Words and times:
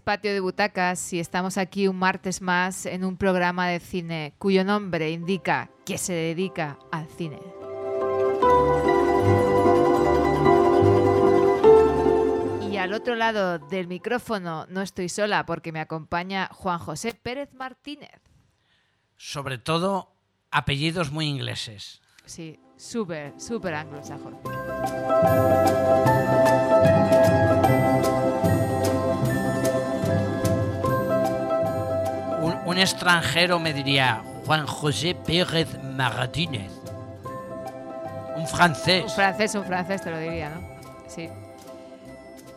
es 0.00 0.02
Patio 0.02 0.32
de 0.32 0.40
Butacas 0.40 1.12
y 1.12 1.20
estamos 1.20 1.58
aquí 1.58 1.86
un 1.86 1.96
martes 1.96 2.40
más 2.40 2.86
en 2.86 3.04
un 3.04 3.18
programa 3.18 3.68
de 3.68 3.80
cine 3.80 4.32
cuyo 4.38 4.64
nombre 4.64 5.10
indica 5.10 5.70
que 5.84 5.98
se 5.98 6.14
dedica 6.14 6.78
al 6.90 7.06
cine. 7.06 7.38
Y 12.70 12.78
al 12.78 12.94
otro 12.94 13.14
lado 13.14 13.58
del 13.58 13.88
micrófono 13.88 14.64
no 14.70 14.80
estoy 14.80 15.10
sola 15.10 15.44
porque 15.44 15.70
me 15.70 15.80
acompaña 15.80 16.48
Juan 16.50 16.78
José 16.78 17.12
Pérez 17.12 17.52
Martínez. 17.52 18.22
Sobre 19.18 19.58
todo 19.58 20.14
apellidos 20.50 21.10
muy 21.10 21.26
ingleses. 21.26 22.00
Sí, 22.24 22.58
súper, 22.78 23.38
súper 23.38 23.74
anglosajón. 23.74 24.38
Extranjero 32.80 33.58
me 33.58 33.72
diría 33.72 34.22
Juan 34.46 34.66
José 34.66 35.14
Pérez 35.14 35.68
Martínez. 35.82 36.70
Un 38.36 38.46
francés. 38.46 39.04
Un 39.04 39.10
francés, 39.10 39.54
un 39.54 39.64
francés 39.64 40.02
te 40.02 40.10
lo 40.10 40.18
diría, 40.18 40.48
¿no? 40.50 40.60
Sí. 41.06 41.28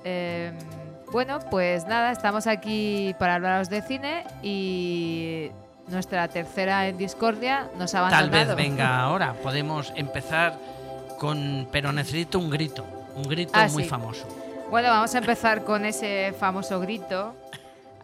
Eh, 0.06 0.52
bueno, 1.12 1.40
pues 1.52 1.86
nada, 1.86 2.12
estamos 2.12 2.48
aquí 2.48 3.16
para 3.20 3.36
hablaros 3.36 3.70
de 3.70 3.82
cine 3.82 4.24
y 4.42 5.52
nuestra 5.88 6.28
tercera 6.28 6.88
en 6.88 6.98
discordia 6.98 7.68
nos 7.78 7.94
ha 7.96 8.10
Tal 8.10 8.30
vez 8.30 8.56
venga 8.56 9.00
ahora. 9.02 9.34
Podemos 9.34 9.92
empezar 9.96 10.58
con... 11.20 11.68
Pero 11.72 11.92
necesito 11.92 12.40
un 12.40 12.50
grito. 12.50 12.86
Un 13.16 13.24
grito 13.24 13.52
Ah, 13.54 13.68
muy 13.72 13.84
sí. 13.84 13.90
famoso. 13.90 14.26
Bueno, 14.72 14.90
vamos 14.90 15.14
a 15.14 15.18
empezar 15.20 15.64
con 15.64 15.86
ese 15.86 16.34
famoso 16.40 16.80
grito. 16.80 17.36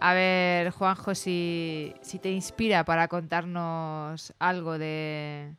A 0.02 0.14
ver, 0.14 0.72
Juanjo, 0.72 1.14
si, 1.14 1.94
si 2.02 2.19
te 2.19 2.31
inspira 2.31 2.86
para 2.86 3.08
contarnos 3.08 4.33
algo 4.39 4.78
de, 4.78 5.53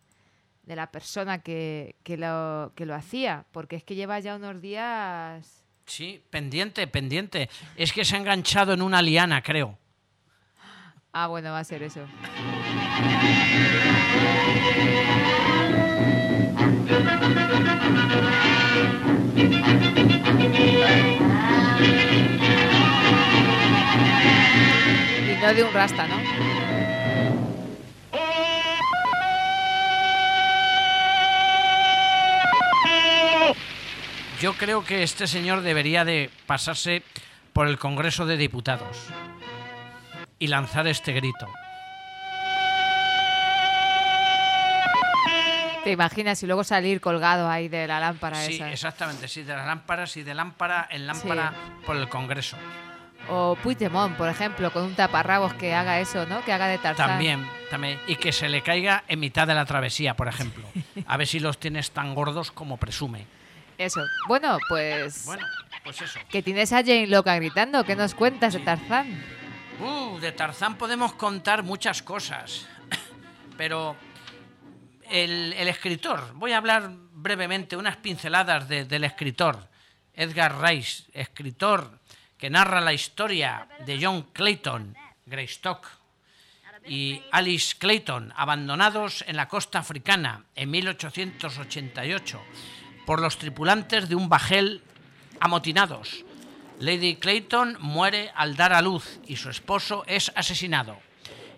de 0.62 0.76
la 0.76 0.90
persona 0.90 1.38
que, 1.38 1.96
que 2.02 2.16
lo, 2.16 2.72
que 2.74 2.86
lo 2.86 2.94
hacía, 2.94 3.44
porque 3.52 3.76
es 3.76 3.84
que 3.84 3.94
lleva 3.94 4.18
ya 4.20 4.36
unos 4.36 4.60
días... 4.62 5.64
Sí, 5.84 6.22
pendiente, 6.30 6.86
pendiente. 6.86 7.50
Es 7.76 7.92
que 7.92 8.04
se 8.04 8.16
ha 8.16 8.18
enganchado 8.18 8.72
en 8.72 8.80
una 8.80 9.02
liana, 9.02 9.42
creo. 9.42 9.76
Ah, 11.12 11.26
bueno, 11.26 11.50
va 11.50 11.58
a 11.58 11.64
ser 11.64 11.82
eso. 11.82 12.06
No 25.40 25.54
de 25.54 25.62
un 25.64 25.72
rasta, 25.72 26.06
¿no? 26.06 26.16
Yo 34.40 34.54
creo 34.54 34.84
que 34.84 35.02
este 35.02 35.26
señor 35.26 35.60
debería 35.60 36.04
de 36.04 36.30
pasarse 36.46 37.02
por 37.52 37.66
el 37.68 37.78
Congreso 37.78 38.24
de 38.24 38.36
Diputados 38.38 38.96
y 40.38 40.46
lanzar 40.46 40.86
este 40.86 41.12
grito. 41.12 41.46
¿Te 45.84 45.90
imaginas 45.92 46.42
y 46.42 46.46
luego 46.46 46.62
salir 46.64 47.00
colgado 47.00 47.48
ahí 47.48 47.68
de 47.68 47.86
la 47.86 48.00
lámpara 48.00 48.36
Sí, 48.42 48.54
esa? 48.54 48.70
exactamente, 48.70 49.28
sí, 49.28 49.42
de 49.42 49.54
las 49.54 49.66
lámparas 49.66 50.16
y 50.16 50.22
de 50.22 50.34
lámpara 50.34 50.86
en 50.90 51.06
lámpara 51.06 51.52
por 51.86 51.96
el 51.96 52.08
Congreso. 52.08 52.56
O 53.32 53.56
Puigdemont, 53.62 54.16
por 54.16 54.28
ejemplo, 54.28 54.72
con 54.72 54.82
un 54.82 54.94
taparrabos 54.96 55.54
que 55.54 55.72
haga 55.72 56.00
eso, 56.00 56.26
¿no? 56.26 56.44
Que 56.44 56.52
haga 56.52 56.66
de 56.66 56.78
Tarzán. 56.78 57.06
También, 57.10 57.48
también. 57.70 58.00
Y 58.08 58.16
que 58.16 58.32
se 58.32 58.48
le 58.48 58.60
caiga 58.62 59.04
en 59.06 59.20
mitad 59.20 59.46
de 59.46 59.54
la 59.54 59.64
travesía, 59.64 60.16
por 60.16 60.26
ejemplo. 60.26 60.66
A 61.06 61.16
ver 61.16 61.28
si 61.28 61.38
los 61.38 61.58
tienes 61.60 61.92
tan 61.92 62.14
gordos 62.14 62.50
como 62.50 62.76
presume. 62.76 63.26
Eso. 63.78 64.00
Bueno, 64.26 64.58
pues... 64.68 65.24
Bueno, 65.26 65.46
pues 65.84 66.02
eso. 66.02 66.18
Que 66.28 66.42
tienes 66.42 66.72
a 66.72 66.78
Jane 66.78 67.06
Loca 67.06 67.36
gritando. 67.36 67.84
¿Qué 67.84 67.94
nos 67.94 68.14
cuentas 68.14 68.52
de. 68.54 68.58
Tarzán? 68.60 69.22
Uh, 69.80 70.18
de 70.18 70.32
Tarzán 70.32 70.76
podemos 70.76 71.12
contar 71.12 71.62
muchas 71.62 72.02
cosas. 72.02 72.66
Pero 73.56 73.94
el, 75.08 75.52
el 75.52 75.68
escritor, 75.68 76.32
voy 76.34 76.50
a 76.52 76.58
hablar 76.58 76.90
brevemente, 77.12 77.76
unas 77.76 77.96
pinceladas 77.96 78.68
de- 78.68 78.84
del 78.86 79.04
escritor, 79.04 79.68
Edgar 80.14 80.60
Rice, 80.60 81.04
escritor 81.12 81.99
que 82.40 82.50
narra 82.50 82.80
la 82.80 82.94
historia 82.94 83.68
de 83.84 83.98
John 84.02 84.22
Clayton, 84.32 84.96
Greystock, 85.26 85.86
y 86.86 87.22
Alice 87.30 87.76
Clayton, 87.78 88.32
abandonados 88.34 89.22
en 89.28 89.36
la 89.36 89.48
costa 89.48 89.78
africana 89.78 90.44
en 90.56 90.70
1888 90.70 92.40
por 93.04 93.20
los 93.20 93.36
tripulantes 93.36 94.08
de 94.08 94.14
un 94.14 94.30
bajel 94.30 94.82
amotinados. 95.38 96.24
Lady 96.78 97.16
Clayton 97.16 97.76
muere 97.80 98.32
al 98.34 98.56
dar 98.56 98.72
a 98.72 98.80
luz 98.80 99.20
y 99.26 99.36
su 99.36 99.50
esposo 99.50 100.04
es 100.06 100.32
asesinado. 100.34 100.98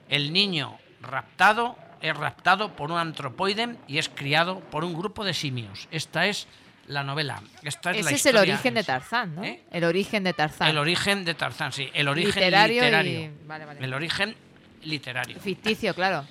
El 0.08 0.32
niño 0.32 0.78
raptado 1.00 1.76
es 2.00 2.16
raptado 2.16 2.74
por 2.74 2.90
un 2.90 2.98
antropoide 2.98 3.76
y 3.86 3.98
es 3.98 4.08
criado 4.08 4.58
por 4.58 4.84
un 4.84 4.94
grupo 4.94 5.24
de 5.24 5.34
simios. 5.34 5.86
Esta 5.92 6.26
es 6.26 6.48
la 6.92 7.02
novela. 7.02 7.42
Esta 7.62 7.90
es 7.90 8.04
la 8.04 8.10
Ese 8.10 8.14
es 8.16 8.26
el 8.26 8.36
origen 8.36 8.74
de. 8.74 8.84
Tarzán, 8.84 9.34
¿no? 9.34 9.44
¿Eh? 9.44 9.62
El 9.70 9.84
origen 9.84 10.24
de 10.24 10.32
Tarzán. 10.32 10.68
El 10.68 10.78
origen 10.78 11.24
de 11.24 11.34
Tarzán, 11.34 11.72
sí. 11.72 11.88
El 11.94 12.08
origen 12.08 12.34
Literario 12.34 12.82
literario. 12.82 13.20
y- 13.20 13.30
vale, 13.46 13.64
vale. 13.64 13.84
El 13.84 13.94
origen 13.94 14.36
literario. 14.82 15.38
Ficticio, 15.40 15.94
claro. 15.96 16.24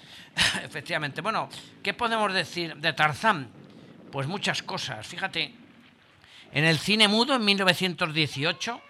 Efectivamente. 0.64 1.22
Bueno, 1.22 1.50
¿qué 1.84 1.94
podemos 1.94 2.34
decir 2.34 2.76
de 2.78 2.94
Tarzán? 2.94 3.50
Pues 4.12 4.28
muchas 4.28 4.62
cosas. 4.64 5.06
Fíjate, 5.08 5.54
en 6.52 6.64
el 6.66 6.78
cine 6.80 7.08
mudo 7.08 7.36
en 7.36 7.46
1918 7.46 8.82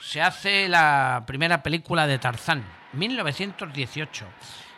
se 0.00 0.20
hace 0.22 0.68
la 0.68 1.24
primera 1.26 1.62
película 1.62 2.06
de 2.06 2.18
Tarzán. 2.18 2.64
1918. 2.94 4.24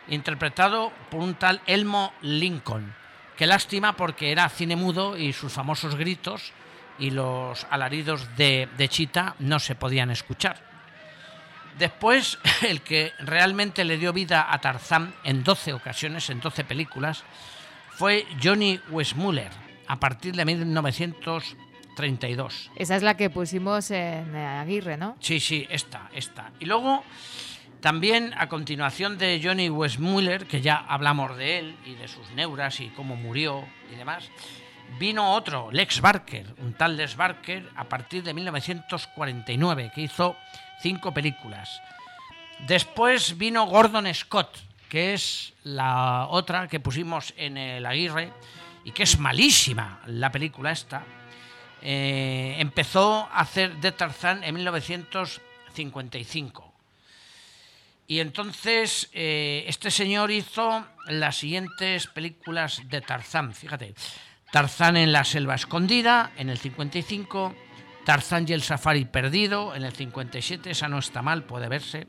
Interpretado 0.08 0.92
por 1.10 1.20
un 1.20 1.34
tal 1.34 1.60
Elmo 1.66 2.12
Lincoln. 2.22 2.94
Qué 3.36 3.46
lástima 3.46 3.96
porque 3.96 4.30
era 4.30 4.48
cine 4.48 4.76
mudo 4.76 5.16
y 5.16 5.32
sus 5.32 5.52
famosos 5.52 5.96
gritos 5.96 6.52
y 6.98 7.10
los 7.10 7.66
alaridos 7.70 8.36
de, 8.36 8.68
de 8.76 8.88
Chita 8.88 9.34
no 9.38 9.58
se 9.58 9.74
podían 9.74 10.10
escuchar. 10.10 10.72
Después, 11.78 12.38
el 12.62 12.82
que 12.82 13.12
realmente 13.18 13.84
le 13.84 13.98
dio 13.98 14.12
vida 14.12 14.52
a 14.52 14.60
Tarzán 14.60 15.14
en 15.24 15.44
12 15.44 15.72
ocasiones, 15.72 16.28
en 16.30 16.40
12 16.40 16.64
películas, 16.64 17.24
fue 17.90 18.26
Johnny 18.42 18.80
Weissmuller, 18.90 19.50
a 19.86 19.96
partir 19.96 20.34
de 20.34 20.44
1932. 20.44 22.70
Esa 22.76 22.96
es 22.96 23.02
la 23.02 23.16
que 23.16 23.30
pusimos 23.30 23.90
en 23.90 24.36
Aguirre, 24.36 24.96
¿no? 24.96 25.16
Sí, 25.20 25.40
sí, 25.40 25.66
esta, 25.70 26.10
esta. 26.14 26.50
Y 26.60 26.66
luego, 26.66 27.02
también 27.82 28.32
a 28.38 28.48
continuación 28.48 29.18
de 29.18 29.40
Johnny 29.42 29.68
Weissmuller, 29.68 30.46
que 30.46 30.60
ya 30.60 30.76
hablamos 30.76 31.36
de 31.36 31.58
él 31.58 31.76
y 31.84 31.96
de 31.96 32.06
sus 32.06 32.30
neuras 32.30 32.78
y 32.78 32.90
cómo 32.90 33.16
murió 33.16 33.66
y 33.92 33.96
demás, 33.96 34.30
vino 35.00 35.34
otro, 35.34 35.68
Lex 35.72 36.00
Barker, 36.00 36.46
un 36.58 36.74
tal 36.74 36.96
Lex 36.96 37.16
Barker, 37.16 37.68
a 37.74 37.88
partir 37.88 38.22
de 38.22 38.34
1949, 38.34 39.90
que 39.92 40.02
hizo 40.02 40.36
cinco 40.80 41.12
películas. 41.12 41.82
Después 42.68 43.36
vino 43.36 43.66
Gordon 43.66 44.14
Scott, 44.14 44.58
que 44.88 45.14
es 45.14 45.52
la 45.64 46.28
otra 46.30 46.68
que 46.68 46.78
pusimos 46.78 47.34
en 47.36 47.56
el 47.56 47.84
Aguirre 47.84 48.32
y 48.84 48.92
que 48.92 49.02
es 49.02 49.18
malísima 49.18 49.98
la 50.06 50.30
película 50.30 50.70
esta. 50.70 51.02
Eh, 51.82 52.54
empezó 52.58 53.28
a 53.32 53.40
hacer 53.40 53.74
de 53.78 53.90
Tarzán 53.90 54.44
en 54.44 54.54
1955. 54.54 56.71
Y 58.12 58.20
entonces 58.20 59.08
eh, 59.14 59.64
este 59.68 59.90
señor 59.90 60.30
hizo 60.30 60.86
las 61.06 61.34
siguientes 61.34 62.08
películas 62.08 62.82
de 62.90 63.00
Tarzán. 63.00 63.54
Fíjate, 63.54 63.94
Tarzán 64.50 64.98
en 64.98 65.12
la 65.12 65.24
selva 65.24 65.54
escondida 65.54 66.30
en 66.36 66.50
el 66.50 66.58
55, 66.58 67.54
Tarzán 68.04 68.44
y 68.46 68.52
el 68.52 68.60
safari 68.60 69.06
perdido 69.06 69.74
en 69.74 69.84
el 69.84 69.94
57, 69.94 70.72
esa 70.72 70.88
no 70.88 70.98
está 70.98 71.22
mal, 71.22 71.44
puede 71.44 71.70
verse. 71.70 72.06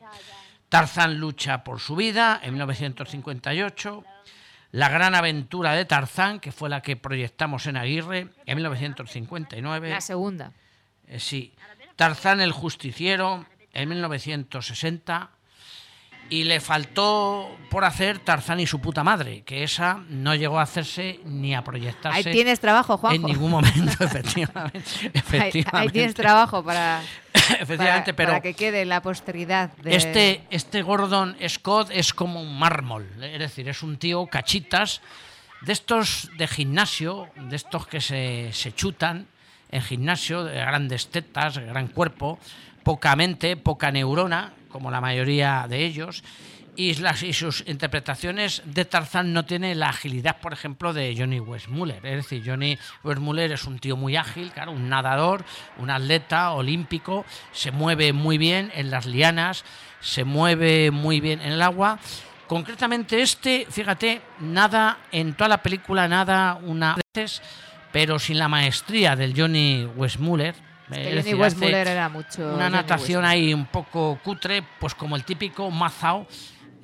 Tarzán 0.68 1.20
lucha 1.20 1.64
por 1.64 1.80
su 1.80 1.96
vida 1.96 2.38
en 2.44 2.52
1958. 2.56 4.04
La 4.72 4.90
gran 4.90 5.16
aventura 5.16 5.72
de 5.72 5.86
Tarzán, 5.86 6.42
que 6.42 6.52
fue 6.52 6.68
la 6.68 6.82
que 6.82 6.98
proyectamos 6.98 7.66
en 7.66 7.78
Aguirre 7.78 8.28
en 8.46 8.56
1959. 8.58 9.90
La 9.90 10.02
segunda. 10.02 10.52
Eh, 11.08 11.22
sí. 11.22 11.56
Tarzán 11.96 12.42
el 12.42 12.52
justiciero 12.52 13.46
en 13.72 13.88
1960. 13.88 15.32
Y 16.30 16.46
le 16.46 16.60
faltó 16.60 17.56
por 17.70 17.86
hacer 17.86 18.18
Tarzán 18.20 18.60
y 18.60 18.66
su 18.66 18.80
puta 18.80 19.04
madre, 19.04 19.42
que 19.44 19.64
esa 19.64 20.00
no 20.10 20.34
llegó 20.34 20.60
a 20.60 20.64
hacerse 20.64 21.20
ni 21.26 21.54
a 21.54 21.64
proyectarse 21.64 22.18
Ahí 22.30 22.34
tienes 22.34 22.60
trabajo, 22.60 22.98
Juanjo. 22.98 23.16
en 23.16 23.34
ningún 23.34 23.52
momento, 23.52 23.92
efectivamente. 24.04 24.80
Ahí, 25.02 25.12
efectivamente. 25.14 25.70
ahí 25.74 25.90
tienes 25.90 26.16
trabajo 26.16 26.64
para... 26.64 27.02
Efectivamente, 27.60 28.14
para, 28.14 28.16
pero 28.16 28.30
para 28.32 28.42
que 28.42 28.54
quede 28.54 28.86
la 28.86 29.02
posteridad. 29.02 29.72
de- 29.78 29.96
este, 29.96 30.44
este 30.50 30.82
Gordon 30.82 31.36
Scott 31.50 31.90
es 31.92 32.14
como 32.14 32.42
un 32.42 32.58
mármol, 32.58 33.08
es 33.22 33.40
decir, 33.40 33.68
es 33.68 33.82
un 33.84 33.98
tío 33.98 34.28
cachitas 34.28 35.02
de 35.62 35.74
estos 35.74 36.30
de 36.38 36.48
gimnasio, 36.48 37.28
de 37.36 37.56
estos 37.56 37.88
que 37.88 38.02
se, 38.02 38.50
se 38.54 38.74
chutan 38.74 39.28
en 39.72 39.82
gimnasio, 39.82 40.44
de 40.44 40.56
grandes 40.58 41.08
tetas, 41.10 41.58
gran 41.58 41.88
cuerpo, 41.88 42.38
poca 42.84 43.16
mente, 43.16 43.58
poca 43.58 43.92
neurona, 43.92 44.54
como 44.74 44.92
la 44.92 45.00
mayoría 45.00 45.66
de 45.70 45.86
ellos. 45.86 46.24
Y, 46.76 46.96
y 47.22 47.34
sus 47.34 47.64
interpretaciones 47.68 48.64
de 48.66 48.84
Tarzán 48.84 49.32
no 49.32 49.46
tienen 49.46 49.80
la 49.80 49.90
agilidad, 49.90 50.42
por 50.42 50.54
ejemplo, 50.54 50.92
de 50.92 51.16
Johnny 51.16 51.40
Westmuller. 51.40 52.04
Es 52.04 52.16
decir, 52.16 52.44
Johnny 52.44 52.80
Westmuller 53.04 53.52
es 53.52 53.66
un 53.66 53.78
tío 53.78 53.96
muy 53.96 54.16
ágil, 54.16 54.52
claro, 54.52 54.72
un 54.72 54.90
nadador, 54.90 55.46
un 55.78 55.92
atleta 55.92 56.52
olímpico, 56.52 57.26
se 57.52 57.70
mueve 57.70 58.12
muy 58.12 58.40
bien 58.40 58.72
en 58.74 58.90
las 58.90 59.06
lianas, 59.06 59.64
se 60.02 60.24
mueve 60.24 60.90
muy 60.90 61.22
bien 61.22 61.42
en 61.42 61.54
el 61.54 61.62
agua. 61.62 62.00
Concretamente 62.48 63.22
este, 63.22 63.68
fíjate, 63.70 64.22
nada 64.40 64.98
en 65.12 65.36
toda 65.36 65.50
la 65.50 65.62
película, 65.62 66.08
nada 66.08 66.56
una 66.56 66.96
veces, 66.96 67.44
pero 67.92 68.18
sin 68.18 68.40
la 68.40 68.48
maestría 68.48 69.16
del 69.16 69.40
Johnny 69.40 69.86
Westmuller. 69.96 70.73
Que 70.96 71.02
es 71.02 71.08
Johnny 71.10 71.16
decir, 71.24 71.36
Westmuller 71.36 71.82
hace 71.82 71.92
era 71.92 72.10
mucho. 72.10 72.54
una 72.56 72.70
natación 72.70 73.26
ahí 73.26 73.54
un 73.54 73.66
poco 73.66 74.20
cutre, 74.24 74.64
pues 74.80 74.96
como 74.96 75.16
el 75.16 75.24
típico 75.24 75.70
mazao. 75.72 76.26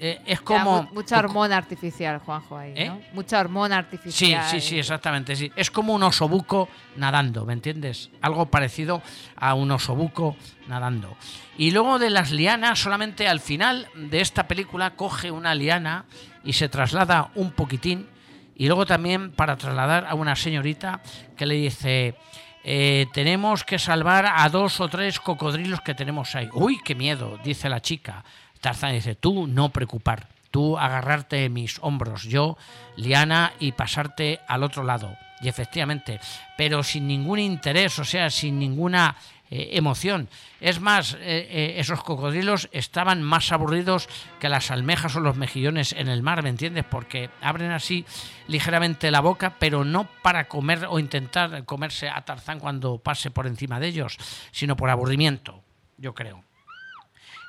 eh, 0.02 0.22
es 0.26 0.40
como. 0.40 0.84
mu- 0.84 0.94
mucha 0.94 1.20
hormona 1.20 1.58
artificial, 1.58 2.20
Juanjo, 2.20 2.58
ahí, 2.58 2.72
¿Eh? 2.76 2.88
¿no? 2.88 3.02
Mucha 3.12 3.38
hormona 3.40 3.76
Sí, 3.76 3.80
artificial. 3.80 4.46
sí, 4.50 4.62
sí, 4.62 4.80
exactamente. 4.80 5.36
Sí. 5.36 5.52
Es 5.58 5.70
como 5.70 5.94
un 5.94 6.04
osobuco 6.04 6.70
nadando, 6.96 7.46
¿me 7.46 7.52
entiendes? 7.52 8.10
Algo 8.22 8.46
parecido 8.46 9.02
a 9.36 9.56
un 9.56 9.70
osobuco 9.72 10.38
nadando. 10.68 11.18
Y 11.58 11.72
luego 11.72 12.00
de 12.00 12.12
las 12.12 12.32
lianas, 12.32 12.80
solamente 12.80 13.28
al 13.28 13.42
final 13.42 13.88
de 13.96 14.22
esta 14.22 14.48
película 14.48 14.92
coge 14.96 15.32
una 15.32 15.54
liana 15.54 16.06
y 16.46 16.54
se 16.54 16.70
traslada 16.70 17.32
un 17.36 17.52
poquitín. 17.52 18.08
Y 18.56 18.68
luego 18.68 18.86
también 18.86 19.32
para 19.34 19.58
trasladar 19.58 20.06
a 20.08 20.16
una 20.16 20.36
señorita 20.38 21.02
que 21.36 21.46
le 21.46 21.56
dice, 21.56 22.16
eh, 22.64 23.08
tenemos 23.14 23.64
que 23.64 23.80
salvar 23.80 24.26
a 24.26 24.48
dos 24.50 24.80
o 24.80 24.88
tres 24.90 25.20
cocodrilos 25.20 25.82
que 25.82 25.96
tenemos 25.96 26.36
ahí. 26.36 26.50
Uy, 26.54 26.80
qué 26.84 26.96
miedo, 26.96 27.40
dice 27.44 27.70
la 27.70 27.82
chica. 27.82 28.24
Tarzán 28.60 28.94
dice, 28.94 29.16
tú 29.16 29.48
no 29.48 29.70
preocupar, 29.70 30.28
tú 30.52 30.78
agarrarte 30.78 31.48
mis 31.50 31.80
hombros, 31.82 32.24
yo, 32.24 32.58
liana, 32.98 33.54
y 33.60 33.72
pasarte 33.72 34.42
al 34.48 34.64
otro 34.64 34.84
lado. 34.84 35.16
Y 35.42 35.48
efectivamente, 35.48 36.20
pero 36.58 36.84
sin 36.84 37.08
ningún 37.08 37.40
interés, 37.40 37.98
o 38.00 38.04
sea, 38.04 38.30
sin 38.30 38.60
ninguna 38.60 39.16
eh, 39.52 39.70
emoción. 39.78 40.30
Es 40.62 40.80
más, 40.80 41.16
eh, 41.16 41.18
eh, 41.22 41.74
esos 41.78 42.04
cocodrilos 42.04 42.70
estaban 42.72 43.24
más 43.24 43.52
aburridos 43.52 44.08
que 44.40 44.48
las 44.48 44.70
almejas 44.70 45.16
o 45.16 45.22
los 45.22 45.38
mejillones 45.38 45.94
en 45.94 46.08
el 46.08 46.22
mar, 46.22 46.44
¿me 46.44 46.50
entiendes? 46.50 46.86
Porque 46.86 47.32
abren 47.42 47.72
así 47.72 48.06
ligeramente 48.48 49.10
la 49.10 49.22
boca, 49.22 49.56
pero 49.58 49.84
no 49.84 50.08
para 50.22 50.48
comer 50.48 50.86
o 50.88 51.00
intentar 51.00 51.66
comerse 51.66 52.10
a 52.10 52.22
Tarzán 52.22 52.60
cuando 52.60 53.00
pase 53.00 53.32
por 53.32 53.48
encima 53.48 53.80
de 53.80 53.88
ellos, 53.88 54.18
sino 54.52 54.76
por 54.76 54.92
aburrimiento, 54.92 55.64
yo 55.98 56.14
creo. 56.14 56.44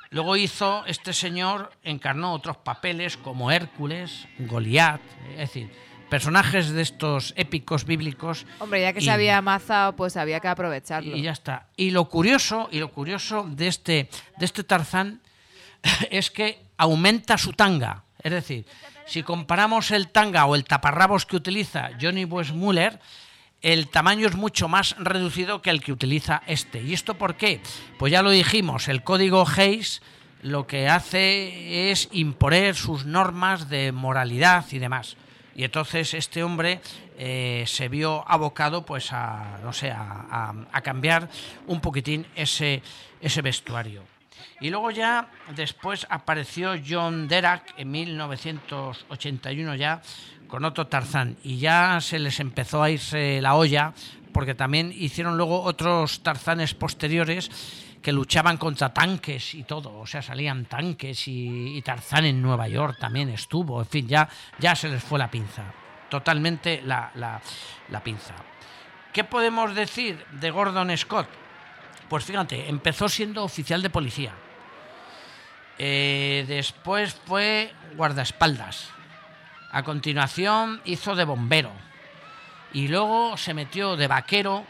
Luego 0.09 0.37
hizo, 0.37 0.85
este 0.87 1.13
señor 1.13 1.71
encarnó 1.83 2.33
otros 2.33 2.57
papeles 2.57 3.19
como 3.19 3.53
Hércules, 3.53 4.27
Goliat, 4.39 5.03
es 5.33 5.39
decir, 5.39 5.71
personajes 6.11 6.71
de 6.71 6.83
estos 6.83 7.33
épicos 7.37 7.85
bíblicos. 7.87 8.45
Hombre, 8.59 8.83
ya 8.83 8.93
que 8.93 8.99
y- 9.01 9.05
se 9.05 9.11
había 9.11 9.39
amazado, 9.39 9.97
pues 9.97 10.17
había 10.19 10.41
que 10.41 10.49
aprovecharlo. 10.49 11.17
y 11.17 11.23
ya 11.23 11.31
está. 11.33 11.69
Y 11.77 11.91
lo 11.93 12.07
curioso, 12.09 12.69
y 12.71 12.79
lo 12.81 12.91
curioso 12.93 13.47
de 13.49 13.69
este, 13.69 14.11
de 14.37 14.45
este 14.45 14.65
Tarzán 14.65 15.21
es 16.11 16.31
que 16.31 16.63
aumenta 16.77 17.39
su 17.39 17.53
tanga. 17.53 18.05
Es 18.23 18.33
decir, 18.33 18.67
si 19.07 19.23
comparamos 19.23 19.91
el 19.93 20.09
tanga 20.09 20.45
o 20.45 20.55
el 20.55 20.65
taparrabos 20.65 21.25
que 21.25 21.37
utiliza 21.37 21.91
Johnny 22.01 22.25
Westmuller, 22.25 23.01
el 23.63 23.89
tamaño 23.89 24.27
es 24.27 24.35
mucho 24.37 24.69
más 24.69 24.95
reducido 24.99 25.63
que 25.63 25.71
el 25.71 25.83
que 25.83 25.93
utiliza 25.93 26.43
este. 26.47 26.83
¿Y 26.83 26.93
esto 26.95 27.15
por 27.15 27.37
qué? 27.37 27.61
Pues 27.99 28.11
ya 28.13 28.23
lo 28.23 28.31
dijimos, 28.31 28.89
el 28.89 29.03
código 29.03 29.47
Hayes 29.57 30.03
lo 30.43 30.67
que 30.67 30.89
hace 30.89 31.91
es 31.91 32.09
imponer 32.13 32.75
sus 32.75 33.05
normas 33.05 33.69
de 33.69 33.93
moralidad 33.93 34.65
y 34.71 34.79
demás. 34.79 35.17
Y 35.61 35.65
entonces 35.65 36.15
este 36.15 36.43
hombre 36.43 36.81
eh, 37.19 37.65
se 37.67 37.91
vio 37.91 38.25
abocado 38.27 38.87
pues 38.87 39.13
a, 39.13 39.59
no 39.63 39.75
sé, 39.75 39.91
a, 39.91 40.55
a- 40.73 40.81
cambiar 40.81 41.29
un 41.67 41.83
poquitín 41.83 42.25
ese, 42.35 42.81
ese 43.21 43.43
vestuario. 43.43 44.03
Y 44.63 44.71
luego 44.71 44.91
ya 44.91 45.29
después 45.55 46.07
apareció 46.09 46.73
John 46.89 47.29
Derac 47.29 47.75
en 47.77 47.91
1981 47.91 49.75
ya 49.75 50.01
con 50.49 50.65
otro 50.65 50.87
Tarzán 50.87 51.37
y 51.45 51.59
ya 51.59 51.99
se 52.01 52.19
les 52.19 52.41
empezó 52.41 52.83
a 52.83 52.89
irse 52.91 53.43
la 53.43 53.55
olla 53.55 53.93
porque 54.33 54.55
también 54.55 54.95
hicieron 54.97 55.37
luego 55.37 55.61
otros 55.63 56.23
Tarzanes 56.23 56.73
posteriores 56.73 57.51
que 58.03 58.13
luchaban 58.13 58.57
contra 58.57 58.93
tanques 58.95 59.55
y 59.55 59.65
todo, 59.65 59.99
o 59.99 60.07
sea, 60.07 60.23
salían 60.23 60.65
tanques 60.65 61.29
y, 61.29 61.81
Tarzán 61.83 62.25
en 62.25 62.41
Nueva 62.41 62.67
York 62.69 62.97
también 62.99 63.29
estuvo, 63.29 63.81
en 63.81 63.87
fin, 63.87 64.09
ya, 64.09 64.29
ya 64.59 64.75
se 64.75 64.89
les 64.89 65.03
fue 65.03 65.19
la 65.19 65.31
pinza, 65.31 65.65
totalmente 66.09 66.81
la, 66.85 67.11
la- 67.15 67.41
la 67.91 68.03
pinza. 68.03 68.35
¿Qué 69.13 69.25
podemos 69.25 69.75
decir 69.75 70.25
de 70.33 70.51
Gordon 70.51 70.97
Scott? 70.97 71.29
Pues 72.09 72.25
fíjate, 72.25 72.69
empezó 72.69 73.09
siendo 73.09 73.45
oficial 73.45 73.83
de 73.83 73.91
policía. 73.91 74.33
Eh, 75.79 76.45
después 76.47 77.15
fue 77.27 77.73
guardaespaldas. 77.97 78.91
A 79.73 79.83
continuación 79.83 80.81
hizo 80.85 81.15
de 81.15 81.25
bombero. 81.25 81.73
Y 82.73 82.89
luego 82.89 83.37
se 83.37 83.55
metió 83.55 83.97
de 83.97 84.07
vaquero 84.09 84.65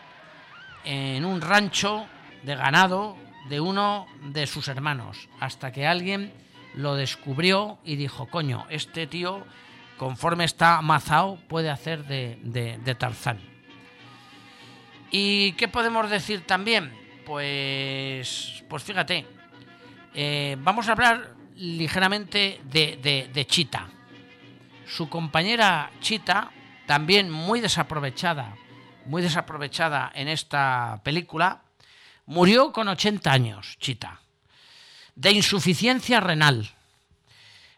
en 0.85 1.25
un 1.25 1.41
rancho 1.41 2.07
de 2.43 2.55
ganado 2.55 3.17
de 3.49 3.61
uno 3.61 4.07
de 4.23 4.47
sus 4.47 4.69
hermanos. 4.69 5.29
Hasta 5.41 5.73
que 5.73 5.87
alguien 5.87 6.33
lo 6.75 6.95
descubrió 6.95 7.79
y 7.85 7.97
dijo, 7.97 8.27
coño, 8.27 8.67
este 8.71 9.07
tío, 9.07 9.45
conforme 9.97 10.45
está 10.45 10.77
amazado, 10.79 11.39
puede 11.49 11.71
hacer 11.71 12.05
de, 12.05 12.39
de- 12.43 12.95
Tarzán. 12.95 13.41
¿Y 15.11 15.53
qué 15.53 15.69
podemos 15.69 16.09
decir 16.11 16.47
también? 16.47 16.93
Pues, 17.27 18.65
pues 18.69 18.83
fíjate, 18.83 19.27
eh, 20.15 20.57
vamos 20.61 20.89
a 20.89 20.93
hablar 20.93 21.35
ligeramente 21.57 22.61
de, 22.65 23.29
de 23.33 23.47
Chita. 23.47 23.89
Su 24.87 25.09
compañera 25.09 25.91
Chita, 26.01 26.51
también 26.87 27.31
muy 27.31 27.61
desaprovechada, 27.61 28.55
muy 29.07 29.23
desaprovechada 29.23 30.11
en 30.15 30.29
esta 30.29 31.01
película, 31.05 31.63
murió 32.31 32.73
con 32.73 32.87
80 32.87 33.33
años, 33.33 33.77
Chita, 33.81 34.21
de 35.17 35.33
insuficiencia 35.33 36.21
renal. 36.21 36.71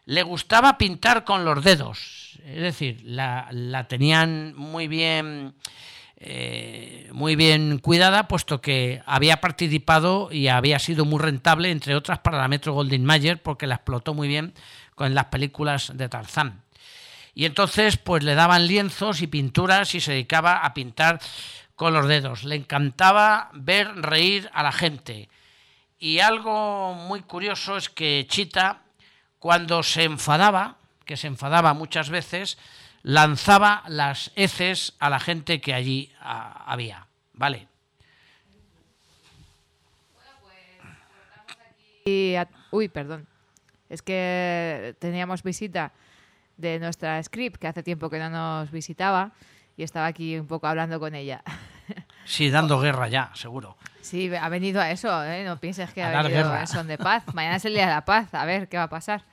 Le 0.05 0.21
gustaba 0.21 0.77
pintar 0.77 1.23
con 1.23 1.43
los 1.43 1.63
dedos, 1.63 2.37
es 2.45 2.61
decir, 2.61 3.01
la, 3.03 3.85
tenían 3.89 4.53
muy 4.55 4.87
bien 4.87 5.55
eh, 6.17 7.09
muy 7.13 7.35
bien 7.35 7.79
cuidada, 7.79 8.27
puesto 8.27 8.61
que 8.61 9.01
había 9.07 9.41
participado 9.41 10.31
y 10.31 10.47
había 10.49 10.77
sido 10.77 11.03
muy 11.03 11.19
rentable, 11.19 11.71
entre 11.71 11.95
otras, 11.95 12.19
para 12.19 12.37
la 12.37 12.47
Metro 12.47 12.73
Goldwyn 12.73 13.03
Mayer, 13.03 13.41
porque 13.41 13.65
la 13.65 13.75
explotó 13.75 14.13
muy 14.13 14.27
bien 14.27 14.53
con 14.93 15.15
las 15.15 15.25
películas 15.25 15.91
de 15.95 16.07
Tarzán. 16.09 16.61
Y 17.33 17.45
entonces, 17.45 17.97
pues 17.97 18.23
le 18.23 18.35
daban 18.35 18.67
lienzos 18.67 19.23
y 19.23 19.27
pinturas 19.27 19.95
y 19.95 19.99
se 19.99 20.11
dedicaba 20.11 20.57
a 20.57 20.75
pintar 20.75 21.19
con 21.75 21.93
los 21.93 22.07
dedos. 22.07 22.43
Le 22.43 22.55
encantaba 22.55 23.49
ver 23.53 23.87
reír 23.95 24.49
a 24.53 24.63
la 24.63 24.71
gente. 24.71 25.29
Y 25.99 26.19
algo 26.19 26.93
muy 26.93 27.21
curioso 27.21 27.77
es 27.77 27.89
que 27.89 28.25
Chita, 28.29 28.81
cuando 29.39 29.83
se 29.83 30.03
enfadaba, 30.03 30.77
que 31.05 31.17
se 31.17 31.27
enfadaba 31.27 31.73
muchas 31.73 32.09
veces, 32.09 32.57
lanzaba 33.03 33.83
las 33.87 34.31
heces 34.35 34.93
a 34.99 35.09
la 35.09 35.19
gente 35.19 35.61
que 35.61 35.73
allí 35.73 36.11
ah, 36.19 36.63
había. 36.67 37.07
¿Vale? 37.33 37.67
Y 42.05 42.35
a- 42.35 42.49
uy, 42.71 42.89
perdón. 42.89 43.27
Es 43.89 44.01
que 44.01 44.95
teníamos 44.99 45.43
visita 45.43 45.91
de 46.57 46.79
nuestra 46.79 47.21
script, 47.23 47.57
que 47.57 47.67
hace 47.67 47.83
tiempo 47.83 48.09
que 48.09 48.19
no 48.19 48.29
nos 48.29 48.71
visitaba, 48.71 49.31
y 49.77 49.83
estaba 49.83 50.07
aquí 50.07 50.37
un 50.37 50.47
poco 50.47 50.67
hablando 50.67 50.99
con 50.99 51.15
ella. 51.15 51.43
Sí, 52.25 52.49
dando 52.49 52.79
guerra 52.79 53.09
ya, 53.09 53.31
seguro. 53.35 53.75
Sí, 53.99 54.33
ha 54.33 54.47
venido 54.47 54.79
a 54.79 54.91
eso, 54.91 55.23
¿eh? 55.25 55.43
No 55.43 55.59
pienses 55.59 55.91
que 55.91 56.01
A 56.01 56.17
ha 56.17 56.23
venido 56.23 56.55
en 56.55 56.67
son 56.67 56.87
de 56.87 56.97
paz. 56.97 57.25
Mañana 57.33 57.57
es 57.57 57.65
el 57.65 57.73
día 57.73 57.85
de 57.85 57.91
la 57.91 58.05
paz, 58.05 58.33
a 58.33 58.45
ver 58.45 58.69
qué 58.69 58.77
va 58.77 58.83
a 58.83 58.89
pasar. 58.89 59.23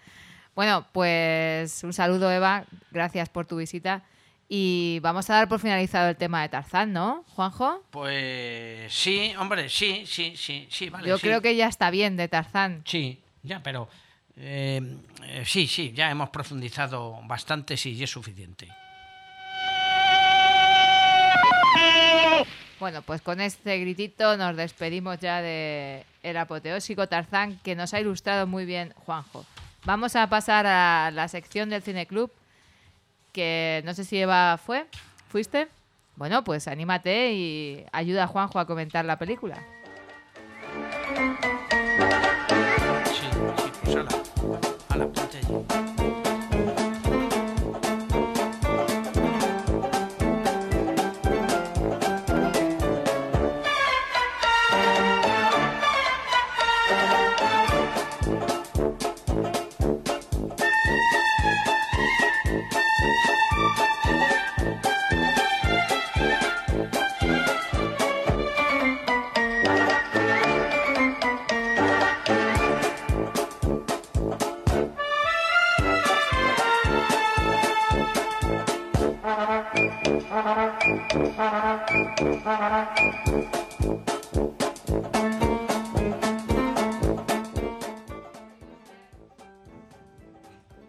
Bueno, 0.56 0.86
pues 0.92 1.84
un 1.84 1.92
saludo, 1.92 2.30
Eva. 2.30 2.64
Gracias 2.90 3.28
por 3.28 3.46
tu 3.46 3.56
visita. 3.56 4.02
Y 4.48 4.98
vamos 5.02 5.30
a 5.30 5.34
dar 5.34 5.48
por 5.48 5.60
finalizado 5.60 6.08
el 6.08 6.16
tema 6.16 6.42
de 6.42 6.48
Tarzán, 6.48 6.92
¿no, 6.92 7.24
Juanjo? 7.36 7.84
Pues 7.90 8.92
sí, 8.92 9.32
hombre, 9.38 9.68
sí, 9.68 10.02
sí, 10.06 10.34
sí, 10.36 10.66
sí, 10.68 10.90
vale. 10.90 11.08
Yo 11.08 11.18
sí. 11.18 11.28
creo 11.28 11.40
que 11.40 11.54
ya 11.54 11.68
está 11.68 11.90
bien 11.90 12.16
de 12.16 12.26
Tarzán. 12.26 12.82
Sí, 12.84 13.22
ya, 13.44 13.62
pero 13.62 13.88
eh, 14.36 14.96
eh, 15.22 15.44
sí, 15.46 15.68
sí, 15.68 15.92
ya 15.92 16.10
hemos 16.10 16.30
profundizado 16.30 17.20
bastante, 17.26 17.76
sí, 17.76 17.92
y 17.92 18.02
es 18.02 18.10
suficiente. 18.10 18.66
Bueno, 22.80 23.02
pues 23.02 23.20
con 23.20 23.40
este 23.40 23.78
gritito 23.78 24.38
nos 24.38 24.56
despedimos 24.56 25.18
ya 25.18 25.42
de 25.42 26.06
el 26.22 26.36
apoteósico 26.38 27.06
Tarzán 27.06 27.58
que 27.62 27.76
nos 27.76 27.92
ha 27.92 28.00
ilustrado 28.00 28.46
muy 28.46 28.64
bien 28.64 28.94
Juanjo. 29.04 29.44
Vamos 29.84 30.16
a 30.16 30.26
pasar 30.28 30.66
a 30.66 31.10
la 31.10 31.28
sección 31.28 31.68
del 31.68 31.82
cineclub 31.82 32.30
que 33.32 33.82
no 33.84 33.94
sé 33.94 34.04
si 34.04 34.18
Eva 34.18 34.58
fue, 34.58 34.86
¿fuiste? 35.28 35.68
Bueno, 36.16 36.42
pues 36.42 36.68
anímate 36.68 37.32
y 37.32 37.84
ayuda 37.92 38.24
a 38.24 38.26
Juanjo 38.26 38.58
a 38.58 38.66
comentar 38.66 39.04
la 39.04 39.18
película. 39.18 39.62
Sí, 43.04 43.12
sí, 43.14 43.72
pues 43.84 43.96
ala, 43.96 44.08
ala, 44.88 45.06
ponte 45.06 45.38
allí. 45.38 45.89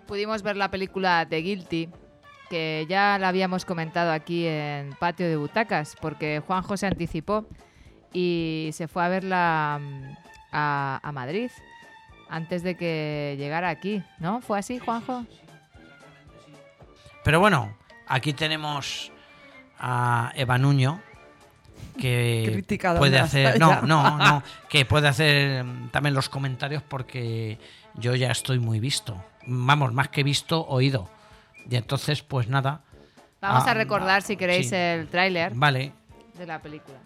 Pudimos 0.05 0.43
ver 0.43 0.57
la 0.57 0.69
película 0.69 1.25
The 1.27 1.37
Guilty, 1.37 1.89
que 2.49 2.85
ya 2.87 3.17
la 3.17 3.29
habíamos 3.29 3.65
comentado 3.65 4.11
aquí 4.11 4.45
en 4.45 4.93
Patio 4.99 5.27
de 5.27 5.37
Butacas, 5.37 5.95
porque 5.99 6.43
Juanjo 6.45 6.77
se 6.77 6.85
anticipó 6.85 7.47
y 8.13 8.69
se 8.73 8.87
fue 8.87 9.03
a 9.03 9.07
verla 9.07 9.79
mm, 9.81 10.17
a, 10.51 10.99
a 11.01 11.11
Madrid 11.11 11.49
antes 12.29 12.61
de 12.61 12.75
que 12.75 13.35
llegara 13.39 13.69
aquí, 13.69 14.03
¿no? 14.19 14.41
¿Fue 14.41 14.59
así, 14.59 14.77
Juanjo? 14.77 15.25
Pero 17.23 17.39
bueno, 17.39 17.75
aquí 18.05 18.33
tenemos 18.33 19.11
a 19.79 20.31
Eva 20.35 20.59
Nuño 20.59 21.01
que 21.99 22.49
Crítica, 22.51 22.89
¿dónde 22.93 22.99
puede 22.99 23.19
hacer 23.19 23.59
no 23.59 23.81
no 23.81 24.17
no 24.17 24.43
que 24.69 24.85
puede 24.85 25.07
hacer 25.07 25.65
también 25.91 26.13
los 26.15 26.29
comentarios 26.29 26.81
porque 26.83 27.57
yo 27.95 28.15
ya 28.15 28.31
estoy 28.31 28.59
muy 28.59 28.79
visto. 28.79 29.23
Vamos 29.45 29.93
más 29.93 30.09
que 30.09 30.23
visto 30.23 30.65
oído. 30.67 31.09
Y 31.69 31.75
entonces 31.75 32.21
pues 32.23 32.47
nada. 32.47 32.81
Vamos 33.41 33.63
Ah, 33.67 33.71
a 33.71 33.73
recordar, 33.73 34.21
si 34.21 34.37
queréis, 34.37 34.69
sí. 34.69 34.75
el 34.75 35.07
tráiler 35.07 35.51
vale. 35.55 35.91
de 36.37 36.45
la 36.45 36.61
película. 36.61 36.97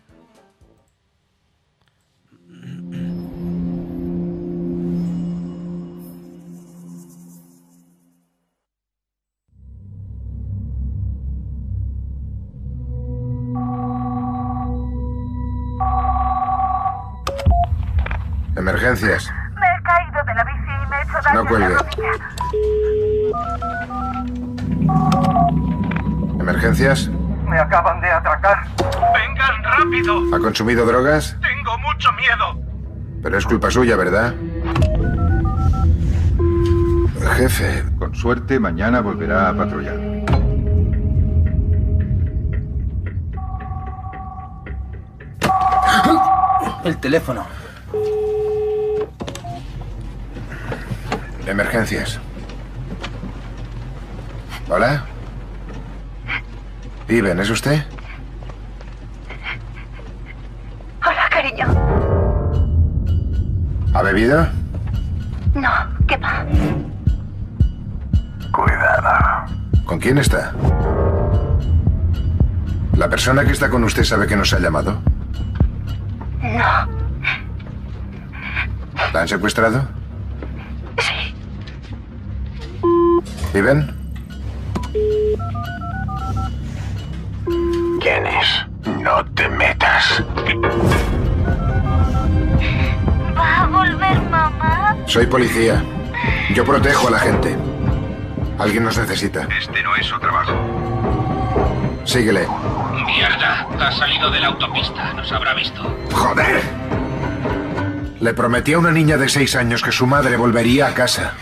Emergencias. 18.66 19.32
Me 19.60 19.68
he 19.68 19.84
caído 19.84 20.24
de 20.26 20.34
la 20.34 20.44
bici 20.44 20.58
y 20.58 20.90
me 20.90 20.98
he 20.98 21.02
hecho 21.04 21.22
daño 21.24 21.44
No 21.44 21.46
cuelgue. 21.48 21.76
Emergencias. 26.40 27.12
Me 27.48 27.60
acaban 27.60 28.02
de 28.02 28.10
atracar. 28.10 28.66
Vengan 29.14 29.64
rápido. 29.64 30.36
¿Ha 30.36 30.40
consumido 30.40 30.84
drogas? 30.84 31.38
Tengo 31.42 31.78
mucho 31.78 32.12
miedo. 32.14 32.60
Pero 33.22 33.38
es 33.38 33.46
culpa 33.46 33.70
suya, 33.70 33.96
¿verdad? 33.98 34.34
Jefe, 37.38 37.84
Con 38.00 38.16
suerte, 38.16 38.60
mañana 38.60 39.00
volverá 39.02 39.50
a 39.50 39.54
patrullar. 39.54 39.94
El 46.84 46.98
teléfono. 46.98 47.46
Emergencias. 51.48 52.20
¿Hola? 54.70 55.04
Viven, 57.08 57.40
¿es 57.40 57.50
usted? 57.50 57.84
Hola, 61.06 61.30
cariño. 61.30 61.66
¿Ha 63.94 64.02
bebido? 64.02 64.48
No, 65.54 65.70
¿qué 66.08 66.18
va? 66.18 66.46
Cuidado. 68.52 69.46
¿Con 69.86 70.00
quién 70.00 70.18
está? 70.18 70.52
¿La 72.98 73.08
persona 73.10 73.46
que 73.46 73.52
está 73.52 73.70
con 73.70 73.84
usted 73.84 74.04
sabe 74.04 74.26
que 74.26 74.36
nos 74.36 74.52
ha 74.54 74.60
llamado? 74.60 75.00
No. 76.42 76.88
¿La 79.14 79.22
han 79.22 79.28
secuestrado? 79.28 79.88
¿Viven? 83.56 83.90
¿Quién 88.02 88.26
es? 88.28 88.66
No 89.00 89.24
te 89.34 89.48
metas. 89.48 90.22
¿Va 93.38 93.62
a 93.62 93.68
volver 93.68 94.22
mamá? 94.24 94.98
Soy 95.06 95.26
policía. 95.28 95.82
Yo 96.54 96.66
protejo 96.66 97.08
a 97.08 97.12
la 97.12 97.20
gente. 97.20 97.56
Alguien 98.60 98.84
nos 98.84 98.98
necesita. 98.98 99.48
Este 99.58 99.82
no 99.84 99.96
es 99.96 100.06
su 100.06 100.20
trabajo. 100.20 100.52
Síguele. 102.04 102.46
Mierda, 103.06 103.70
ha 103.80 103.92
salido 103.94 104.32
de 104.32 104.42
la 104.42 104.48
autopista, 104.48 105.14
nos 105.14 105.32
habrá 105.32 105.54
visto. 105.54 105.82
¡Joder! 106.12 106.62
Le 108.20 108.34
prometí 108.34 108.74
a 108.74 108.80
una 108.80 108.92
niña 108.92 109.16
de 109.16 109.30
seis 109.30 109.56
años 109.56 109.82
que 109.82 109.94
su 109.94 110.08
madre 110.08 110.36
volvería 110.36 110.88
a 110.88 110.94
casa. 110.94 111.36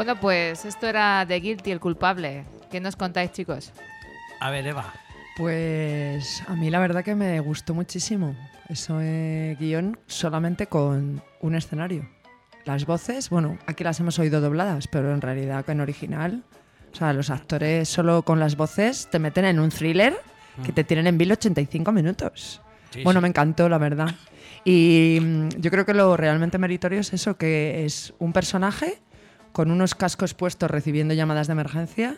Bueno, 0.00 0.16
pues 0.18 0.64
esto 0.64 0.86
era 0.86 1.26
The 1.28 1.40
Guilty, 1.40 1.72
el 1.72 1.78
culpable. 1.78 2.46
¿Qué 2.70 2.80
nos 2.80 2.96
contáis, 2.96 3.32
chicos? 3.32 3.70
a 4.40 4.50
ver 4.50 4.66
Eva 4.66 4.94
Pues 5.36 6.42
a 6.46 6.56
mí 6.56 6.70
la 6.70 6.78
verdad 6.78 7.04
que 7.04 7.14
me 7.14 7.38
gustó 7.40 7.74
muchísimo. 7.74 8.34
Eso 8.70 9.02
es 9.02 9.58
guion 9.58 9.98
solamente 10.06 10.68
con 10.68 11.22
un 11.42 11.54
escenario. 11.54 12.08
Las 12.64 12.86
voces, 12.86 13.28
bueno, 13.28 13.58
aquí 13.66 13.84
las 13.84 14.00
hemos 14.00 14.18
oído 14.18 14.40
dobladas, 14.40 14.88
pero 14.88 15.12
en 15.12 15.20
realidad 15.20 15.68
en 15.68 15.82
original, 15.82 16.44
o 16.90 16.96
sea, 16.96 17.12
los 17.12 17.28
actores 17.28 17.86
solo 17.86 18.22
con 18.22 18.40
las 18.40 18.56
voces 18.56 19.06
te 19.10 19.18
meten 19.18 19.44
en 19.44 19.60
un 19.60 19.68
thriller 19.68 20.16
que 20.64 20.72
te 20.72 20.82
tienen 20.82 21.08
en 21.08 21.18
vilo 21.18 21.34
85 21.34 21.92
minutos. 21.92 22.62
Sí, 22.88 23.04
bueno, 23.04 23.20
sí. 23.20 23.22
me 23.22 23.28
encantó, 23.28 23.68
la 23.68 23.76
verdad. 23.76 24.14
Y 24.64 25.18
mm, 25.20 25.48
yo 25.58 25.70
creo 25.70 25.84
que 25.84 25.92
lo 25.92 26.16
realmente 26.16 26.56
meritorio 26.56 27.00
es 27.00 27.12
eso, 27.12 27.36
que 27.36 27.84
es 27.84 28.14
un 28.18 28.32
personaje 28.32 29.02
con 29.52 29.70
unos 29.70 29.94
cascos 29.94 30.34
puestos 30.34 30.70
recibiendo 30.70 31.14
llamadas 31.14 31.46
de 31.46 31.52
emergencia 31.52 32.16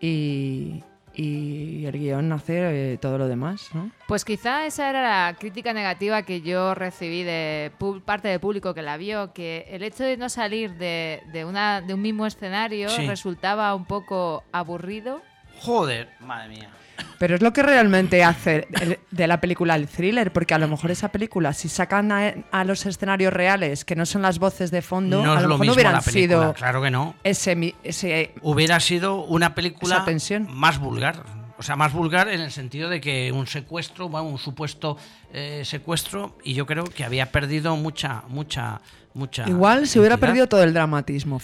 y, 0.00 0.82
y 1.14 1.84
el 1.86 1.98
guion 1.98 2.32
hace 2.32 2.92
eh, 2.92 2.98
todo 2.98 3.18
lo 3.18 3.28
demás, 3.28 3.68
¿no? 3.74 3.90
Pues 4.08 4.24
quizá 4.24 4.66
esa 4.66 4.88
era 4.88 5.02
la 5.28 5.34
crítica 5.38 5.72
negativa 5.72 6.22
que 6.22 6.40
yo 6.40 6.74
recibí 6.74 7.22
de 7.22 7.72
pu- 7.78 8.00
parte 8.02 8.28
del 8.28 8.40
público 8.40 8.74
que 8.74 8.82
la 8.82 8.96
vio, 8.96 9.32
que 9.32 9.66
el 9.70 9.82
hecho 9.82 10.04
de 10.04 10.16
no 10.16 10.28
salir 10.28 10.74
de, 10.76 11.22
de 11.32 11.44
una, 11.44 11.80
de 11.80 11.94
un 11.94 12.02
mismo 12.02 12.26
escenario 12.26 12.88
Sí. 12.88 13.06
resultaba 13.06 13.74
un 13.74 13.84
poco 13.84 14.44
aburrido. 14.52 15.20
Joder, 15.60 16.08
madre 16.20 16.48
mía. 16.48 16.70
Pero 17.18 17.34
es 17.34 17.42
lo 17.42 17.52
que 17.52 17.62
realmente 17.62 18.24
hace 18.24 18.66
el- 18.80 18.98
de 19.10 19.26
la 19.26 19.40
película 19.40 19.74
el 19.76 19.88
thriller, 19.88 20.32
porque 20.32 20.54
a 20.54 20.58
lo 20.58 20.68
mejor 20.68 20.90
esa 20.90 21.08
película, 21.12 21.52
si 21.52 21.68
sacan 21.68 22.10
a, 22.12 22.34
a 22.50 22.64
los 22.64 22.84
escenarios 22.86 23.32
reales, 23.32 23.84
que 23.84 23.96
no 23.96 24.06
son 24.06 24.22
las 24.22 24.38
voces 24.38 24.70
de 24.70 24.82
fondo, 24.82 25.22
No 25.22 25.32
a 25.32 25.36
es 25.36 25.42
lo 25.42 25.48
lo 25.48 25.58
mejor 25.58 25.58
no 25.58 25.58
mismo 25.60 25.74
hubieran 25.74 26.02
película, 26.02 26.38
sido 26.42 26.54
claro 26.54 26.82
que 26.82 26.90
no. 26.90 27.14
ese, 27.24 27.56
mi- 27.56 27.74
ese 27.84 28.32
Hubiera 28.42 28.80
sido 28.80 29.24
una 29.24 29.54
película 29.54 30.04
más 30.48 30.78
vulgar. 30.78 31.22
O 31.58 31.62
sea, 31.62 31.76
más 31.76 31.92
vulgar 31.92 32.28
en 32.28 32.40
el 32.40 32.50
sentido 32.52 32.88
de 32.88 33.02
que 33.02 33.32
un 33.32 33.46
secuestro, 33.46 34.08
bueno, 34.08 34.26
un 34.28 34.38
supuesto 34.38 34.96
eh, 35.34 35.60
secuestro, 35.66 36.38
y 36.42 36.54
yo 36.54 36.64
creo 36.64 36.84
que 36.84 37.04
había 37.04 37.30
perdido 37.32 37.76
mucha, 37.76 38.22
mucha, 38.28 38.80
mucha. 39.12 39.46
Igual 39.46 39.86
se 39.86 39.98
hubiera 40.00 40.16
perdido 40.16 40.46
todo 40.48 40.62
el 40.62 40.72
dramatismo. 40.72 41.38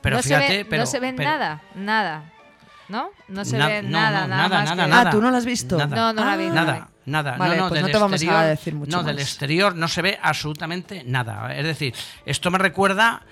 Pero 0.00 0.16
no, 0.18 0.22
fíjate, 0.22 0.46
se 0.46 0.56
ve, 0.58 0.64
pero, 0.64 0.82
no 0.82 0.86
se 0.86 1.00
ve 1.00 1.12
pero- 1.16 1.28
nada, 1.28 1.62
nada. 1.74 2.32
¿No? 2.88 3.10
No 3.28 3.44
se 3.44 3.58
Na- 3.58 3.66
ve 3.66 3.82
no, 3.82 3.90
nada, 3.90 4.20
no, 4.22 4.26
nada, 4.28 4.48
nada, 4.48 4.48
más 4.60 4.70
nada, 4.70 4.84
que- 4.84 4.90
nada. 4.90 5.08
Ah, 5.08 5.12
¿tú 5.12 5.20
no 5.20 5.30
lo 5.30 5.36
has 5.36 5.44
visto? 5.44 5.76
Nada. 5.76 5.96
No, 5.96 6.12
no 6.12 6.24
no 6.24 6.30
la 6.30 6.36
vi. 6.36 6.46
Nada, 6.48 6.88
nada. 7.04 7.36
Vale, 7.36 7.56
no, 7.56 7.62
no, 7.64 7.68
pues 7.68 7.80
del 7.82 7.86
no 7.86 7.92
te 7.92 7.98
vamos 7.98 8.12
a 8.12 8.16
exterior, 8.16 8.44
decir 8.44 8.74
mucho 8.74 8.96
No, 8.96 9.02
del 9.02 9.16
más. 9.16 9.24
exterior 9.24 9.74
no 9.74 9.88
se 9.88 10.02
ve 10.02 10.18
absolutamente 10.22 11.02
nada. 11.04 11.54
Es 11.56 11.64
decir, 11.64 11.94
esto 12.24 12.50
me 12.50 12.58
recuerda. 12.58 13.22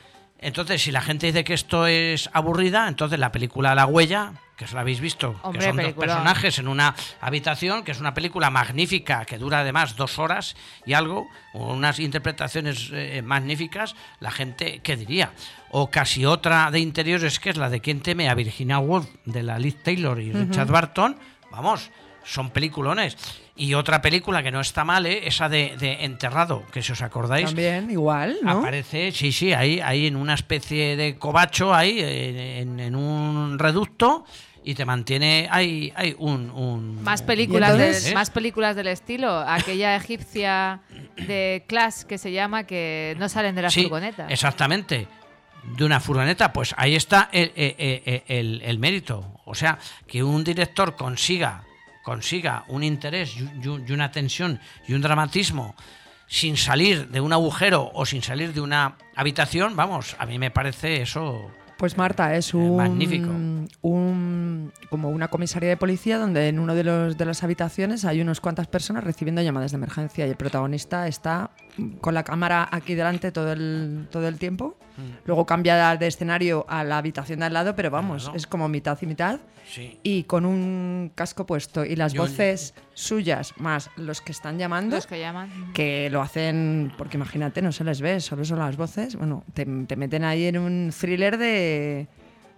Entonces, 0.41 0.83
si 0.83 0.91
la 0.91 1.01
gente 1.01 1.27
dice 1.27 1.43
que 1.45 1.55
esto 1.55 1.87
es 1.87 2.29
aburrida, 2.35 2.87
entonces 2.89 3.19
la 3.19 3.33
película 3.33 3.75
La 3.75 3.87
Huella, 3.87 4.33
que 4.59 4.67
os 4.67 4.73
la 4.75 4.81
habéis 4.83 5.01
visto, 5.01 5.41
Hombre, 5.43 5.61
que 5.61 5.65
son 5.67 5.77
dos 5.77 5.83
peliculón. 5.85 6.09
personajes 6.09 6.59
en 6.59 6.69
una 6.69 6.95
habitación, 7.23 7.83
que 7.83 7.93
es 7.93 8.01
una 8.01 8.13
película 8.13 8.51
magnífica, 8.51 9.25
que 9.25 9.39
dura 9.39 9.61
además 9.61 9.97
dos 9.97 10.19
horas 10.19 10.55
y 10.85 10.93
algo, 10.93 11.27
unas 11.55 11.99
interpretaciones 11.99 12.91
eh, 12.93 13.23
magníficas, 13.25 13.95
la 14.21 14.31
gente, 14.31 14.81
¿qué 14.83 14.97
diría? 14.97 15.33
O 15.77 15.91
casi 15.91 16.25
otra 16.25 16.71
de 16.71 16.79
interiores, 16.79 17.41
que 17.41 17.51
es 17.51 17.57
la 17.57 17.69
de 17.69 17.81
Quien 17.81 18.01
teme 18.01 18.29
a 18.29 18.35
Virginia 18.35 18.79
Woolf, 18.79 19.09
de 19.25 19.43
la 19.43 19.59
Liz 19.59 19.83
Taylor 19.83 20.21
y 20.21 20.31
Richard 20.33 20.69
Barton, 20.71 21.17
vamos, 21.51 21.91
son 22.23 22.51
peliculones. 22.51 23.17
Y 23.57 23.75
otra 23.75 24.01
película 24.01 24.41
que 24.45 24.53
no 24.53 24.61
está 24.61 24.85
mal, 24.85 25.05
¿eh? 25.07 25.27
esa 25.27 25.49
de, 25.49 25.77
de 25.79 26.05
Enterrado, 26.05 26.63
que 26.73 26.81
si 26.81 26.93
os 26.93 27.03
acordáis, 27.03 27.47
También, 27.47 27.91
igual, 27.91 28.37
¿no? 28.43 28.53
Aparece, 28.61 29.11
sí, 29.11 29.33
sí, 29.33 29.53
ahí, 29.53 29.81
ahí 29.81 30.07
en 30.07 30.15
una 30.15 30.35
especie 30.35 30.95
de 30.97 31.17
cobacho, 31.19 31.75
ahí 31.75 31.99
en, 32.01 32.79
en 32.79 32.95
un 32.95 33.59
reducto, 33.59 34.25
y 34.63 34.75
te 34.77 34.85
mantiene 34.85 35.49
ahí, 35.51 35.93
hay 35.97 36.15
un, 36.19 36.51
un- 36.51 37.03
Más 37.03 37.23
películas, 37.23 37.75
¿Y 37.75 37.79
del, 38.07 38.15
más 38.15 38.31
películas 38.31 38.77
del 38.77 38.87
estilo. 38.87 39.39
Aquella 39.41 39.97
egipcia 39.97 40.83
de 41.17 41.65
Clash 41.67 42.03
que 42.05 42.17
se 42.19 42.31
llama 42.31 42.63
que 42.65 43.17
no 43.19 43.29
salen 43.29 43.57
de 43.57 43.63
la 43.63 43.71
Sí, 43.71 43.83
furgoneta. 43.83 44.29
Exactamente. 44.29 45.09
De 45.77 45.85
una 45.85 45.99
furgoneta, 46.01 46.53
pues 46.53 46.75
ahí 46.77 46.95
está 46.95 47.29
el, 47.33 47.53
el- 47.57 47.75
el- 47.79 48.23
el- 48.29 48.63
el 48.63 48.79
mérito. 48.79 49.41
O 49.47 49.55
sea, 49.55 49.79
que 50.07 50.23
un 50.23 50.45
director 50.45 50.95
consiga, 50.95 51.65
consiga 52.03 52.65
un 52.69 52.83
interés 52.85 53.35
y, 53.37 53.67
un- 53.69 53.85
y 53.89 53.93
una 53.93 54.11
tensión 54.11 54.61
y 54.87 54.95
un 54.95 55.01
dramatismo 55.01 55.75
sin 56.27 56.57
salir 56.57 57.09
de 57.09 57.21
un 57.21 57.33
agujero 57.33 57.91
o 57.95 58.05
sin 58.07 58.23
salir 58.23 58.53
de 58.53 58.61
una 58.61 58.97
habitación, 59.17 59.75
vamos, 59.77 60.17
a 60.19 60.27
mí 60.27 60.39
me 60.39 60.51
parece 60.51 61.01
eso 61.03 61.51
Pues 61.77 61.97
Marta, 61.99 62.35
es 62.37 62.55
Eh, 62.55 62.57
un, 62.57 62.77
magnífico. 62.77 63.29
un- 63.83 64.73
como 64.91 65.09
una 65.11 65.29
comisaría 65.29 65.69
de 65.71 65.77
policía 65.77 66.19
donde 66.19 66.49
en 66.49 66.59
uno 66.59 66.75
de 66.75 66.85
los 66.85 67.17
de 67.19 67.25
las 67.25 67.43
habitaciones 67.43 68.05
hay 68.05 68.21
unas 68.21 68.41
cuantas 68.41 68.67
personas 68.69 69.05
recibiendo 69.05 69.43
llamadas 69.43 69.73
de 69.73 69.77
emergencia 69.77 70.27
y 70.27 70.31
el 70.31 70.37
protagonista 70.37 71.09
está 71.09 71.51
con 72.01 72.15
la 72.15 72.23
cámara 72.23 72.69
aquí 72.71 72.95
delante 72.95 73.33
todo 73.33 73.53
el 73.53 74.07
todo 74.11 74.29
el 74.29 74.39
tiempo. 74.39 74.77
Mm. 74.97 75.03
Luego 75.27 75.45
cambia 75.47 75.97
de 75.97 76.07
escenario 76.07 76.65
a 76.69 76.85
la 76.85 76.99
habitación 76.99 77.41
de 77.41 77.47
al 77.47 77.53
lado, 77.53 77.75
pero 77.75 77.91
vamos, 77.91 78.25
Claro. 78.25 78.37
es 78.37 78.47
como 78.47 78.69
mitad 78.69 78.99
y 79.01 79.07
mitad. 79.07 79.41
Sí. 79.67 79.99
Y 80.03 80.25
con 80.25 80.45
un 80.45 81.11
casco 81.15 81.47
puesto 81.47 81.85
y 81.85 81.97
las 81.97 82.15
voces 82.15 82.75
suyas 82.93 83.55
más 83.57 83.91
los 83.97 84.21
que 84.21 84.31
están 84.33 84.59
llamando 84.59 84.97
Los 84.97 85.07
que 85.07 85.19
llaman. 85.19 85.73
que 85.73 86.11
lo 86.11 86.21
hacen, 86.21 86.93
porque 86.99 87.17
imagínate, 87.17 87.63
no 87.63 87.73
se 87.73 87.83
les 87.83 88.01
ve, 88.03 88.21
solo 88.21 88.45
son 88.45 88.59
las 88.59 88.77
voces. 88.77 89.17
Bueno, 89.17 89.43
te, 89.55 89.65
te 89.65 89.97
meten 89.97 90.23
ahí 90.25 90.45
en 90.45 90.59
un 90.59 90.93
thriller 90.99 91.39
de, 91.39 92.07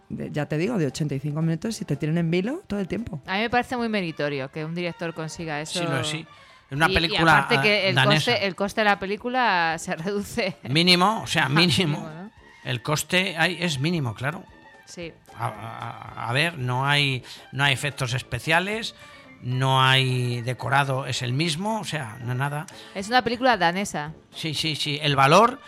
de, 0.08 0.30
ya 0.32 0.46
te 0.46 0.58
digo, 0.58 0.76
de 0.78 0.86
85 0.86 1.40
minutos 1.42 1.80
y 1.80 1.84
te 1.84 1.94
tienen 1.96 2.18
en 2.18 2.30
vilo 2.30 2.62
todo 2.66 2.80
el 2.80 2.88
tiempo. 2.88 3.20
A 3.26 3.34
mí 3.34 3.40
me 3.42 3.50
parece 3.50 3.76
muy 3.76 3.88
meritorio 3.88 4.50
que 4.50 4.64
un 4.64 4.74
director 4.74 5.14
consiga 5.14 5.60
eso. 5.60 5.78
Sí, 5.78 5.84
lo 5.84 6.00
es, 6.00 6.06
sí. 6.08 6.26
Una 6.70 6.88
Y- 6.90 6.94
película 6.94 7.20
y 7.20 7.22
aparte 7.34 7.60
que 7.60 7.72
ah, 7.86 7.88
el 7.88 7.94
danesa. 7.94 8.32
coste, 8.32 8.46
el 8.46 8.54
coste 8.56 8.80
de 8.80 8.84
la 8.86 8.98
película 8.98 9.76
se 9.78 9.94
reduce. 9.96 10.56
Mínimo, 10.68 11.22
o 11.22 11.26
sea, 11.26 11.48
mínimo. 11.48 11.98
mínimo, 11.98 12.08
¿no? 12.10 12.30
El 12.64 12.82
coste 12.82 13.36
ahí 13.38 13.56
es 13.60 13.78
mínimo, 13.78 14.14
claro. 14.14 14.44
Sí. 14.86 15.12
A, 15.38 15.46
a- 15.46 16.28
a 16.28 16.32
ver, 16.32 16.58
no 16.58 16.86
hay, 16.86 17.22
no 17.52 17.62
hay 17.64 17.72
efectos 17.72 18.14
especiales, 18.14 18.94
no 19.42 19.82
hay 19.82 20.40
decorado, 20.42 21.06
es 21.06 21.22
el 21.22 21.32
mismo, 21.32 21.80
o 21.80 21.84
sea, 21.84 22.18
no 22.22 22.34
nada. 22.34 22.66
Es 22.94 23.06
una 23.08 23.22
película 23.22 23.56
danesa. 23.56 24.12
Sí, 24.34 24.54
sí, 24.54 24.74
sí. 24.74 24.98
El 25.02 25.14
valor, 25.14 25.60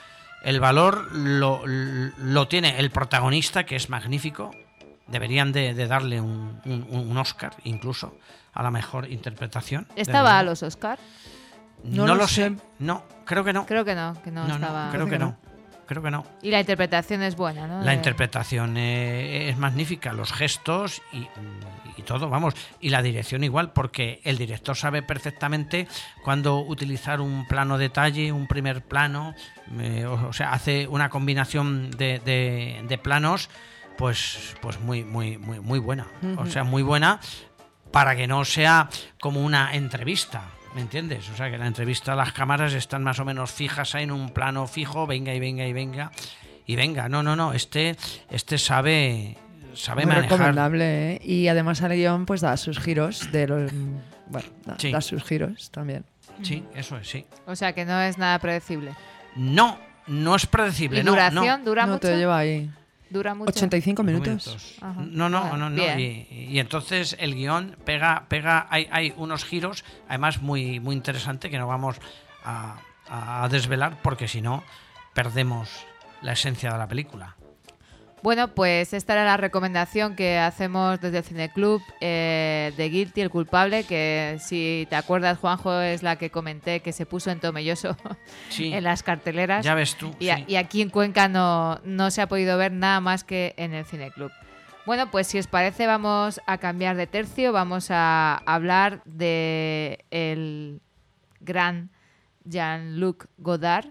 el 0.42 0.58
valor 0.58 1.12
lo, 1.12 1.62
lo 1.66 2.48
tiene 2.48 2.78
el 2.80 2.90
protagonista, 2.90 3.64
que 3.66 3.76
es 3.76 3.88
magnífico. 3.90 4.50
Deberían 5.06 5.52
de, 5.52 5.74
de 5.74 5.86
darle 5.86 6.20
un, 6.20 6.60
un- 6.64 6.86
un 6.90 7.16
Oscar, 7.18 7.54
incluso, 7.64 8.16
a 8.52 8.62
la 8.62 8.70
mejor 8.70 9.10
interpretación. 9.10 9.86
¿Estaba 9.96 10.38
a 10.38 10.42
los 10.42 10.62
Oscar? 10.62 10.98
No, 11.84 12.06
No 12.06 12.14
lo 12.14 12.22
lo 12.22 12.28
sé. 12.28 12.48
sé. 12.50 12.56
No, 12.80 13.04
creo 13.24 13.44
que 13.44 13.52
no. 13.52 13.64
Creo 13.66 13.84
que 13.84 13.94
no, 13.94 14.20
que 14.22 14.30
no, 14.30 14.42
no, 14.42 14.48
no, 14.48 14.54
estaba. 14.54 14.90
creo 14.90 15.04
que 15.06 15.12
que 15.12 15.18
no. 15.18 15.26
no. 15.26 15.48
Creo 15.86 16.02
que 16.02 16.10
no. 16.10 16.22
Y 16.42 16.50
la 16.50 16.60
interpretación 16.60 17.22
es 17.22 17.34
buena, 17.34 17.66
¿no? 17.66 17.82
La 17.82 17.94
interpretación 17.94 18.76
eh, 18.76 19.48
es 19.48 19.56
magnífica, 19.56 20.12
los 20.12 20.34
gestos 20.34 21.00
y, 21.14 21.26
y 21.96 22.02
todo, 22.02 22.28
vamos. 22.28 22.52
Y 22.78 22.90
la 22.90 23.00
dirección 23.00 23.42
igual, 23.42 23.72
porque 23.72 24.20
el 24.24 24.36
director 24.36 24.76
sabe 24.76 25.00
perfectamente 25.02 25.88
cuándo 26.24 26.58
utilizar 26.60 27.22
un 27.22 27.46
plano 27.46 27.78
detalle, 27.78 28.32
un 28.32 28.46
primer 28.48 28.82
plano, 28.82 29.32
eh, 29.80 30.04
o, 30.04 30.28
o 30.28 30.32
sea, 30.34 30.52
hace 30.52 30.86
una 30.88 31.08
combinación 31.08 31.90
de, 31.92 32.18
de- 32.22 32.84
de 32.86 32.98
planos, 32.98 33.48
pues, 33.96 34.56
pues 34.60 34.78
muy, 34.80 35.04
muy, 35.04 35.38
muy, 35.38 35.58
muy 35.60 35.78
buena. 35.78 36.06
O 36.36 36.44
sea, 36.44 36.64
muy 36.64 36.82
buena 36.82 37.18
para 37.92 38.16
que 38.16 38.26
no 38.26 38.44
sea 38.44 38.88
como 39.20 39.42
una 39.42 39.74
entrevista. 39.74 40.42
¿Me 40.74 40.82
entiendes? 40.82 41.28
O 41.30 41.36
sea, 41.36 41.50
que 41.50 41.58
la 41.58 41.66
entrevista, 41.66 42.14
las 42.14 42.32
cámaras 42.32 42.72
están 42.74 43.02
más 43.02 43.18
o 43.18 43.24
menos 43.24 43.50
fijas 43.50 43.94
ahí 43.94 44.04
en 44.04 44.12
un 44.12 44.30
plano 44.30 44.66
fijo, 44.66 45.06
venga 45.06 45.34
y 45.34 45.40
venga 45.40 45.66
y 45.66 45.72
venga 45.72 46.12
y 46.66 46.76
venga. 46.76 47.08
No, 47.08 47.22
no, 47.22 47.34
no, 47.34 47.52
este, 47.54 47.96
este 48.30 48.58
sabe, 48.58 49.36
sabe 49.74 50.04
Muy 50.04 50.14
manejar. 50.14 50.30
recomendable, 50.38 51.14
¿eh? 51.14 51.20
Y 51.24 51.48
además 51.48 51.80
el 51.80 51.92
guion 51.94 52.26
pues 52.26 52.42
da 52.42 52.56
sus 52.58 52.78
giros 52.78 53.32
de 53.32 53.48
los... 53.48 53.72
Bueno, 54.26 54.48
da, 54.66 54.76
Sí. 54.78 54.92
da 54.92 55.00
sus 55.00 55.24
giros 55.24 55.70
también. 55.70 56.04
Sí, 56.42 56.62
eso 56.74 56.96
es, 56.98 57.08
sí. 57.08 57.24
O 57.46 57.56
sea 57.56 57.72
que 57.72 57.84
no 57.86 58.00
es 58.02 58.18
nada 58.18 58.38
predecible. 58.38 58.92
No, 59.34 59.78
no 60.06 60.36
es 60.36 60.46
predecible. 60.46 61.00
¿Y 61.00 61.02
no, 61.02 61.12
duración? 61.12 61.60
no. 61.60 61.64
¿Dura 61.64 61.86
no 61.86 61.94
mucho? 61.94 62.08
te 62.08 62.16
lleva 62.16 62.38
ahí. 62.38 62.70
¿Dura 63.10 63.34
mucho? 63.34 63.50
85 63.50 64.02
minutos. 64.02 64.76
Ajá. 64.80 65.00
No, 65.00 65.28
no, 65.28 65.56
no, 65.56 65.70
no. 65.70 65.82
y 65.98 66.58
entonces 66.58 67.16
el 67.18 67.34
guion 67.34 67.76
pega, 67.84 68.26
pega, 68.28 68.66
hay, 68.70 68.88
hay 68.90 69.14
unos 69.16 69.44
giros, 69.44 69.84
además 70.08 70.42
muy, 70.42 70.80
muy 70.80 70.94
interesante 70.94 71.50
que 71.50 71.58
no 71.58 71.66
vamos 71.66 71.96
a, 72.44 72.80
a 73.08 73.48
desvelar 73.48 73.98
porque 74.02 74.28
si 74.28 74.40
no 74.40 74.62
perdemos 75.14 75.86
la 76.22 76.32
esencia 76.32 76.70
de 76.70 76.78
la 76.78 76.86
película. 76.88 77.37
Bueno, 78.22 78.48
pues 78.48 78.92
esta 78.94 79.12
era 79.12 79.24
la 79.24 79.36
recomendación 79.36 80.16
que 80.16 80.38
hacemos 80.38 81.00
desde 81.00 81.18
el 81.18 81.24
Cineclub 81.24 81.80
eh, 82.00 82.72
de 82.76 82.88
Guilty, 82.88 83.20
el 83.20 83.30
culpable, 83.30 83.84
que 83.84 84.38
si 84.40 84.86
te 84.90 84.96
acuerdas, 84.96 85.38
Juanjo, 85.38 85.80
es 85.80 86.02
la 86.02 86.16
que 86.16 86.30
comenté 86.30 86.80
que 86.80 86.92
se 86.92 87.06
puso 87.06 87.30
en 87.30 87.38
Tomelloso 87.40 87.96
Sí, 88.48 88.72
en 88.72 88.82
las 88.84 89.02
carteleras. 89.02 89.64
ya 89.64 89.74
ves 89.74 89.94
tú. 89.96 90.14
Y, 90.18 90.30
a- 90.30 90.36
sí. 90.38 90.44
y 90.48 90.56
aquí 90.56 90.82
en 90.82 90.90
Cuenca 90.90 91.28
no, 91.28 91.80
no 91.84 92.10
se 92.10 92.20
ha 92.20 92.26
podido 92.28 92.58
ver 92.58 92.72
nada 92.72 93.00
más 93.00 93.22
que 93.24 93.54
en 93.56 93.72
el 93.72 93.84
Cineclub. 93.84 94.32
Bueno, 94.84 95.10
pues 95.10 95.26
si 95.26 95.38
os 95.38 95.46
parece 95.46 95.86
vamos 95.86 96.40
a 96.46 96.58
cambiar 96.58 96.96
de 96.96 97.06
tercio, 97.06 97.52
vamos 97.52 97.88
a 97.90 98.36
hablar 98.46 99.02
de 99.04 100.04
el 100.10 100.80
gran 101.40 101.90
Jean-Luc 102.44 103.26
Godard, 103.36 103.86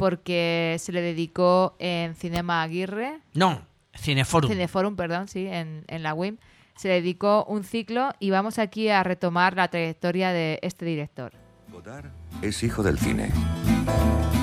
porque 0.00 0.76
se 0.80 0.92
le 0.92 1.02
dedicó 1.02 1.76
en 1.78 2.14
Cinema 2.14 2.62
Aguirre, 2.62 3.20
No, 3.34 3.60
Cineforum. 3.94 4.50
Cineforum, 4.50 4.96
perdón, 4.96 5.28
sí, 5.28 5.46
en, 5.46 5.84
en 5.88 6.02
la 6.02 6.14
WIM, 6.14 6.38
se 6.74 6.88
le 6.88 6.94
dedicó 6.94 7.44
un 7.44 7.64
ciclo 7.64 8.08
y 8.18 8.30
vamos 8.30 8.58
aquí 8.58 8.88
a 8.88 9.02
retomar 9.02 9.54
la 9.56 9.68
trayectoria 9.68 10.32
de 10.32 10.58
este 10.62 10.86
director. 10.86 11.32
Godard 11.70 12.06
es 12.40 12.62
hijo 12.62 12.82
del 12.82 12.98
cine. 12.98 13.30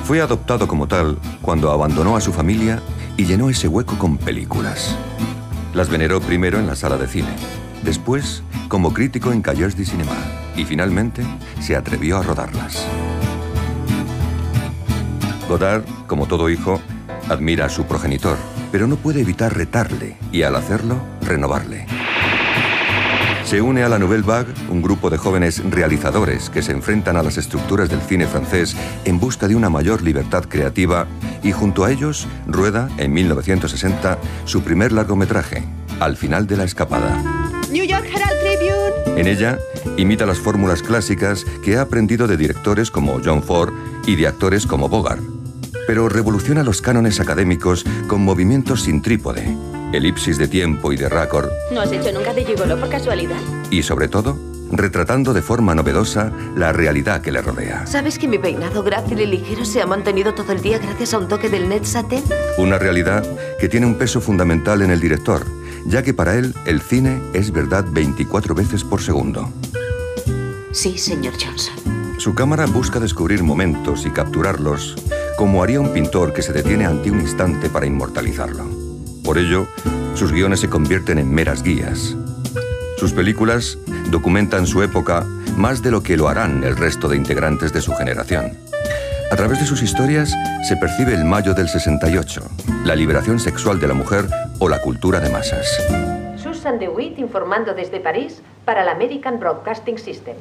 Fue 0.04 0.22
adoptado 0.22 0.68
como 0.68 0.88
tal 0.88 1.18
cuando 1.42 1.72
abandonó 1.72 2.16
a 2.16 2.22
su 2.22 2.32
familia 2.32 2.80
y 3.18 3.26
llenó 3.26 3.50
ese 3.50 3.68
hueco 3.68 3.98
con 3.98 4.20
películas. 4.20 4.96
Las 5.74 5.90
veneró 5.90 6.22
primero 6.22 6.60
en 6.60 6.68
la 6.68 6.76
sala 6.76 6.98
de 6.98 7.08
cine, 7.08 7.36
después 7.82 8.44
como 8.68 8.94
crítico 8.94 9.32
en 9.32 9.42
Cahiers 9.42 9.76
du 9.76 9.84
Cinéma 9.86 10.16
y 10.56 10.66
finalmente 10.66 11.24
se 11.62 11.76
atrevió 11.76 12.18
a 12.18 12.22
rodarlas. 12.22 12.88
Godard, 15.48 15.84
como 16.08 16.28
todo 16.28 16.50
hijo, 16.50 16.82
admira 17.30 17.66
a 17.66 17.70
su 17.70 17.86
progenitor, 17.86 18.38
pero 18.72 18.88
no 18.88 18.96
puede 18.98 19.22
evitar 19.22 19.56
retarle 19.56 20.18
y 20.32 20.44
al 20.44 20.56
hacerlo, 20.56 20.98
renovarle. 21.22 21.88
Se 23.48 23.62
une 23.62 23.82
a 23.82 23.88
la 23.88 23.98
Nouvelle 23.98 24.26
Vague 24.26 24.54
un 24.70 24.82
grupo 24.82 25.10
de 25.10 25.18
jóvenes 25.18 25.64
realizadores 25.70 26.50
que 26.50 26.62
se 26.62 26.74
enfrentan 26.74 27.16
a 27.16 27.24
las 27.24 27.38
estructuras 27.38 27.90
del 27.90 28.02
cine 28.02 28.28
francés 28.28 28.76
en 29.06 29.22
busca 29.22 29.48
de 29.48 29.56
una 29.56 29.70
mayor 29.70 30.02
libertad 30.02 30.44
creativa 30.50 31.08
y 31.44 31.54
junto 31.54 31.86
a 31.86 31.92
ellos 31.92 32.28
rueda 32.46 32.90
en 32.98 33.14
1960 33.14 34.18
su 34.44 34.64
primer 34.64 34.92
largometraje, 34.92 35.64
Al 36.02 36.18
final 36.18 36.46
de 36.46 36.58
la 36.58 36.66
escapada. 36.66 37.24
New 37.72 37.86
York 37.86 38.06
Herald 38.06 38.40
Tribune. 38.42 39.22
En 39.22 39.28
ella 39.28 39.58
imita 39.96 40.26
las 40.26 40.40
fórmulas 40.40 40.84
clásicas 40.84 41.46
que 41.64 41.78
ha 41.78 41.82
aprendido 41.82 42.28
de 42.28 42.36
directores 42.36 42.92
como 42.92 43.22
John 43.24 43.42
Ford 43.42 43.74
y 44.06 44.16
de 44.16 44.28
actores 44.28 44.68
como 44.68 44.90
Bogart, 44.90 45.22
pero 45.88 46.10
revoluciona 46.10 46.64
los 46.64 46.82
cánones 46.82 47.20
académicos 47.20 47.86
con 48.08 48.22
movimientos 48.22 48.84
sin 48.84 49.02
trípode, 49.02 49.58
elipsis 49.94 50.38
de 50.38 50.48
tiempo 50.48 50.92
y 50.92 50.98
de 50.98 51.10
récord, 51.10 51.50
¿No 51.74 51.82
has 51.82 51.92
hecho 51.92 52.12
nunca 52.12 52.34
de 52.34 52.46
gigolo 52.46 52.78
por 52.80 52.90
casualidad? 52.90 53.38
y 53.72 53.82
sobre 53.84 54.08
todo, 54.10 54.38
retratando 54.72 55.34
de 55.34 55.42
forma 55.42 55.74
novedosa 55.74 56.32
la 56.56 56.74
realidad 56.74 57.22
que 57.22 57.32
le 57.32 57.42
rodea. 57.42 57.88
¿Sabes 57.88 58.20
que 58.20 58.28
mi 58.28 58.38
peinado 58.38 58.84
grácil 58.84 59.20
y 59.22 59.26
ligero 59.26 59.64
se 59.64 59.82
ha 59.82 59.86
mantenido 59.88 60.34
todo 60.34 60.52
el 60.52 60.62
día 60.62 60.78
gracias 60.78 61.14
a 61.14 61.20
un 61.20 61.30
toque 61.30 61.50
del 61.50 61.70
Net 61.70 61.86
Satin? 61.86 62.22
Una 62.58 62.78
realidad 62.78 63.26
que 63.60 63.70
tiene 63.70 63.86
un 63.86 63.96
peso 63.96 64.20
fundamental 64.20 64.82
en 64.82 64.92
el 64.92 65.00
director, 65.00 65.46
ya 65.86 66.04
que 66.04 66.14
para 66.14 66.36
él 66.36 66.54
el 66.66 66.82
cine 66.82 67.22
es 67.34 67.52
verdad 67.52 67.86
24 67.90 68.54
veces 68.56 68.84
por 68.84 69.02
segundo. 69.02 69.50
Sí, 70.74 70.98
señor 70.98 71.34
Johnson. 71.42 71.76
Su 72.18 72.36
cámara 72.36 72.66
busca 72.66 73.00
descubrir 73.00 73.44
momentos 73.44 74.06
y 74.06 74.10
capturarlos 74.10 74.96
como 75.38 75.62
haría 75.62 75.80
un 75.80 75.94
pintor 75.94 76.34
que 76.34 76.42
se 76.42 76.52
detiene 76.52 76.86
ante 76.86 77.12
un 77.12 77.22
instante 77.22 77.70
para 77.70 77.86
inmortalizarlo. 77.86 78.66
Por 79.24 79.38
ello, 79.38 79.68
sus 80.16 80.32
guiones 80.32 80.60
se 80.60 80.70
convierten 80.70 81.20
en 81.20 81.32
meras 81.32 81.62
guías. 81.62 82.16
Sus 82.98 83.14
películas 83.14 83.78
documentan 84.10 84.66
su 84.66 84.82
época 84.82 85.24
más 85.56 85.84
de 85.84 85.92
lo 85.92 86.02
que 86.02 86.18
lo 86.18 86.28
harán 86.28 86.64
el 86.64 86.76
resto 86.76 87.08
de 87.08 87.18
integrantes 87.18 87.72
de 87.72 87.82
su 87.82 87.94
generación. 87.94 88.58
A 89.32 89.36
través 89.36 89.60
de 89.60 89.68
sus 89.68 89.84
historias 89.84 90.34
se 90.68 90.76
percibe 90.76 91.14
el 91.14 91.24
mayo 91.24 91.54
del 91.54 91.70
68, 91.70 92.42
la 92.84 92.96
liberación 92.96 93.40
sexual 93.40 93.80
de 93.80 93.88
la 93.88 93.94
mujer 93.94 94.26
o 94.58 94.68
la 94.68 94.82
cultura 94.82 95.20
de 95.20 95.30
masas. 95.30 95.68
Susan 96.42 96.80
DeWitt 96.80 97.20
informando 97.20 97.76
desde 97.76 98.00
París 98.00 98.42
para 98.66 98.82
el 98.82 98.90
American 98.90 99.40
Broadcasting 99.40 100.00
System. 100.00 100.36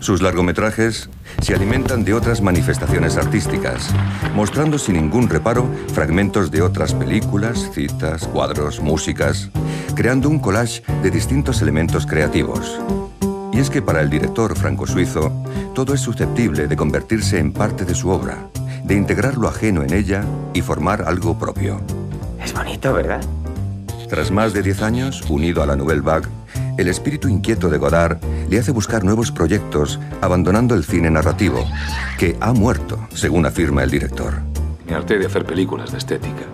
Sus 0.00 0.22
largometrajes 0.22 1.10
se 1.42 1.54
alimentan 1.54 2.04
de 2.04 2.14
otras 2.14 2.40
manifestaciones 2.40 3.18
artísticas, 3.18 3.90
mostrando 4.34 4.78
sin 4.78 4.94
ningún 4.94 5.28
reparo 5.28 5.68
fragmentos 5.92 6.50
de 6.50 6.62
otras 6.62 6.94
películas, 6.94 7.70
citas, 7.74 8.26
cuadros, 8.26 8.80
músicas, 8.80 9.50
creando 9.94 10.30
un 10.30 10.38
collage 10.38 10.82
de 11.02 11.10
distintos 11.10 11.60
elementos 11.60 12.06
creativos. 12.06 12.80
Y 13.52 13.58
es 13.58 13.68
que 13.68 13.82
para 13.82 14.00
el 14.00 14.08
director 14.08 14.56
franco-suizo, 14.56 15.30
todo 15.74 15.92
es 15.92 16.00
susceptible 16.00 16.66
de 16.66 16.76
convertirse 16.76 17.38
en 17.38 17.52
parte 17.52 17.84
de 17.84 17.94
su 17.94 18.08
obra, 18.08 18.38
de 18.84 18.94
integrar 18.94 19.36
lo 19.36 19.48
ajeno 19.48 19.82
en 19.82 19.92
ella 19.92 20.24
y 20.54 20.62
formar 20.62 21.02
algo 21.02 21.38
propio. 21.38 21.78
Es 22.42 22.54
bonito, 22.54 22.94
¿verdad? 22.94 23.20
Tras 24.08 24.30
más 24.30 24.54
de 24.54 24.62
10 24.62 24.82
años, 24.82 25.22
unido 25.28 25.62
a 25.62 25.66
la 25.66 25.76
Nouvelle 25.76 26.00
Vague, 26.00 26.26
el 26.76 26.88
espíritu 26.88 27.28
inquieto 27.28 27.68
de 27.68 27.78
Godard 27.78 28.18
le 28.48 28.58
hace 28.58 28.70
buscar 28.70 29.04
nuevos 29.04 29.30
proyectos, 29.32 29.98
abandonando 30.20 30.74
el 30.74 30.84
cine 30.84 31.10
narrativo, 31.10 31.66
que 32.18 32.36
ha 32.40 32.52
muerto, 32.52 32.98
según 33.14 33.46
afirma 33.46 33.82
el 33.82 33.90
director. 33.90 34.40
Me 34.86 34.94
harté 34.94 35.18
de 35.18 35.26
hacer 35.26 35.44
películas 35.44 35.92
de 35.92 35.98
estética. 35.98 36.44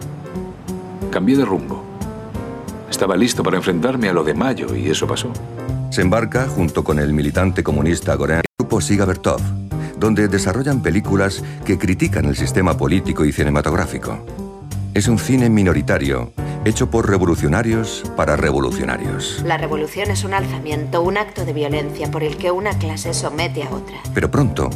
Cambié 1.10 1.36
de 1.36 1.44
rumbo. 1.44 1.84
Estaba 2.90 3.16
listo 3.16 3.42
para 3.42 3.56
enfrentarme 3.56 4.08
a 4.08 4.12
lo 4.12 4.24
de 4.24 4.34
Mayo 4.34 4.74
y 4.74 4.90
eso 4.90 5.06
pasó. 5.06 5.32
Se 5.90 6.02
embarca, 6.02 6.46
junto 6.48 6.84
con 6.84 6.98
el 6.98 7.12
militante 7.12 7.62
comunista 7.62 8.14
Gorin, 8.14 8.36
el 8.36 8.42
grupo 8.58 8.80
Siga 8.80 9.04
Bertov, 9.04 9.40
donde 9.98 10.28
desarrollan 10.28 10.82
películas 10.82 11.42
que 11.64 11.78
critican 11.78 12.26
el 12.26 12.36
sistema 12.36 12.76
político 12.76 13.24
y 13.24 13.32
cinematográfico. 13.32 14.24
Es 14.92 15.08
un 15.08 15.18
cine 15.18 15.48
minoritario, 15.48 16.32
hecho 16.66 16.90
por 16.90 17.08
revolucionarios 17.08 18.02
para 18.16 18.34
revolucionarios. 18.34 19.40
La 19.44 19.56
revolución 19.56 20.10
es 20.10 20.24
un 20.24 20.34
alzamiento, 20.34 21.00
un 21.00 21.16
acto 21.16 21.44
de 21.44 21.52
violencia 21.52 22.10
por 22.10 22.24
el 22.24 22.36
que 22.36 22.50
una 22.50 22.76
clase 22.76 23.14
somete 23.14 23.62
a 23.62 23.70
otra. 23.70 23.98
Pero 24.12 24.30
pronto, 24.32 24.70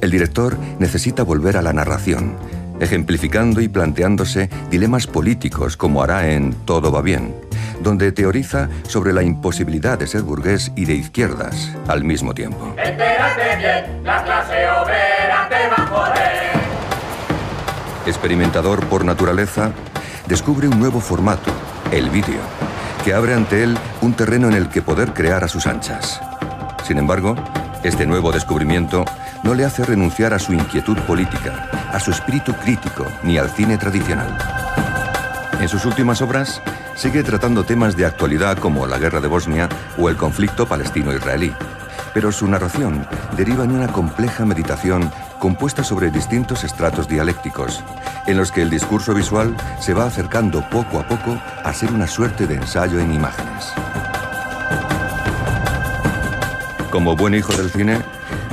el 0.00 0.10
director 0.10 0.58
necesita 0.80 1.22
volver 1.22 1.56
a 1.56 1.62
la 1.62 1.72
narración, 1.72 2.34
ejemplificando 2.80 3.60
y 3.60 3.68
planteándose 3.68 4.50
dilemas 4.70 5.06
políticos 5.06 5.76
como 5.76 6.02
hará 6.02 6.30
en 6.30 6.52
Todo 6.64 6.90
va 6.90 7.00
bien, 7.00 7.34
donde 7.80 8.10
teoriza 8.10 8.68
sobre 8.88 9.12
la 9.12 9.22
imposibilidad 9.22 9.98
de 9.98 10.08
ser 10.08 10.22
burgués 10.22 10.72
y 10.74 10.84
de 10.84 10.94
izquierdas 10.94 11.70
al 11.86 12.02
mismo 12.02 12.34
tiempo. 12.34 12.74
Entérate 12.76 13.56
bien, 13.56 14.04
la 14.04 14.24
clase 14.24 14.68
obrera 14.82 15.48
te 15.48 15.68
va 15.68 15.76
a 15.76 15.86
joder. 15.86 16.56
Experimentador 18.06 18.84
por 18.86 19.04
naturaleza, 19.04 19.72
descubre 20.26 20.68
un 20.68 20.78
nuevo 20.78 21.00
formato, 21.00 21.50
el 21.92 22.10
vídeo, 22.10 22.40
que 23.04 23.14
abre 23.14 23.34
ante 23.34 23.62
él 23.62 23.76
un 24.00 24.14
terreno 24.14 24.48
en 24.48 24.54
el 24.54 24.68
que 24.68 24.82
poder 24.82 25.12
crear 25.12 25.44
a 25.44 25.48
sus 25.48 25.66
anchas. 25.66 26.20
Sin 26.84 26.98
embargo, 26.98 27.36
este 27.82 28.06
nuevo 28.06 28.32
descubrimiento 28.32 29.04
no 29.42 29.54
le 29.54 29.64
hace 29.64 29.84
renunciar 29.84 30.34
a 30.34 30.38
su 30.38 30.52
inquietud 30.52 30.98
política, 31.00 31.70
a 31.92 32.00
su 32.00 32.10
espíritu 32.10 32.52
crítico, 32.54 33.06
ni 33.22 33.38
al 33.38 33.50
cine 33.50 33.78
tradicional. 33.78 34.36
En 35.60 35.68
sus 35.68 35.84
últimas 35.84 36.20
obras, 36.20 36.60
sigue 36.96 37.22
tratando 37.22 37.64
temas 37.64 37.96
de 37.96 38.06
actualidad 38.06 38.58
como 38.58 38.86
la 38.86 38.98
guerra 38.98 39.20
de 39.20 39.28
Bosnia 39.28 39.68
o 39.98 40.08
el 40.08 40.16
conflicto 40.16 40.66
palestino-israelí, 40.66 41.54
pero 42.12 42.32
su 42.32 42.48
narración 42.48 43.06
deriva 43.36 43.64
en 43.64 43.72
una 43.72 43.88
compleja 43.88 44.44
meditación 44.44 45.10
compuesta 45.38 45.84
sobre 45.84 46.10
distintos 46.10 46.64
estratos 46.64 47.08
dialécticos, 47.08 47.82
en 48.26 48.36
los 48.36 48.50
que 48.50 48.62
el 48.62 48.70
discurso 48.70 49.14
visual 49.14 49.56
se 49.80 49.94
va 49.94 50.06
acercando 50.06 50.68
poco 50.70 50.98
a 50.98 51.06
poco 51.06 51.38
a 51.64 51.72
ser 51.72 51.92
una 51.92 52.06
suerte 52.06 52.46
de 52.46 52.56
ensayo 52.56 52.98
en 52.98 53.12
imágenes. 53.12 53.72
Como 56.90 57.16
buen 57.16 57.34
hijo 57.34 57.52
del 57.52 57.70
cine, 57.70 57.98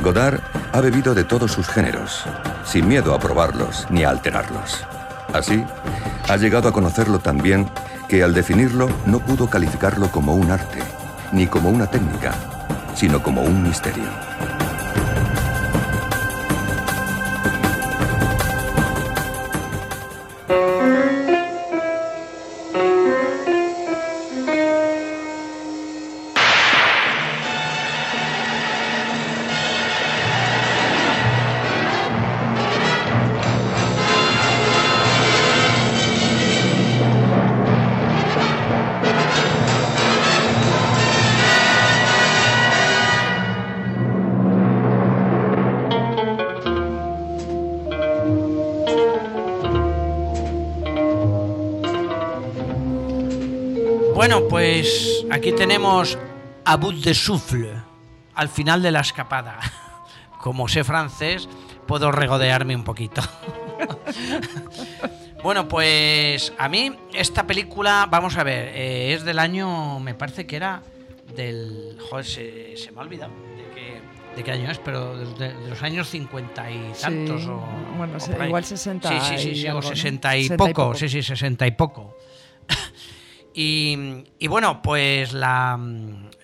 Godard 0.02 0.40
ha 0.74 0.82
bebido 0.82 1.14
de 1.16 1.24
todos 1.24 1.52
sus 1.52 1.68
géneros, 1.68 2.26
sin 2.66 2.88
miedo 2.88 3.14
a 3.14 3.20
probarlos 3.20 3.88
ni 3.90 4.04
a 4.04 4.10
alterarlos. 4.10 4.86
Así, 5.34 5.64
ha 6.28 6.38
llegado 6.38 6.70
a 6.70 6.74
conocerlo 6.74 7.20
tan 7.20 7.38
bien 7.38 7.70
que 8.08 8.24
al 8.24 8.34
definirlo 8.34 8.90
no 9.06 9.20
pudo 9.20 9.50
calificarlo 9.50 10.12
como 10.12 10.36
un 10.36 10.52
arte, 10.52 10.80
ni 11.32 11.48
como 11.48 11.70
una 11.70 11.88
técnica, 11.88 12.34
sino 12.96 13.24
como 13.24 13.42
un 13.42 13.64
misterio. 13.64 14.10
Aquí 55.34 55.52
tenemos 55.52 56.18
a 56.64 56.78
bout 56.78 56.96
de 57.04 57.14
souffle, 57.14 57.74
al 58.36 58.50
final 58.50 58.82
de 58.82 58.92
la 58.92 59.02
escapada. 59.02 59.60
Como 60.40 60.68
sé 60.68 60.84
francés, 60.84 61.50
puedo 61.88 62.12
regodearme 62.12 62.76
un 62.76 62.84
poquito. 62.84 63.22
bueno, 65.44 65.68
pues 65.68 66.54
a 66.58 66.70
mí 66.70 66.92
esta 67.14 67.48
película, 67.48 68.08
vamos 68.10 68.38
a 68.38 68.44
ver, 68.44 68.72
eh, 68.76 69.14
es 69.14 69.24
del 69.24 69.40
año, 69.40 70.00
me 70.00 70.14
parece 70.14 70.46
que 70.46 70.56
era 70.56 70.84
del... 71.36 71.98
Joder, 72.10 72.26
se, 72.26 72.78
se 72.78 72.92
me 72.92 73.00
ha 73.00 73.02
olvidado 73.02 73.32
de 73.58 73.64
qué, 73.74 74.02
de 74.36 74.44
qué 74.44 74.52
año 74.52 74.70
es, 74.70 74.78
pero 74.78 75.18
de, 75.18 75.54
de 75.54 75.70
los 75.70 75.82
años 75.82 76.10
50 76.10 76.72
y 76.72 76.92
tantos. 77.02 77.42
Sí, 77.42 77.50
o, 77.50 77.64
bueno, 77.98 78.18
o 78.18 78.44
igual 78.44 78.66
60 78.66 79.10
Sí, 79.10 79.38
sí, 79.38 79.56
sí, 79.56 79.68
o 79.70 79.76
¿no? 79.76 79.82
60 79.82 80.38
y 80.38 80.44
60 80.44 80.56
y 80.56 80.58
poco, 80.58 80.74
poco. 80.74 80.96
sí, 80.96 81.10
sí, 81.10 81.24
60 81.24 81.66
y 81.66 81.72
poco. 81.72 82.18
Y, 83.54 84.24
y 84.40 84.48
bueno, 84.48 84.82
pues 84.82 85.34
la, 85.34 85.80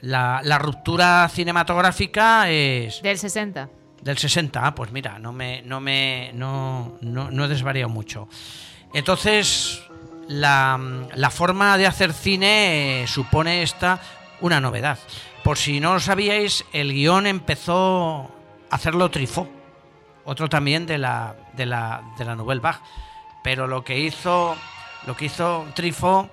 la, 0.02 0.42
la 0.44 0.60
ruptura 0.60 1.28
cinematográfica 1.30 2.50
es 2.50 3.02
Del 3.02 3.18
60. 3.18 3.70
del 4.02 4.18
60. 4.18 4.66
Ah, 4.66 4.76
pues 4.76 4.92
mira, 4.92 5.18
no 5.20 5.34
me, 5.34 5.62
no 5.64 5.80
me, 5.80 6.32
no, 6.34 6.98
no, 7.02 7.32
no 7.32 7.46
he 7.46 7.48
desvariado 7.48 7.90
mucho. 7.90 8.28
Entonces, 8.94 9.82
la, 10.28 10.80
la 11.16 11.30
forma 11.32 11.78
de 11.78 11.88
hacer 11.88 12.14
cine 12.14 13.04
eh, 13.04 13.08
supone 13.08 13.64
esta 13.64 14.00
una 14.42 14.62
novedad. 14.62 15.00
Por 15.44 15.58
si 15.58 15.80
no 15.80 15.94
lo 15.94 16.00
sabíais, 16.00 16.64
el 16.74 16.94
guion 16.94 17.26
empezó 17.26 18.30
a 18.70 18.76
hacerlo 18.76 19.10
Trifó, 19.10 19.48
otro 20.26 20.48
también 20.48 20.86
de 20.86 20.98
la, 20.98 21.36
de 21.54 21.66
la, 21.66 22.04
de 22.18 22.26
la 22.26 22.36
Nouvelle 22.36 22.62
Vague. 22.62 22.80
Pero 23.44 23.68
lo 23.68 23.84
que 23.84 23.98
hizo, 24.00 24.56
lo 25.08 25.16
que 25.16 25.26
hizo 25.26 25.66
Trifó 25.74 26.30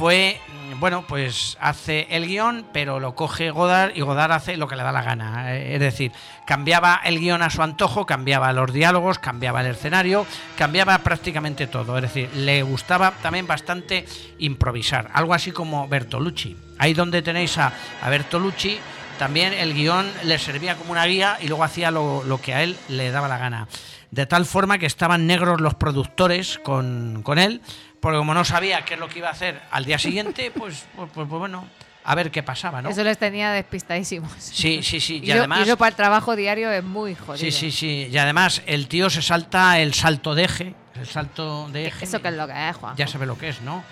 fue, 0.00 0.40
mm, 0.48 0.80
bueno, 0.80 1.04
pues 1.06 1.58
hace 1.60 2.06
el 2.08 2.26
guion, 2.26 2.64
pero 2.72 3.00
lo 3.00 3.14
coge 3.14 3.50
Godard 3.50 3.94
y 3.94 4.00
Godard 4.00 4.32
hace 4.32 4.56
lo 4.56 4.66
que 4.66 4.74
le 4.74 4.82
da 4.82 4.92
la 4.92 5.02
gana. 5.02 5.54
Eh, 5.54 5.74
Es 5.74 5.80
decir, 5.80 6.10
cambiaba 6.46 7.02
el 7.04 7.20
guion 7.20 7.42
a 7.42 7.50
su 7.50 7.62
antojo, 7.62 8.06
cambiaba 8.06 8.50
los 8.54 8.72
diálogos, 8.72 9.18
cambiaba 9.18 9.60
el 9.60 9.66
escenario, 9.66 10.24
cambiaba 10.56 10.96
prácticamente 11.00 11.66
todo. 11.66 11.98
Es 11.98 12.02
decir, 12.02 12.30
le 12.34 12.62
gustaba 12.62 13.12
también 13.22 13.46
bastante 13.46 14.06
improvisar, 14.38 15.10
algo 15.12 15.34
así 15.34 15.52
como 15.52 15.86
Bertolucci. 15.86 16.56
Ahí 16.78 16.94
donde 16.94 17.20
tenéis 17.20 17.58
a, 17.58 17.70
a 18.00 18.08
Bertolucci, 18.08 18.78
también 19.18 19.52
el 19.52 19.74
guion 19.74 20.10
le 20.24 20.38
servía 20.38 20.76
como 20.76 20.92
una 20.92 21.04
guía 21.04 21.36
y 21.42 21.48
luego 21.48 21.62
hacía 21.62 21.90
lo, 21.90 22.24
lo 22.24 22.40
que 22.40 22.54
a 22.54 22.62
él 22.62 22.78
le 22.88 23.10
daba 23.10 23.28
la 23.28 23.36
gana. 23.36 23.68
De 24.10 24.24
tal 24.24 24.46
forma 24.46 24.78
que 24.78 24.86
estaban 24.86 25.26
negros 25.26 25.60
los 25.60 25.74
productores 25.74 26.58
con, 26.64 27.20
con 27.22 27.38
él, 27.38 27.60
porque 28.00 28.18
como 28.18 28.34
no 28.34 28.44
sabía 28.44 28.84
qué 28.84 28.94
es 28.94 29.00
lo 29.00 29.08
que 29.08 29.18
iba 29.18 29.28
a 29.28 29.32
hacer 29.32 29.60
al 29.70 29.84
día 29.84 29.98
siguiente, 29.98 30.50
pues, 30.56 30.86
pues, 30.96 31.10
pues, 31.14 31.28
pues 31.28 31.38
bueno, 31.38 31.66
a 32.04 32.14
ver 32.14 32.30
qué 32.30 32.42
pasaba, 32.42 32.80
¿no? 32.82 32.88
Eso 32.88 33.04
les 33.04 33.18
tenía 33.18 33.52
despistadísimos. 33.52 34.32
Sí, 34.38 34.82
sí, 34.82 35.00
sí. 35.00 35.20
Y, 35.22 35.28
Y, 35.28 35.32
además. 35.32 35.60
y 35.60 35.62
eso 35.62 35.76
para 35.76 35.90
el 35.90 35.94
trabajo 35.96 36.34
diario 36.34 36.70
es 36.72 36.82
muy 36.82 37.14
jodido. 37.14 37.36
Sí, 37.36 37.50
sí, 37.52 37.70
sí. 37.70 38.08
Y 38.10 38.16
además 38.18 38.62
el 38.66 38.88
tío 38.88 39.10
se 39.10 39.22
salta 39.22 39.78
el 39.78 39.92
salto 39.94 40.34
de 40.34 40.44
eje. 40.44 40.74
El 40.98 41.06
salto 41.06 41.68
de 41.70 41.86
eje. 41.86 42.04
Eso 42.04 42.20
que 42.22 42.28
es 42.28 42.34
lo 42.34 42.46
que 42.46 42.68
es, 42.68 42.76
Juan. 42.76 42.96
Ya 42.96 43.06
sabe 43.06 43.26
lo 43.26 43.36
que 43.38 43.50
es, 43.50 43.60
¿no? 43.60 43.84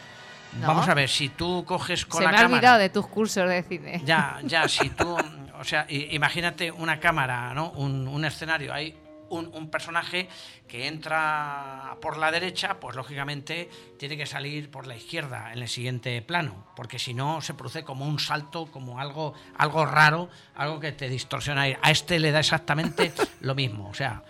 No. 0.60 0.66
Vamos 0.66 0.88
a 0.88 0.94
ver, 0.94 1.10
si 1.10 1.28
tú 1.28 1.64
coges 1.66 2.06
con 2.06 2.18
Se 2.20 2.24
la 2.24 2.30
me 2.30 2.36
ha 2.38 2.40
cámara. 2.40 2.56
olvidado 2.56 2.78
de 2.78 2.88
tus 2.88 3.06
cursos 3.06 3.46
de 3.48 3.62
cine. 3.62 4.00
Ya, 4.04 4.38
ya, 4.44 4.68
si 4.68 4.90
tú. 4.90 5.16
O 5.60 5.64
sea, 5.64 5.86
imagínate 5.88 6.70
una 6.70 7.00
cámara, 7.00 7.52
¿no? 7.52 7.70
Un, 7.70 8.06
un 8.06 8.24
escenario. 8.24 8.72
Hay 8.72 8.94
un, 9.30 9.50
un 9.54 9.70
personaje 9.70 10.28
que 10.66 10.86
entra 10.86 11.96
por 12.00 12.16
la 12.16 12.30
derecha, 12.30 12.78
pues 12.80 12.96
lógicamente 12.96 13.68
tiene 13.98 14.16
que 14.16 14.26
salir 14.26 14.70
por 14.70 14.86
la 14.86 14.96
izquierda 14.96 15.52
en 15.52 15.60
el 15.60 15.68
siguiente 15.68 16.20
plano, 16.22 16.66
porque 16.76 16.98
si 16.98 17.14
no 17.14 17.40
se 17.40 17.54
produce 17.54 17.84
como 17.84 18.06
un 18.06 18.18
salto, 18.18 18.66
como 18.66 19.00
algo, 19.00 19.34
algo 19.56 19.86
raro, 19.86 20.28
algo 20.54 20.80
que 20.80 20.92
te 20.92 21.08
distorsiona. 21.08 21.64
A 21.82 21.90
este 21.90 22.18
le 22.18 22.30
da 22.30 22.40
exactamente 22.40 23.12
lo 23.40 23.54
mismo, 23.54 23.88
o 23.88 23.94
sea, 23.94 24.22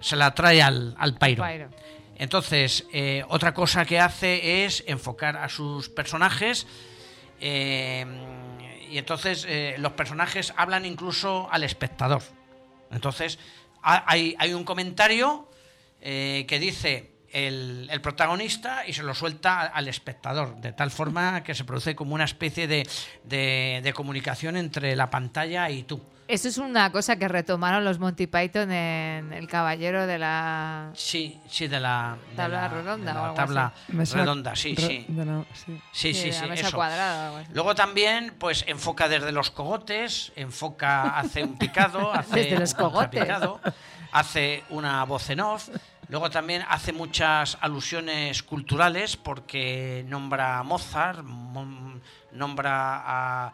se 0.00 0.16
la 0.16 0.34
trae 0.34 0.62
al, 0.62 0.94
al 0.98 1.14
pairo. 1.16 1.42
Pairo. 1.42 1.70
Entonces, 2.16 2.86
eh, 2.92 3.24
otra 3.28 3.54
cosa 3.54 3.84
que 3.84 3.98
hace 3.98 4.64
es 4.64 4.84
enfocar 4.86 5.36
a 5.36 5.48
sus 5.48 5.88
personajes. 5.88 6.66
eh, 7.40 8.06
y 8.94 8.98
entonces 8.98 9.44
eh, 9.48 9.74
los 9.78 9.92
personajes 9.92 10.52
hablan 10.56 10.84
incluso 10.84 11.48
al 11.50 11.64
espectador. 11.64 12.22
Entonces, 12.92 13.40
hay, 13.84 14.34
hay 14.38 14.54
un 14.54 14.64
comentario 14.64 15.48
eh, 16.00 16.44
que 16.48 16.58
dice 16.58 17.12
el, 17.32 17.88
el 17.90 18.00
protagonista 18.00 18.86
y 18.86 18.92
se 18.92 19.02
lo 19.02 19.14
suelta 19.14 19.62
al 19.62 19.88
espectador, 19.88 20.56
de 20.60 20.72
tal 20.72 20.90
forma 20.90 21.42
que 21.42 21.54
se 21.54 21.64
produce 21.64 21.94
como 21.96 22.14
una 22.14 22.24
especie 22.24 22.66
de, 22.66 22.88
de- 23.24 23.80
de 23.82 23.92
comunicación 23.92 24.56
entre 24.56 24.94
la 24.96 25.10
pantalla 25.10 25.68
y 25.70 25.82
tú. 25.82 26.00
Eso 26.26 26.48
es 26.48 26.56
una 26.56 26.90
cosa 26.90 27.16
que 27.16 27.28
retomaron 27.28 27.84
los 27.84 27.98
Monty 27.98 28.26
Python 28.26 28.72
en 28.72 29.30
El 29.34 29.46
Caballero 29.46 30.06
de 30.06 30.18
la 30.18 30.90
Sí, 30.94 31.38
sí, 31.48 31.68
de 31.68 31.78
la 31.80 32.16
de 32.30 32.36
Tabla 32.36 32.62
la- 32.62 32.68
redonda 32.68 33.12
de 33.12 33.18
o 33.18 33.22
algo 33.24 33.34
tabla 33.34 33.72
redonda, 33.88 34.56
sí, 34.56 34.74
re- 34.74 34.86
sí. 34.86 35.04
de 35.06 35.24
la- 35.26 35.44
sí. 35.52 35.80
Sí, 35.92 36.14
Sí, 36.14 36.14
sí, 36.14 36.26
de 36.28 36.32
sí, 36.32 36.40
la 36.40 36.46
mesa 36.48 36.68
eso. 36.68 36.76
cuadrada 36.76 37.26
algo 37.26 37.36
así. 37.38 37.50
Luego 37.52 37.74
también, 37.74 38.34
pues 38.38 38.64
enfoca 38.66 39.06
desde 39.08 39.32
los 39.32 39.50
cogotes, 39.50 40.32
enfoca, 40.34 41.18
hace 41.18 41.44
un 41.44 41.58
picado, 41.58 42.10
hace 42.14 42.36
Desde 42.36 42.58
los 42.58 42.72
un 42.72 42.78
cogotes. 42.78 43.20
contrapicado, 43.20 43.60
hace 44.12 44.64
una 44.70 45.04
voz 45.04 45.28
en 45.28 45.40
off. 45.40 45.68
Luego 46.08 46.30
también 46.30 46.64
hace 46.68 46.92
muchas 46.92 47.56
alusiones 47.60 48.42
culturales 48.42 49.16
porque 49.16 50.04
nombra 50.08 50.58
a 50.58 50.62
Mozart, 50.62 51.22
mo- 51.22 52.00
nombra 52.34 53.02
a, 53.04 53.52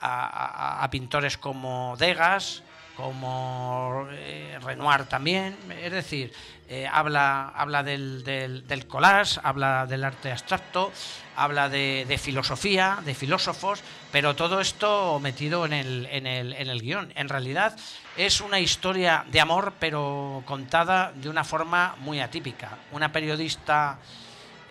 a- 0.00 0.88
pintores 0.90 1.36
como 1.36 1.96
Degas, 1.98 2.62
como 2.96 4.06
eh, 4.10 4.58
Renoir 4.62 5.04
también, 5.04 5.56
es 5.82 5.92
decir, 5.92 6.32
eh, 6.68 6.86
habla, 6.90 7.48
habla 7.56 7.82
del, 7.82 8.22
del, 8.24 8.66
del 8.66 8.86
collage, 8.86 9.40
habla 9.42 9.86
del 9.86 10.04
arte 10.04 10.30
abstracto, 10.30 10.92
habla 11.36 11.68
de, 11.68 12.04
de 12.06 12.18
filosofía, 12.18 12.98
de 13.04 13.14
filósofos, 13.14 13.82
pero 14.12 14.36
todo 14.36 14.60
esto 14.60 15.18
metido 15.20 15.64
en 15.64 15.72
el, 15.72 16.06
en, 16.10 16.26
el, 16.26 16.52
en 16.52 16.68
el 16.68 16.82
guion. 16.82 17.12
En 17.16 17.28
realidad 17.28 17.74
es 18.16 18.40
una 18.42 18.58
historia 18.60 19.24
de 19.30 19.40
amor, 19.40 19.72
pero 19.80 20.42
contada 20.44 21.12
de 21.14 21.28
una 21.30 21.44
forma 21.44 21.96
muy 22.00 22.20
atípica. 22.20 22.76
Una 22.92 23.10
periodista 23.10 23.98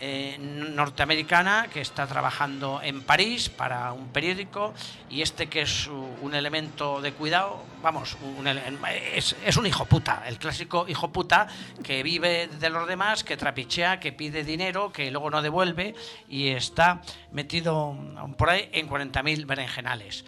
eh, 0.02 0.38
norteamericana 0.40 1.68
que 1.72 1.82
está 1.82 2.08
trabajando 2.08 2.80
en 2.82 3.02
París 3.02 3.50
para 3.50 3.92
un 3.92 4.10
periódico 4.10 4.74
y 5.10 5.22
este 5.22 5.48
que 5.48 5.62
es 5.62 5.88
un 5.88 6.34
elemento 6.34 7.02
de 7.02 7.12
cuidado, 7.12 7.64
vamos, 7.82 8.18
un 8.22 8.48
es, 8.48 9.36
es 9.46 9.58
un 9.58 9.66
hijo 9.66 9.86
puta, 9.86 10.24
el 10.28 10.38
clásico 10.38 10.86
hijo 10.88 11.12
puta 11.12 11.48
que 11.84 12.02
vive 12.04 12.48
de 12.48 12.70
los 12.70 12.88
demás, 12.88 13.24
que 13.24 13.38
trapichea, 13.38 14.00
que 14.00 14.14
pide 14.14 14.44
dinero, 14.44 14.92
que 14.92 15.12
luego 15.12 15.30
no 15.30 15.42
devuelve 15.42 15.96
y 16.28 16.50
está 16.50 17.02
metido 17.32 17.98
por 18.38 18.50
ahí 18.50 18.70
en 18.72 18.90
40.000 18.90 19.46
berenjenales. 19.46 20.26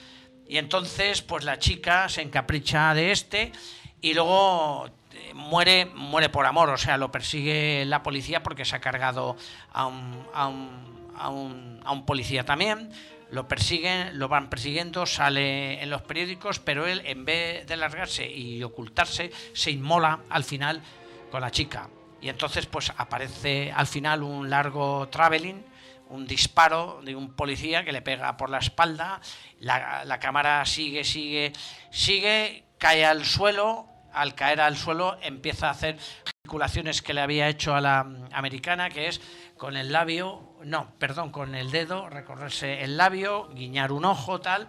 Y 0.47 0.57
entonces, 0.57 1.21
pues 1.21 1.45
la 1.45 1.59
chica 1.59 2.09
se 2.09 2.21
encapricha 2.21 2.93
de 2.93 3.13
este 3.13 3.53
y 4.01 4.13
luego 4.13 4.89
muere, 5.33 5.85
muere 5.85 6.29
por 6.29 6.45
amor, 6.45 6.69
o 6.69 6.77
sea, 6.77 6.97
lo 6.97 7.11
persigue 7.11 7.85
la 7.85 8.03
policía 8.03 8.43
porque 8.43 8.65
se 8.65 8.75
ha 8.75 8.81
cargado 8.81 9.35
a 9.71 9.87
un, 9.87 10.27
a 10.33 10.47
un, 10.47 11.79
a 11.83 11.91
un, 11.91 12.05
policía 12.05 12.45
también. 12.45 12.91
Lo 13.29 13.47
persiguen, 13.47 14.19
lo 14.19 14.27
van 14.27 14.49
persiguiendo, 14.49 15.05
sale 15.05 15.81
en 15.81 15.89
los 15.89 16.01
periódicos, 16.01 16.59
pero 16.59 16.85
él, 16.85 17.01
en 17.05 17.23
vez 17.23 17.65
de 17.65 17.77
largarse 17.77 18.29
y 18.29 18.61
ocultarse, 18.61 19.31
se 19.53 19.71
inmola 19.71 20.19
al 20.29 20.43
final 20.43 20.81
con 21.29 21.39
la 21.41 21.49
chica. 21.49 21.89
Y 22.21 22.27
entonces, 22.27 22.65
pues 22.65 22.91
aparece 22.97 23.71
al 23.71 23.87
final 23.87 24.21
un 24.21 24.49
largo 24.49 25.07
traveling 25.09 25.63
un 26.11 26.27
disparo 26.27 26.99
de 27.03 27.15
un 27.15 27.33
policía 27.33 27.83
que 27.85 27.91
le 27.93 28.01
pega 28.01 28.35
por 28.35 28.49
la 28.49 28.57
espalda, 28.57 29.21
la, 29.59 30.03
la 30.03 30.19
cámara 30.19 30.65
sigue, 30.65 31.03
sigue, 31.03 31.53
sigue, 31.89 32.65
cae 32.77 33.05
al 33.05 33.25
suelo, 33.25 33.87
al 34.13 34.35
caer 34.35 34.61
al 34.61 34.77
suelo 34.77 35.17
empieza 35.21 35.67
a 35.67 35.71
hacer 35.71 35.97
gesticulaciones 35.97 37.01
que 37.01 37.13
le 37.13 37.21
había 37.21 37.47
hecho 37.47 37.75
a 37.75 37.81
la 37.81 38.03
mm, 38.03 38.29
americana, 38.33 38.89
que 38.89 39.07
es 39.07 39.21
con 39.57 39.77
el 39.77 39.91
labio, 39.91 40.55
no, 40.63 40.93
perdón, 40.97 41.31
con 41.31 41.55
el 41.55 41.71
dedo, 41.71 42.09
recorrerse 42.09 42.83
el 42.83 42.97
labio, 42.97 43.49
guiñar 43.53 43.91
un 43.91 44.05
ojo, 44.05 44.41
tal. 44.41 44.67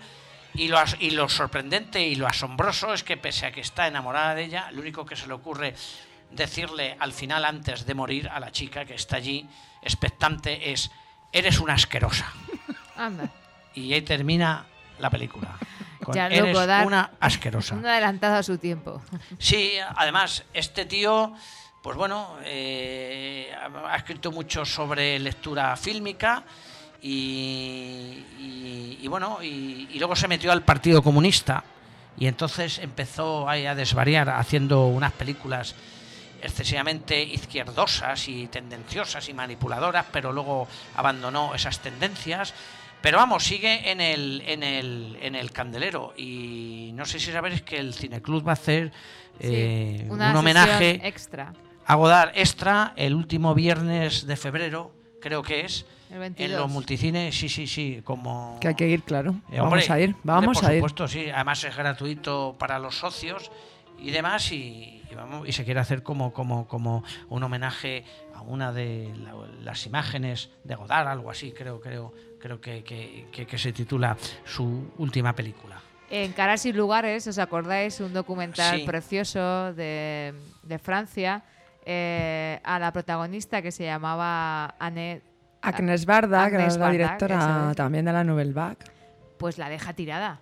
Y 0.55 0.68
lo, 0.68 0.78
y 1.00 1.11
lo 1.11 1.31
sorprendente 1.31 2.02
y 2.02 2.14
lo 2.14 2.26
asombroso 2.26 2.92
es 2.92 3.02
que 3.02 3.16
pese 3.16 3.46
a 3.46 3.52
que 3.52 3.62
está 3.62 3.87
enamorada 3.87 4.35
de 4.35 4.44
ella, 4.44 4.70
lo 4.70 4.83
único 4.83 5.07
que 5.07 5.16
se 5.16 5.26
le 5.26 5.33
ocurre 5.33 5.74
decirle 6.31 6.96
al 6.98 7.12
final 7.12 7.44
antes 7.44 7.87
de 7.87 7.94
morir 7.94 8.28
a 8.28 8.40
la 8.40 8.50
chica 8.50 8.85
que 8.85 8.94
está 8.94 9.16
allí 9.16 9.48
expectante 9.83 10.72
es 10.72 10.90
eres 11.31 11.59
una 11.59 11.74
asquerosa 11.74 12.33
Anda. 12.96 13.31
y 13.74 13.92
ahí 13.92 14.02
termina 14.02 14.66
la 14.98 15.11
película 15.11 15.57
con 16.02 16.14
Ya 16.14 16.26
eres 16.26 16.56
una 16.84 17.10
asquerosa 17.20 17.74
un 17.74 17.86
adelantado 17.86 18.36
a 18.36 18.42
su 18.42 18.58
tiempo. 18.58 19.00
sí 19.38 19.72
además 19.96 20.44
este 20.52 20.84
tío 20.84 21.34
pues 21.82 21.96
bueno 21.96 22.36
eh, 22.44 23.50
ha 23.88 23.96
escrito 23.96 24.30
mucho 24.30 24.64
sobre 24.64 25.18
lectura 25.18 25.76
fílmica 25.76 26.42
y, 27.00 28.24
y- 28.38 28.98
y 29.02 29.08
bueno 29.08 29.38
y, 29.42 29.88
y 29.92 29.98
luego 29.98 30.14
se 30.16 30.28
metió 30.28 30.52
al 30.52 30.62
Partido 30.62 31.02
Comunista 31.02 31.64
y 32.16 32.26
entonces 32.26 32.78
empezó 32.78 33.48
a 33.48 33.56
desvariar 33.74 34.28
haciendo 34.28 34.86
unas 34.86 35.12
películas 35.12 35.74
excesivamente 36.42 37.22
izquierdosas 37.22 38.28
y 38.28 38.48
tendenciosas 38.48 39.28
y 39.28 39.32
manipuladoras, 39.32 40.06
pero 40.12 40.32
luego 40.32 40.66
abandonó 40.96 41.54
esas 41.54 41.78
tendencias. 41.78 42.52
Pero 43.02 43.18
vamos, 43.18 43.44
sigue 43.44 43.90
en 43.90 44.00
el, 44.00 44.42
en 44.46 44.62
el, 44.62 45.18
en 45.20 45.34
el 45.34 45.50
candelero. 45.50 46.14
Y 46.16 46.92
no 46.94 47.04
sé 47.04 47.18
si 47.18 47.32
sabéis 47.32 47.62
que 47.62 47.78
el 47.78 47.94
Cineclub 47.94 48.46
va 48.46 48.52
a 48.52 48.54
hacer 48.54 48.92
eh, 49.40 50.06
Una 50.08 50.30
un 50.30 50.36
homenaje 50.36 51.00
extra. 51.06 51.52
a 51.84 51.94
Godard 51.96 52.30
extra 52.34 52.92
el 52.96 53.14
último 53.14 53.54
viernes 53.54 54.26
de 54.26 54.36
febrero, 54.36 54.92
creo 55.20 55.42
que 55.42 55.62
es. 55.62 55.84
En 56.10 56.20
22. 56.20 56.60
los 56.60 56.70
multicines, 56.70 57.34
sí, 57.34 57.48
sí, 57.48 57.66
sí, 57.66 58.02
como... 58.04 58.58
Que 58.60 58.68
hay 58.68 58.74
que 58.74 58.86
ir, 58.86 59.02
claro. 59.02 59.34
Eh, 59.50 59.58
vamos 59.60 59.88
a 59.88 59.98
ir, 59.98 60.14
vamos 60.22 60.58
por 60.60 60.66
a 60.70 60.72
ir. 60.74 60.78
supuesto, 60.80 61.08
sí. 61.08 61.30
Además 61.30 61.64
es 61.64 61.74
gratuito 61.74 62.54
para 62.58 62.78
los 62.78 62.98
socios 62.98 63.50
y 63.98 64.10
demás 64.10 64.52
y, 64.52 65.02
y 65.10 65.14
vamos, 65.14 65.48
y 65.48 65.52
se 65.52 65.64
quiere 65.64 65.80
hacer 65.80 66.02
como, 66.02 66.34
como, 66.34 66.68
como 66.68 67.02
un 67.30 67.42
homenaje 67.42 68.04
a 68.34 68.42
una 68.42 68.72
de 68.72 69.10
la- 69.24 69.32
las 69.62 69.86
imágenes 69.86 70.50
de 70.64 70.74
Godard, 70.74 71.08
algo 71.08 71.30
así, 71.30 71.52
creo, 71.52 71.80
creo, 71.80 72.12
creo 72.42 72.61
que, 72.61 72.83
que- 72.83 73.26
que- 73.31 73.46
que 73.46 73.57
se 73.59 73.72
titula 73.72 74.16
su 74.44 74.90
última 74.98 75.33
película. 75.35 75.81
En 76.11 76.33
Caras 76.33 76.66
y 76.66 76.72
Lugares, 76.72 77.26
¿os 77.28 77.38
acordáis? 77.38 78.00
Un 78.00 78.12
documental 78.12 78.81
Sí. 78.81 78.85
precioso 78.87 79.72
de, 79.72 80.35
de 80.62 80.78
Francia 80.78 81.42
eh, 81.87 82.61
a 82.64 82.78
la 82.78 82.92
protagonista 82.92 83.62
que 83.62 83.70
se 83.72 83.85
llamaba 83.85 84.74
Annette. 84.78 85.22
Agnes 85.62 86.05
Barda, 86.05 86.48
que 86.48 86.55
era 86.57 86.64
Agnes 86.64 86.74
la 86.76 86.81
Barda, 86.81 86.92
directora 86.92 87.68
es. 87.70 87.76
también 87.76 88.05
de 88.05 88.12
la 88.12 88.24
Nouvelle 88.24 88.52
Vague. 88.52 88.78
Pues 89.38 89.57
la 89.59 89.68
deja 89.68 89.92
tirada. 89.94 90.40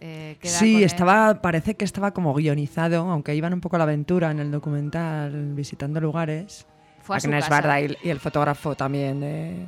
Eh, 0.00 0.38
Sí, 0.42 0.76
él. 0.78 0.84
estaba, 0.84 1.42
parece 1.42 1.74
que 1.74 1.84
estaba 1.84 2.12
como 2.12 2.32
guionizado, 2.32 3.10
aunque 3.10 3.34
iban 3.34 3.52
un 3.52 3.60
poco 3.60 3.76
a 3.76 3.78
la 3.78 3.84
aventura 3.84 4.30
en 4.30 4.38
el 4.38 4.50
documental, 4.50 5.52
visitando 5.54 6.00
lugares. 6.00 6.66
Fue 7.02 7.16
a 7.16 7.18
Agnes. 7.18 7.48
Barda 7.48 7.80
y, 7.80 7.96
y 8.02 8.08
el 8.10 8.18
fotógrafo 8.20 8.74
también 8.76 9.20
de, 9.20 9.66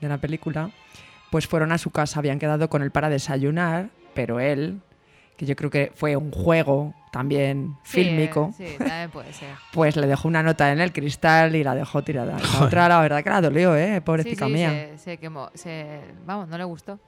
de 0.00 0.08
la 0.08 0.16
película, 0.18 0.70
pues 1.34 1.48
fueron 1.48 1.72
a 1.72 1.78
su 1.78 1.90
casa, 1.90 2.20
habían 2.20 2.38
quedado 2.38 2.70
con 2.70 2.80
él 2.82 2.92
para 2.92 3.10
desayunar, 3.10 3.88
pero 4.14 4.38
él, 4.38 4.78
que 5.36 5.46
yo 5.46 5.56
creo 5.56 5.68
que 5.68 5.90
fue 5.96 6.14
un 6.14 6.30
juego 6.30 6.94
también 7.10 7.74
Sí, 7.82 8.04
fílmico, 8.04 8.54
Sí, 8.56 8.66
también 8.78 9.10
puede 9.10 9.32
ser. 9.32 9.48
pues 9.72 9.96
le 9.96 10.06
dejó 10.06 10.28
una 10.28 10.44
nota 10.44 10.70
en 10.70 10.78
el 10.78 10.92
cristal 10.92 11.56
y 11.56 11.64
la 11.64 11.74
dejó 11.74 12.04
tirada. 12.04 12.38
La 12.38 12.64
otra, 12.64 12.88
la 12.88 13.00
verdad 13.00 13.24
que 13.24 13.30
la 13.30 13.40
dolió, 13.40 13.74
¿eh? 13.74 13.94
Sí, 13.96 14.00
Pobrecita 14.02 14.46
sí, 14.46 14.52
mía. 14.52 14.70
Se, 14.70 14.98
se 14.98 15.16
quemó. 15.18 15.50
se- 15.54 16.02
vamos, 16.24 16.46
no 16.46 16.56
le 16.56 16.62
gustó. 16.62 17.00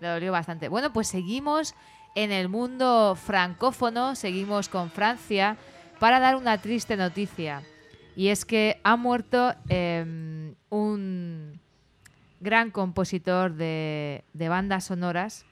Le 0.00 0.08
dolió 0.08 0.32
bastante. 0.32 0.68
Bueno, 0.68 0.92
pues 0.92 1.08
seguimos 1.08 1.74
en 2.14 2.32
el 2.32 2.50
mundo 2.50 3.16
francófono, 3.16 4.16
seguimos 4.16 4.68
con 4.68 4.90
Francia 4.90 5.56
para 5.98 6.20
dar 6.20 6.36
una 6.36 6.58
triste 6.60 6.94
noticia. 6.98 7.62
Y 8.16 8.28
es 8.28 8.44
que 8.44 8.82
ha 8.84 8.96
muerto 8.96 9.54
eh, 9.70 10.52
un 10.68 11.35
gran 12.40 12.70
compositor 12.70 13.54
de, 13.54 14.24
bandas 14.34 14.84
sonoras, 14.84 15.46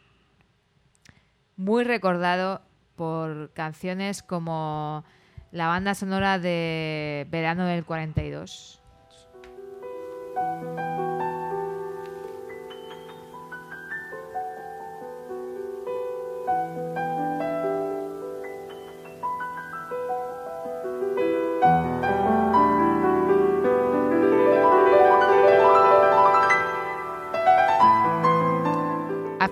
muy 1.57 1.85
recordado 1.85 2.63
por 2.97 3.53
canciones 3.53 4.23
como 4.23 5.05
la 5.53 5.67
banda 5.67 5.95
sonora 5.95 6.39
de 6.39 7.27
Verano 7.31 7.67
del 7.67 7.85
42. 7.85 8.81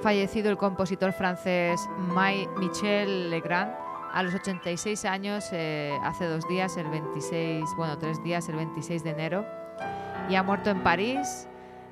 Fallecido 0.03 0.51
el 0.51 0.57
compositor 0.57 1.13
francés 1.13 1.89
May 1.97 2.49
Michel 2.59 3.31
Legrand 3.31 3.73
a 4.13 4.23
los 4.23 4.35
86 4.35 5.05
años, 5.05 5.49
eh, 5.53 5.97
hace 6.03 6.27
dos 6.27 6.47
días, 6.49 6.77
el 6.77 6.89
26, 6.89 7.65
bueno, 7.77 7.97
tres 7.97 8.23
días, 8.23 8.49
el 8.49 8.57
26 8.57 9.05
de 9.05 9.11
enero, 9.11 9.47
y 10.29 10.35
ha 10.35 10.43
muerto 10.43 10.71
en 10.71 10.83
París. 10.83 11.49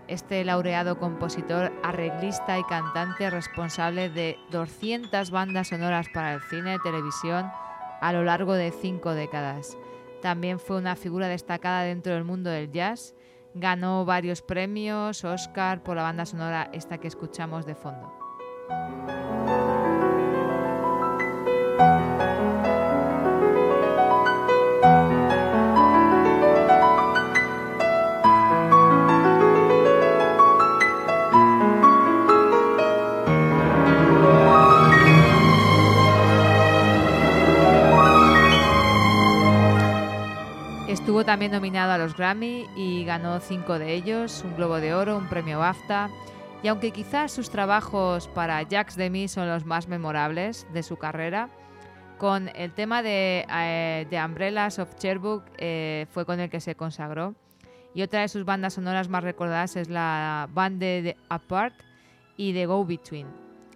Este 0.07 0.45
laureado 0.45 0.99
compositor, 0.99 1.73
arreglista 1.85 2.59
y 2.59 2.65
cantante 2.65 3.31
responsable 3.31 4.11
de 4.11 4.37
200 4.51 5.31
bandas 5.31 5.69
sonoras 5.69 6.09
para 6.13 6.35
el 6.35 6.43
cine 6.43 6.75
y 6.75 6.79
televisión 6.81 7.51
a 8.01 8.13
lo 8.13 8.25
largo 8.25 8.55
de 8.55 8.73
cinco 8.73 9.15
décadas. 9.15 9.79
También 10.21 10.59
fue 10.59 10.77
una 10.77 10.97
figura 10.97 11.29
destacada 11.29 11.85
dentro 11.85 12.13
del 12.13 12.25
mundo 12.25 12.51
del 12.51 12.73
jazz. 12.73 13.15
Ganó 13.55 14.05
varios 14.05 14.43
premios, 14.43 15.25
Oscar, 15.25 15.83
por 15.83 15.97
la 15.97 16.03
banda 16.03 16.25
sonora 16.25 16.71
esta 16.73 16.99
que 16.99 17.09
escuchamos 17.09 17.67
de 17.67 17.75
fondo. 17.75 18.13
Estuvo 41.21 41.33
también 41.33 41.53
nominado 41.53 41.93
a 41.93 41.99
los 41.99 42.17
Grammy 42.17 42.67
y 42.75 43.05
ganó 43.05 43.41
cinco 43.41 43.79
de 43.79 43.93
ellos, 43.93 44.43
un 44.43 44.57
Globo 44.57 44.77
de 44.81 44.95
Oro, 44.95 45.19
un 45.19 45.29
premio 45.29 45.59
BAFTA. 45.59 46.09
Y 46.63 46.69
aunque 46.69 46.93
quizás 46.93 47.31
sus 47.31 47.51
trabajos 47.51 48.27
para 48.29 48.63
Jacques 48.63 48.97
Demy 48.97 49.29
son 49.29 49.47
los 49.47 49.67
más 49.67 49.87
memorables 49.87 50.67
de 50.73 50.83
su 50.83 50.97
carrera, 50.97 51.51
con 52.17 52.49
el 52.55 52.73
tema 52.73 53.03
de, 53.03 53.45
eh, 53.53 54.07
de 54.09 54.25
Umbrellas 54.25 54.79
of 54.79 54.95
Cherbourg 54.95 55.45
eh, 55.59 56.07
fue 56.09 56.25
con 56.25 56.41
el 56.41 56.49
que 56.49 56.59
se 56.59 56.75
consagró. 56.75 57.35
Y 57.93 58.01
otra 58.01 58.23
de 58.23 58.29
sus 58.29 58.47
bandas 58.47 58.73
sonoras 58.73 59.11
más 59.11 59.23
recordadas 59.23 59.77
es 59.77 59.91
la 59.91 60.49
banda 60.55 60.87
de 60.87 61.19
Apart 61.29 61.75
y 62.39 62.55
The 62.55 62.65
Go 62.65 62.87
Between. 62.87 63.27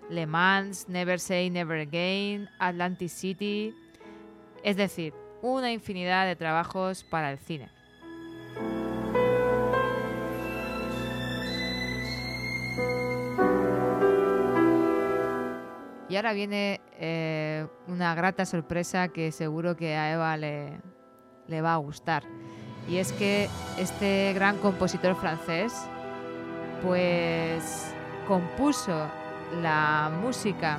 Le 0.09 0.27
Mans, 0.27 0.89
Never 0.89 1.21
Say 1.21 1.51
Never 1.51 1.79
Again, 1.79 2.49
Atlantic 2.59 3.11
City. 3.11 3.75
Es 4.63 4.79
decir, 4.79 5.13
una 5.45 5.71
infinidad 5.73 6.27
de 6.27 6.37
trabajos 6.37 7.05
para 7.05 7.31
el 7.31 7.39
cine. 7.39 7.69
Y 16.09 16.17
ahora 16.17 16.33
viene 16.33 16.81
eh, 16.99 17.67
una 17.89 18.15
grata 18.15 18.47
sorpresa 18.47 19.09
que 19.09 19.33
seguro 19.33 19.77
que 19.77 19.97
a 19.97 20.13
Eva 20.15 20.37
le, 20.39 20.81
le 21.47 21.61
va 21.61 21.75
a 21.75 21.77
gustar. 21.77 22.23
Y 22.89 22.97
es 22.97 23.13
que 23.13 23.49
este 23.79 24.33
gran 24.35 24.57
compositor 24.59 25.15
francés, 25.17 25.75
pues 26.83 27.93
compuso 28.27 29.11
la 29.61 30.11
música 30.23 30.79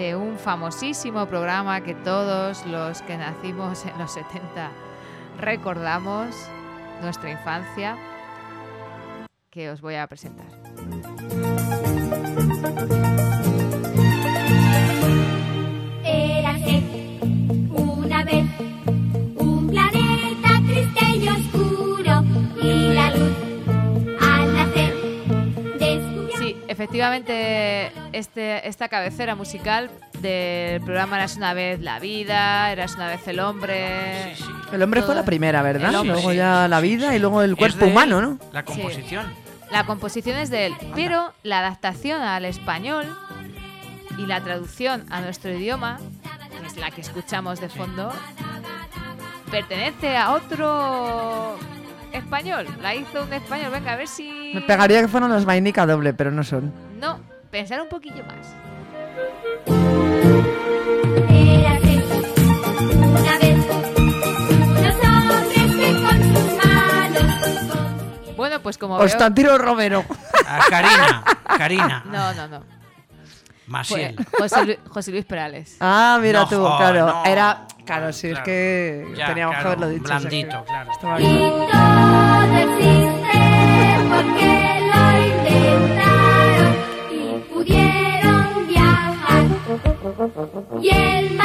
de 0.00 0.16
un 0.16 0.38
famosísimo 0.38 1.26
programa 1.26 1.82
que 1.82 1.94
todos 1.94 2.64
los 2.64 3.02
que 3.02 3.18
nacimos 3.18 3.84
en 3.84 3.98
los 3.98 4.10
70 4.12 4.70
recordamos, 5.38 6.34
nuestra 7.02 7.30
infancia, 7.30 7.98
que 9.50 9.68
os 9.68 9.82
voy 9.82 9.96
a 9.96 10.06
presentar. 10.06 10.46
Efectivamente, 26.90 27.92
este, 28.12 28.66
esta 28.66 28.88
cabecera 28.88 29.36
musical 29.36 29.92
del 30.18 30.80
programa 30.80 31.18
Eras 31.18 31.36
una 31.36 31.54
vez 31.54 31.78
la 31.80 32.00
vida, 32.00 32.72
Eras 32.72 32.96
una 32.96 33.06
vez 33.06 33.28
el 33.28 33.38
hombre. 33.38 34.34
El 34.72 34.82
hombre 34.82 35.02
fue 35.02 35.14
la 35.14 35.24
primera, 35.24 35.62
¿verdad? 35.62 35.92
Luego 36.04 36.30
sí, 36.30 36.36
ya 36.36 36.66
la 36.66 36.80
vida 36.80 37.14
y 37.14 37.20
luego 37.20 37.42
el 37.42 37.56
cuerpo 37.56 37.86
humano, 37.86 38.20
¿no? 38.20 38.38
La 38.52 38.64
composición. 38.64 39.24
La 39.70 39.86
composición 39.86 40.36
es 40.36 40.50
de 40.50 40.66
él, 40.66 40.74
pero 40.96 41.32
la 41.44 41.60
adaptación 41.60 42.22
al 42.22 42.44
español 42.44 43.06
y 44.18 44.26
la 44.26 44.40
traducción 44.40 45.06
a 45.10 45.20
nuestro 45.20 45.52
idioma, 45.52 46.00
que 46.60 46.66
es 46.66 46.76
la 46.76 46.90
que 46.90 47.02
escuchamos 47.02 47.60
de 47.60 47.68
fondo, 47.68 48.12
pertenece 49.48 50.16
a 50.16 50.32
otro 50.32 51.56
español. 52.12 52.66
La 52.80 52.94
hizo 52.94 53.22
un 53.22 53.32
español. 53.32 53.70
Venga, 53.72 53.92
a 53.92 53.96
ver 53.96 54.08
si. 54.08 54.52
Me 54.54 54.60
pegaría 54.62 55.00
que 55.00 55.08
fueron 55.08 55.30
las 55.30 55.44
vainica 55.44 55.86
doble, 55.86 56.12
pero 56.14 56.30
no 56.30 56.44
son. 56.44 56.72
No, 56.98 57.20
pensar 57.50 57.80
un 57.80 57.88
poquillo 57.88 58.24
más. 58.24 58.46
Bueno, 68.36 68.60
pues 68.62 68.78
como 68.78 68.94
veo. 68.94 69.00
Constantino 69.02 69.58
Romero. 69.58 70.04
A 70.46 70.58
Karina, 70.68 71.24
Karina. 71.58 72.04
No, 72.10 72.32
no, 72.34 72.48
no. 72.48 72.62
Maciel. 73.66 74.16
José, 74.36 74.64
Lu- 74.66 74.90
José 74.90 75.10
Luis 75.12 75.24
Perales. 75.24 75.76
Ah, 75.80 76.18
mira 76.20 76.40
No, 76.40 76.48
tú, 76.48 76.56
claro. 76.78 77.06
no. 77.06 77.24
Era. 77.24 77.66
Claro, 77.90 78.12
sí, 78.12 78.28
es 78.28 78.38
que 78.40 79.04
Ya, 79.16 79.26
teníamos 79.26 79.56
que 79.56 79.62
claro, 79.62 79.76
haberlo 79.82 79.88
dicho. 79.88 80.04
o 80.04 80.06
sea 80.08 80.18
que 80.18 80.26
Blandito, 80.28 80.64
claro. 80.64 80.90
estaba 80.92 81.20
y 81.20 81.24
todo 81.24 81.62
existe 82.60 83.38
porque 84.10 84.50
lo 84.90 85.04
inventaron 85.26 86.74
y 87.10 87.14
pudieron 87.52 88.68
viajar 88.68 89.42
y 90.80 90.88
el 90.90 91.36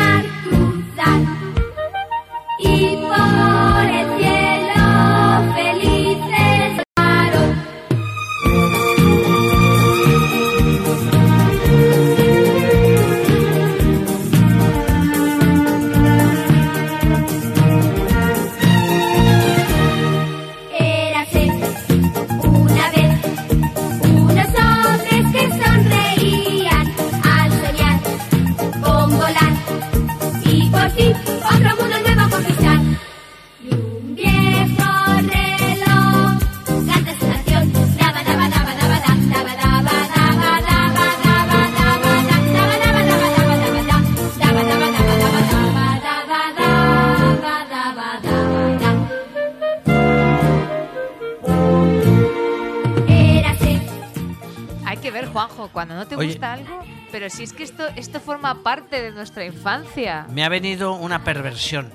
te 56.16 56.20
Oye. 56.22 56.28
gusta 56.30 56.54
algo, 56.54 56.80
pero 57.12 57.30
si 57.30 57.44
es 57.44 57.54
que 57.54 57.64
esto, 57.64 57.88
esto 57.96 58.20
forma 58.20 58.64
parte 58.64 59.02
de 59.02 59.12
nuestra 59.12 59.46
infancia. 59.46 60.26
Me 60.30 60.44
ha 60.44 60.50
venido 60.50 60.94
una 60.94 61.24
perversión 61.24 61.92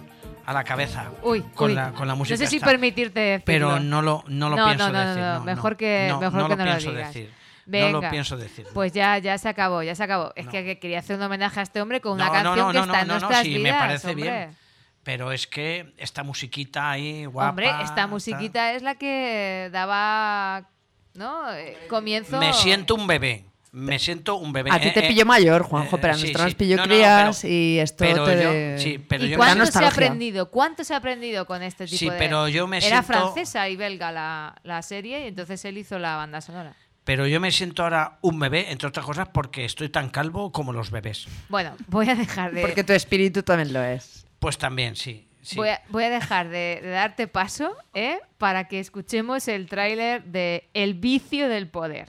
a 0.46 0.52
la 0.52 0.64
cabeza 0.64 1.10
Uy, 1.22 1.42
con, 1.54 1.70
uy. 1.70 1.76
La, 1.76 1.92
con 1.92 2.08
la 2.08 2.14
música. 2.14 2.34
No 2.34 2.38
sé 2.38 2.46
si 2.46 2.56
esta. 2.56 2.66
permitirte 2.66 3.20
decirlo. 3.20 3.44
Pero 3.46 3.80
no 3.80 4.02
lo, 4.02 4.24
no 4.28 4.48
lo 4.48 4.56
No, 4.56 4.64
pienso 4.66 4.86
no, 4.86 4.92
no, 4.92 5.08
decir. 5.08 5.22
no, 5.22 5.34
no, 5.38 5.44
mejor 5.44 5.72
no. 5.72 5.76
que- 5.78 6.06
No, 6.10 6.20
mejor 6.20 6.34
no 6.40 6.48
que 6.48 6.56
lo 6.56 6.56
no 6.56 6.64
lo 6.72 6.76
digas. 6.78 7.14
decir. 7.14 7.30
No 7.66 7.72
Venga. 7.72 7.90
lo 8.00 8.10
pienso 8.10 8.36
decir. 8.36 8.66
Pues 8.74 8.92
ya, 8.92 9.16
ya 9.18 9.38
se 9.38 9.48
acabó, 9.48 9.82
ya 9.84 9.94
se 9.94 10.02
acabó. 10.02 10.32
Es 10.34 10.48
que, 10.48 10.64
que 10.64 10.78
quería 10.80 10.98
hacer 10.98 11.16
un 11.16 11.22
homenaje 11.22 11.60
a 11.60 11.62
este 11.62 11.80
hombre 11.80 12.00
con 12.00 12.12
una 12.14 12.24
No, 12.26 12.30
no, 12.32 12.34
canción 12.34 12.56
no, 12.66 12.72
que 12.72 12.78
no, 12.78 12.84
está 12.84 13.00
en 13.02 13.06
no, 13.08 13.14
no, 13.14 13.20
nuestras 13.20 13.42
sí, 13.44 13.48
vidas. 13.54 13.62
me 13.62 13.78
parece 13.78 14.08
hombre. 14.10 14.22
bien. 14.30 14.56
Pero 15.04 15.32
es 15.32 15.46
que 15.46 15.94
esta 15.96 16.22
musiquita 16.24 16.90
ahí, 16.90 17.26
guapa. 17.26 17.50
Hombre, 17.50 17.70
esta 17.84 18.06
musiquita 18.08 18.72
es 18.74 18.82
la 18.82 18.96
que 18.96 19.68
daba, 19.72 20.68
¿no? 21.14 21.52
Eh, 21.54 21.78
Comienzo. 21.88 22.38
Me 22.40 22.52
siento 22.52 22.94
un 22.96 23.06
bebé. 23.06 23.44
Me 23.72 23.98
siento 24.00 24.34
un 24.36 24.52
bebé. 24.52 24.70
A 24.72 24.80
ti 24.80 24.88
Eh, 24.88 24.90
te 24.92 25.04
eh, 25.04 25.08
pilló 25.08 25.24
mayor, 25.24 25.62
Juanjo, 25.62 25.98
pero 25.98 26.14
a 26.14 26.16
sí, 26.16 26.22
nosotros 26.22 26.42
sí. 26.42 26.46
nos 26.46 26.54
pilló 26.56 26.76
No, 26.76 26.82
no, 26.82 26.88
no, 26.88 26.94
crías 26.94 27.38
pero- 27.42 27.54
y 27.54 27.78
esto 27.78 27.96
pero 28.04 28.24
te... 28.24 28.42
yo- 28.76 28.82
sí, 28.82 28.98
pero 28.98 29.24
¿Y 29.24 29.28
yo 29.30 29.36
cuánto 29.36 29.66
se 29.66 29.84
ha 29.84 29.88
aprendido? 29.88 30.50
¿Cuánto 30.50 30.82
se 30.84 30.94
ha 30.94 30.96
aprendido 30.96 31.46
con 31.46 31.62
este 31.62 31.84
tipo 31.86 31.98
Sí, 31.98 32.10
de...? 32.10 32.18
pero 32.18 32.48
yo 32.48 32.66
me 32.66 32.78
Era 32.78 32.88
siento- 33.02 33.06
francesa 33.06 33.68
y 33.68 33.76
belga 33.76 34.10
la, 34.10 34.56
la 34.64 34.82
serie 34.82 35.24
y 35.24 35.28
entonces 35.28 35.64
él 35.64 35.78
hizo 35.78 35.98
la 36.00 36.16
banda 36.16 36.40
sonora. 36.40 36.74
Pero 37.04 37.26
yo 37.26 37.40
me 37.40 37.50
siento 37.50 37.82
ahora 37.84 38.18
un 38.22 38.38
bebé, 38.38 38.70
entre 38.70 38.88
otras 38.88 39.06
cosas, 39.06 39.28
porque 39.32 39.64
estoy 39.64 39.88
tan 39.88 40.10
calvo 40.10 40.52
como 40.52 40.72
los 40.72 40.90
bebés. 40.90 41.26
Bueno, 41.48 41.74
voy 41.88 42.08
a 42.08 42.14
dejar 42.14 42.52
de... 42.52 42.60
Porque 42.62 42.84
tu 42.84 42.92
espíritu 42.92 43.42
también 43.42 43.72
lo 43.72 43.82
es. 43.82 44.26
Pues 44.38 44.58
también, 44.58 44.96
sí. 44.96 45.26
sí. 45.42 45.56
Voy, 45.56 45.68
a, 45.70 45.80
voy 45.88 46.04
a 46.04 46.10
dejar 46.10 46.48
de, 46.50 46.80
de 46.82 46.90
darte 46.90 47.26
paso 47.26 47.74
¿eh? 47.94 48.18
para 48.36 48.68
que 48.68 48.80
escuchemos 48.80 49.48
el 49.48 49.66
tráiler 49.68 50.24
de 50.24 50.68
El 50.74 50.94
vicio 50.94 51.48
del 51.48 51.68
poder. 51.68 52.08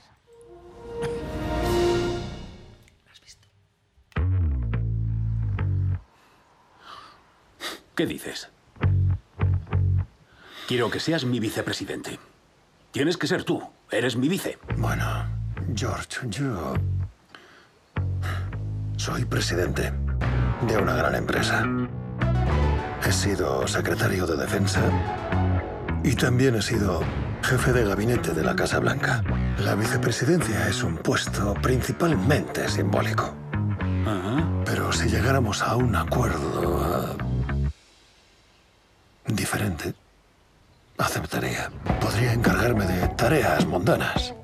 ¿Qué 8.02 8.06
dices? 8.06 8.48
Quiero 10.66 10.90
que 10.90 10.98
seas 10.98 11.24
mi 11.24 11.38
vicepresidente. 11.38 12.18
Tienes 12.90 13.16
que 13.16 13.28
ser 13.28 13.44
tú. 13.44 13.62
Eres 13.92 14.16
mi 14.16 14.28
vice. 14.28 14.58
Bueno, 14.76 15.06
George, 15.72 16.18
yo 16.28 16.74
soy 18.96 19.24
presidente 19.24 19.92
de 20.66 20.76
una 20.78 20.96
gran 20.96 21.14
empresa. 21.14 21.64
He 23.06 23.12
sido 23.12 23.68
secretario 23.68 24.26
de 24.26 24.36
defensa 24.36 24.82
y 26.02 26.16
también 26.16 26.56
he 26.56 26.62
sido 26.62 27.04
jefe 27.44 27.72
de 27.72 27.84
gabinete 27.84 28.32
de 28.32 28.42
la 28.42 28.56
Casa 28.56 28.80
Blanca. 28.80 29.22
La 29.58 29.76
vicepresidencia 29.76 30.66
es 30.66 30.82
un 30.82 30.96
puesto 30.96 31.54
principalmente 31.62 32.68
simbólico. 32.68 33.36
Pero 34.64 34.90
si 34.90 35.08
llegáramos 35.08 35.62
a 35.62 35.76
un 35.76 35.94
acuerdo 35.94 37.01
diferente, 39.26 39.94
aceptaría. 40.98 41.70
Podría 42.00 42.32
encargarme 42.32 42.86
de 42.86 43.08
tareas 43.08 43.66
mundanas. 43.66 44.34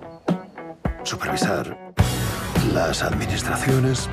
Supervisar 1.04 1.76
las 2.72 3.02
administraciones, 3.02 4.08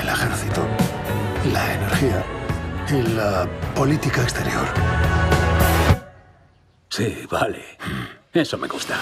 el 0.00 0.08
ejército, 0.08 0.66
la 1.52 1.74
energía 1.74 2.24
y 2.88 3.02
la 3.14 3.48
política 3.74 4.22
exterior. 4.22 4.66
Sí, 6.88 7.26
vale. 7.30 7.64
Eso 8.32 8.58
me 8.58 8.68
gusta. 8.68 8.98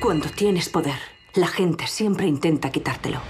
Cuando 0.00 0.28
tienes 0.30 0.68
poder, 0.68 0.98
la 1.34 1.46
gente 1.46 1.86
siempre 1.86 2.26
intenta 2.26 2.70
quitártelo. 2.70 3.20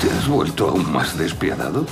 ¿Te 0.00 0.10
has 0.10 0.28
vuelto 0.28 0.68
aún 0.68 0.92
más 0.92 1.16
despiadado? 1.16 1.86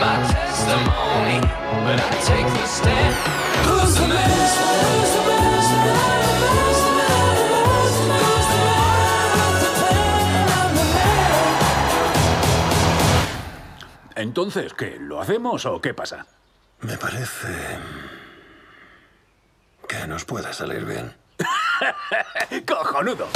My 0.00 0.16
testimony, 0.26 1.40
but 1.84 2.00
I 2.00 2.10
take 2.24 2.46
the 2.46 2.66
stand. 2.66 3.14
Who's 3.64 3.94
the 3.94 4.08
man? 4.08 5.13
Entonces, 14.24 14.72
¿qué? 14.72 14.96
¿Lo 14.98 15.20
hacemos 15.20 15.66
o 15.66 15.82
qué 15.82 15.92
pasa? 15.92 16.24
Me 16.80 16.96
parece 16.96 17.78
que 19.86 20.06
nos 20.06 20.24
puede 20.24 20.50
salir 20.54 20.82
bien. 20.86 21.14
¡Cojonudo! 22.66 23.28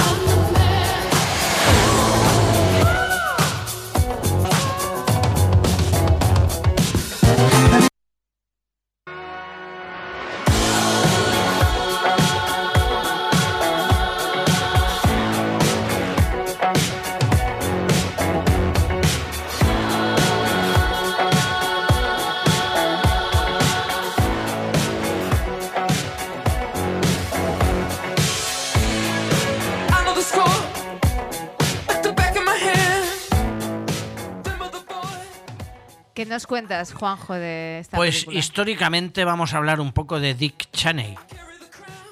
¿Qué 36.19 36.27
nos 36.27 36.49
cuentas, 36.49 36.95
Juanjo, 36.95 37.35
de 37.35 37.79
esta 37.79 37.97
Pues 37.97 38.15
película? 38.25 38.39
históricamente 38.41 39.25
vamos 39.25 39.55
a 39.55 39.59
hablar 39.59 39.79
un 39.79 39.93
poco 39.93 40.19
de 40.19 40.35
Dick 40.35 40.69
Cheney, 40.73 41.15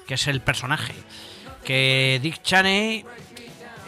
que 0.07 0.15
es 0.15 0.29
el 0.29 0.41
personaje. 0.41 0.95
Que 1.65 2.21
Dick 2.23 2.41
Cheney 2.41 3.05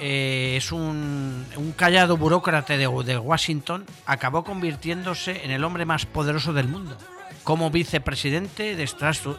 eh, 0.01 0.55
es 0.57 0.73
un, 0.73 1.47
un 1.55 1.71
callado 1.71 2.17
burócrata 2.17 2.77
de, 2.77 2.89
de 3.05 3.17
Washington, 3.17 3.87
acabó 4.07 4.43
convirtiéndose 4.43 5.45
en 5.45 5.53
el 5.53 5.63
hombre 5.63 5.85
más 5.85 6.05
poderoso 6.05 6.53
del 6.53 6.67
mundo, 6.67 6.99
como 7.45 7.71
vicepresidente 7.71 8.75
de, 8.75 8.91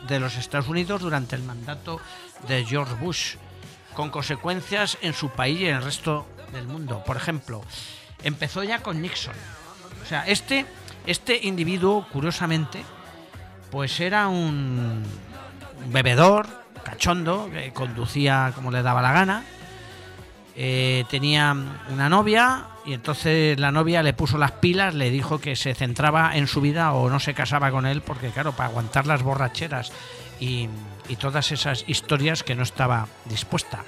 de 0.07 0.19
los 0.21 0.37
Estados 0.37 0.69
Unidos 0.69 1.01
durante 1.01 1.35
el 1.35 1.43
mandato 1.43 1.99
de 2.47 2.63
George 2.63 2.93
Bush, 3.01 3.35
con 3.95 4.11
consecuencias 4.11 4.97
en 5.01 5.11
su 5.11 5.27
país 5.27 5.59
y 5.59 5.65
en 5.67 5.75
el 5.75 5.83
resto 5.83 6.25
del 6.53 6.67
mundo. 6.67 7.03
Por 7.05 7.17
ejemplo, 7.17 7.65
empezó 8.23 8.63
ya 8.63 8.81
con 8.81 9.01
Nixon. 9.01 9.35
Sea, 10.09 10.23
este, 10.25 10.65
este 11.05 11.39
individuo, 11.43 12.07
curiosamente, 12.11 12.83
pues 13.69 13.99
era 13.99 14.27
un 14.27 15.03
bebedor, 15.91 16.47
cachondo, 16.83 17.47
que 17.53 17.71
conducía 17.73 18.51
como 18.55 18.71
le 18.71 18.81
daba 18.81 19.03
la 19.03 19.11
gana. 19.11 19.43
Eh, 20.55 21.05
tenía 21.11 21.55
una 21.91 22.09
novia 22.09 22.69
y 22.87 22.93
entonces 22.93 23.59
la 23.59 23.71
novia 23.71 24.01
le 24.01 24.13
puso 24.13 24.39
las 24.39 24.53
pilas, 24.53 24.95
le 24.95 25.11
dijo 25.11 25.39
que 25.39 25.55
se 25.55 25.75
centraba 25.75 26.35
en 26.35 26.47
su 26.47 26.59
vida 26.59 26.91
o 26.93 27.07
no 27.11 27.19
se 27.19 27.35
casaba 27.35 27.69
con 27.69 27.85
él 27.85 28.01
porque 28.01 28.31
claro, 28.31 28.53
para 28.53 28.69
aguantar 28.69 29.05
las 29.05 29.21
borracheras 29.21 29.91
y, 30.39 30.69
y 31.07 31.17
todas 31.17 31.51
esas 31.51 31.83
historias 31.85 32.41
que 32.41 32.55
no 32.55 32.63
estaba 32.63 33.07
dispuesta. 33.25 33.83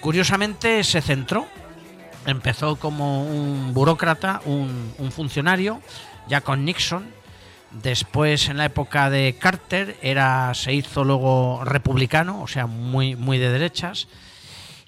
Curiosamente 0.00 0.82
se 0.82 1.00
centró, 1.00 1.46
empezó 2.26 2.76
como 2.76 3.24
un 3.24 3.72
burócrata, 3.72 4.40
un, 4.44 4.92
un 4.98 5.12
funcionario, 5.12 5.80
ya 6.28 6.40
con 6.40 6.64
Nixon, 6.64 7.16
Después, 7.82 8.48
en 8.48 8.56
la 8.56 8.66
época 8.66 9.10
de 9.10 9.36
Carter, 9.38 9.96
era, 10.00 10.54
se 10.54 10.72
hizo 10.72 11.04
luego 11.04 11.62
republicano, 11.64 12.42
o 12.42 12.46
sea, 12.46 12.66
muy, 12.66 13.16
muy 13.16 13.38
de 13.38 13.50
derechas. 13.50 14.08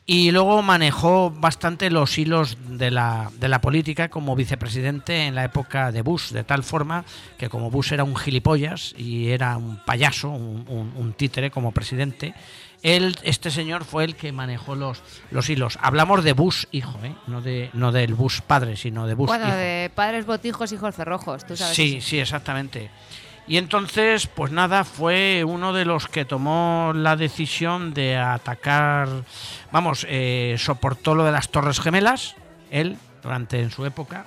Y 0.06 0.30
luego 0.30 0.62
manejó 0.62 1.30
bastante 1.30 1.90
los 1.90 2.16
hilos 2.16 2.56
de 2.66 2.90
la, 2.90 3.30
de 3.38 3.48
la 3.48 3.60
política 3.60 4.08
como 4.08 4.34
vicepresidente 4.36 5.26
en 5.26 5.34
la 5.34 5.44
época 5.44 5.92
de 5.92 6.00
Bush, 6.00 6.30
de 6.30 6.44
tal 6.44 6.62
forma 6.62 7.04
que 7.36 7.50
como 7.50 7.70
Bush 7.70 7.92
era 7.92 8.04
un 8.04 8.16
gilipollas 8.16 8.94
y 8.96 9.28
era 9.28 9.58
un 9.58 9.84
payaso, 9.84 10.30
un 10.30 11.14
títere 11.14 11.50
como 11.50 11.72
presidente, 11.72 12.32
él, 12.82 13.16
este 13.22 13.50
señor 13.50 13.84
fue 13.84 14.04
el 14.04 14.14
que 14.14 14.32
manejó 14.32 14.74
los, 14.74 15.02
los 15.30 15.48
hilos. 15.50 15.78
Hablamos 15.80 16.22
de 16.24 16.32
Bush 16.32 16.64
hijo, 16.70 16.98
¿eh? 17.02 17.14
no, 17.26 17.40
de, 17.40 17.70
no 17.72 17.92
del 17.92 18.14
Bush 18.14 18.40
padre, 18.40 18.76
sino 18.76 19.06
de 19.06 19.14
Bush 19.14 19.28
Bueno, 19.28 19.48
hijo. 19.48 19.56
de 19.56 19.90
padres 19.94 20.26
botijos, 20.26 20.72
hijos 20.72 20.94
cerrojos, 20.94 21.46
tú 21.46 21.56
sabes. 21.56 21.74
Sí, 21.74 21.96
eso. 21.96 22.08
sí, 22.08 22.20
exactamente. 22.20 22.90
Y 23.48 23.56
entonces, 23.56 24.26
pues 24.26 24.52
nada, 24.52 24.84
fue 24.84 25.42
uno 25.42 25.72
de 25.72 25.86
los 25.86 26.06
que 26.06 26.26
tomó 26.26 26.92
la 26.94 27.16
decisión 27.16 27.94
de 27.94 28.16
atacar, 28.16 29.08
vamos, 29.72 30.06
eh, 30.08 30.56
soportó 30.58 31.14
lo 31.14 31.24
de 31.24 31.32
las 31.32 31.48
Torres 31.48 31.80
Gemelas, 31.80 32.36
él, 32.70 32.98
durante 33.22 33.62
en 33.62 33.70
su 33.70 33.86
época, 33.86 34.26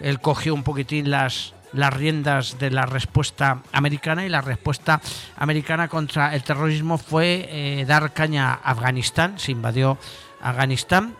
él 0.00 0.20
cogió 0.20 0.54
un 0.54 0.62
poquitín 0.62 1.10
las, 1.10 1.52
las 1.72 1.92
riendas 1.92 2.58
de 2.58 2.70
la 2.70 2.86
respuesta 2.86 3.62
americana 3.72 4.24
y 4.24 4.28
la 4.28 4.40
respuesta 4.40 5.00
americana 5.36 5.88
contra 5.88 6.34
el 6.34 6.42
terrorismo 6.42 6.98
fue 6.98 7.48
eh, 7.50 7.84
dar 7.86 8.12
caña 8.12 8.52
a 8.52 8.70
Afganistán, 8.70 9.38
se 9.38 9.52
invadió 9.52 9.98
Afganistán, 10.40 11.14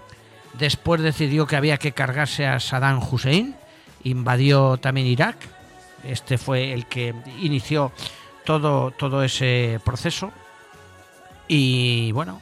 después 0.55 1.01
decidió 1.01 1.47
que 1.47 1.57
había 1.57 1.77
que 1.77 1.93
cargarse 1.93 2.47
a 2.47 2.61
Saddam 2.61 3.01
Hussein, 3.03 3.55
invadió 4.05 4.79
también 4.79 5.07
Irak, 5.07 5.37
este 6.05 6.39
fue 6.39 6.73
el 6.73 6.87
que 6.87 7.15
inició 7.41 7.93
todo, 8.45 8.93
todo 8.93 9.23
ese 9.23 9.81
proceso. 9.85 10.33
Y 11.49 12.13
bueno, 12.13 12.41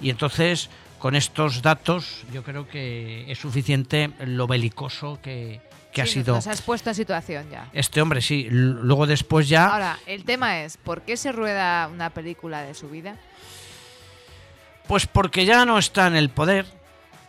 y 0.00 0.10
entonces 0.10 0.70
con 0.98 1.14
estos 1.14 1.62
datos 1.62 2.24
yo 2.32 2.42
creo 2.42 2.66
que 2.66 3.30
es 3.30 3.38
suficiente 3.38 4.10
lo 4.24 4.46
belicoso 4.46 5.18
que, 5.22 5.60
que 5.96 6.02
ha 6.02 6.06
sido 6.06 6.34
Nos 6.34 6.46
has 6.46 6.60
puesto 6.60 6.90
en 6.90 6.94
situación 6.94 7.48
ya. 7.50 7.70
este 7.72 8.02
hombre, 8.02 8.20
sí. 8.20 8.48
Luego 8.50 9.06
después 9.06 9.48
ya... 9.48 9.68
Ahora, 9.72 9.98
el 10.04 10.24
tema 10.24 10.60
es, 10.60 10.76
¿por 10.76 11.00
qué 11.02 11.16
se 11.16 11.32
rueda 11.32 11.88
una 11.88 12.10
película 12.10 12.60
de 12.60 12.74
su 12.74 12.90
vida? 12.90 13.16
Pues 14.86 15.06
porque 15.06 15.46
ya 15.46 15.64
no 15.64 15.78
está 15.78 16.06
en 16.06 16.16
el 16.16 16.28
poder, 16.28 16.66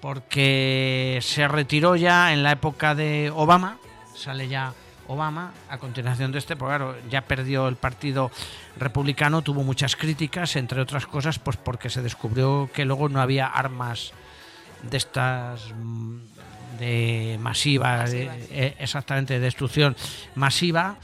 porque 0.01 1.19
se 1.21 1.47
retiró 1.47 1.95
ya 1.95 2.33
en 2.33 2.43
la 2.43 2.51
época 2.51 2.93
de 2.93 3.31
Obama, 3.33 3.77
sale 4.15 4.49
ya 4.49 4.73
Obama 5.07 5.53
a 5.69 5.77
continuación 5.77 6.33
de 6.33 6.39
este, 6.39 6.57
porque 6.57 6.75
claro, 6.75 6.95
ya 7.09 7.21
perdió 7.21 7.69
el 7.69 7.77
partido 7.77 8.31
republicano, 8.77 9.43
tuvo 9.43 9.63
muchas 9.63 9.95
críticas, 9.95 10.57
entre 10.57 10.81
otras 10.81 11.07
cosas, 11.07 11.39
pues 11.39 11.55
porque 11.55 11.89
se 11.89 12.01
descubrió 12.01 12.69
que 12.73 12.83
luego 12.83 13.07
no 13.07 13.21
había 13.21 13.47
armas 13.47 14.11
de 14.83 14.97
estas 14.97 15.73
mm, 15.73 16.17
de 16.77 17.37
masiva, 17.41 18.05
de- 18.05 18.29
eh, 18.51 18.75
exactamente, 18.79 19.33
de 19.35 19.39
destrucción 19.39 19.95
masiva. 20.35 20.97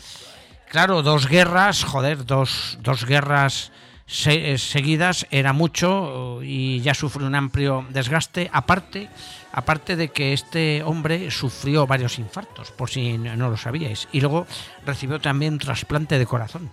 Claro, 0.69 1.01
dos 1.03 1.27
guerras, 1.27 1.83
joder, 1.83 2.25
dos, 2.25 2.77
dos 2.81 3.05
guerras 3.05 3.71
se- 4.07 4.53
eh, 4.53 4.57
seguidas 4.57 5.27
era 5.31 5.53
mucho 5.53 6.39
y 6.43 6.81
ya 6.81 6.93
sufrió 6.93 7.27
un 7.27 7.35
amplio 7.35 7.85
desgaste. 7.89 8.49
Aparte, 8.51 9.07
aparte 9.51 9.95
de 9.95 10.09
que 10.09 10.33
este 10.33 10.81
hombre 10.83 11.29
sufrió 11.29 11.85
varios 11.85 12.17
infartos, 12.17 12.71
por 12.71 12.89
si 12.89 13.17
no 13.17 13.35
no 13.35 13.49
lo 13.49 13.57
sabíais, 13.57 14.07
y 14.11 14.19
luego 14.21 14.47
recibió 14.85 15.19
también 15.19 15.53
un 15.53 15.59
trasplante 15.59 16.17
de 16.17 16.25
corazón, 16.25 16.71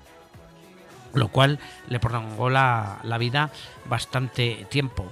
lo 1.13 1.29
cual 1.29 1.59
le 1.89 2.01
prolongó 2.01 2.49
la, 2.51 3.01
la 3.03 3.19
vida 3.19 3.51
bastante 3.85 4.67
tiempo. 4.71 5.11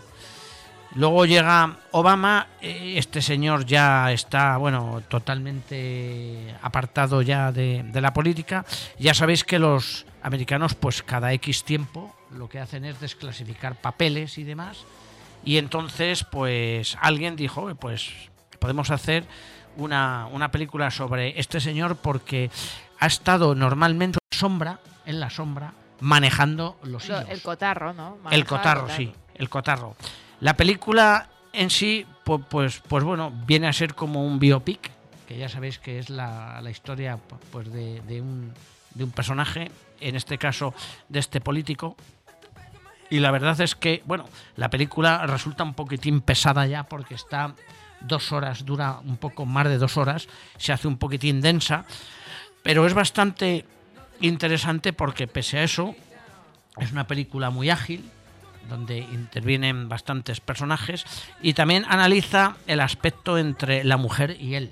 Luego 0.94 1.26
llega 1.26 1.76
Obama, 1.92 2.46
eh, 2.60 2.94
este 2.96 3.20
señor 3.22 3.64
ya 3.66 4.10
está, 4.10 4.56
bueno, 4.56 5.02
totalmente 5.08 6.54
apartado 6.62 7.22
ya 7.22 7.52
de, 7.52 7.82
de 7.84 8.00
la 8.00 8.12
política. 8.12 8.64
Ya 8.98 9.14
sabéis 9.14 9.44
que 9.44 9.58
los 9.58 10.06
americanos, 10.22 10.74
pues 10.74 11.02
cada 11.02 11.32
X 11.34 11.64
tiempo, 11.64 12.14
lo 12.32 12.48
que 12.48 12.58
hacen 12.58 12.84
es 12.84 13.00
desclasificar 13.00 13.76
papeles 13.76 14.38
y 14.38 14.44
demás. 14.44 14.84
Y 15.44 15.58
entonces, 15.58 16.24
pues 16.24 16.96
alguien 17.00 17.36
dijo, 17.36 17.62
"Oye, 17.62 17.74
pues 17.74 18.10
podemos 18.58 18.90
hacer 18.90 19.24
una, 19.76 20.26
una 20.32 20.50
película 20.50 20.90
sobre 20.90 21.38
este 21.38 21.60
señor 21.60 21.96
porque 21.96 22.50
ha 22.98 23.06
estado 23.06 23.54
normalmente 23.54 24.18
en 24.32 24.38
sombra, 24.38 24.80
en 25.06 25.20
la 25.20 25.30
sombra, 25.30 25.72
manejando 26.00 26.76
los 26.82 27.06
Lo- 27.08 27.18
hilos. 27.18 27.30
el 27.30 27.42
cotarro, 27.42 27.92
¿no? 27.92 28.18
El 28.30 28.44
cotarro, 28.46 28.88
sí, 28.88 29.12
el 29.36 29.48
cotarro. 29.48 29.94
La 30.40 30.54
película 30.54 31.28
en 31.52 31.70
sí, 31.70 32.06
pu- 32.24 32.44
pues, 32.48 32.80
pues 32.86 33.04
bueno, 33.04 33.32
viene 33.46 33.66
a 33.66 33.72
ser 33.72 33.94
como 33.94 34.24
un 34.24 34.38
biopic, 34.38 34.90
que 35.26 35.36
ya 35.36 35.48
sabéis 35.48 35.78
que 35.78 35.98
es 35.98 36.10
la, 36.10 36.62
historia 36.70 37.16
pu- 37.16 37.38
pues 37.50 37.72
de, 37.72 38.00
de 38.02 38.20
un, 38.20 38.52
de 38.94 39.04
un 39.04 39.10
personaje, 39.10 39.70
en 40.00 40.16
este 40.16 40.38
caso 40.38 40.74
de 41.08 41.18
este 41.18 41.40
político. 41.40 41.96
Y 43.10 43.20
la 43.20 43.30
verdad 43.30 43.58
es 43.60 43.74
que, 43.74 44.02
bueno, 44.04 44.26
la 44.56 44.68
película 44.70 45.26
resulta 45.26 45.64
un 45.64 45.74
poquitín 45.74 46.20
pesada 46.20 46.66
ya 46.66 46.84
porque 46.84 47.14
está 47.14 47.54
dos 48.00 48.30
horas, 48.32 48.64
dura 48.64 49.00
un 49.04 49.16
poco 49.16 49.44
más 49.46 49.66
de 49.66 49.78
dos 49.78 49.96
horas, 49.96 50.28
se 50.56 50.72
hace 50.72 50.86
un 50.86 50.98
poquitín 50.98 51.40
densa, 51.40 51.84
pero 52.62 52.86
es 52.86 52.94
bastante 52.94 53.64
interesante 54.20 54.92
porque 54.92 55.26
pese 55.26 55.58
a 55.58 55.64
eso, 55.64 55.96
es 56.78 56.92
una 56.92 57.06
película 57.06 57.50
muy 57.50 57.70
ágil, 57.70 58.08
donde 58.68 58.98
intervienen 58.98 59.88
bastantes 59.88 60.40
personajes 60.40 61.04
y 61.42 61.54
también 61.54 61.84
analiza 61.88 62.56
el 62.66 62.80
aspecto 62.80 63.38
entre 63.38 63.84
la 63.84 63.96
mujer 63.96 64.36
y 64.40 64.54
él. 64.54 64.70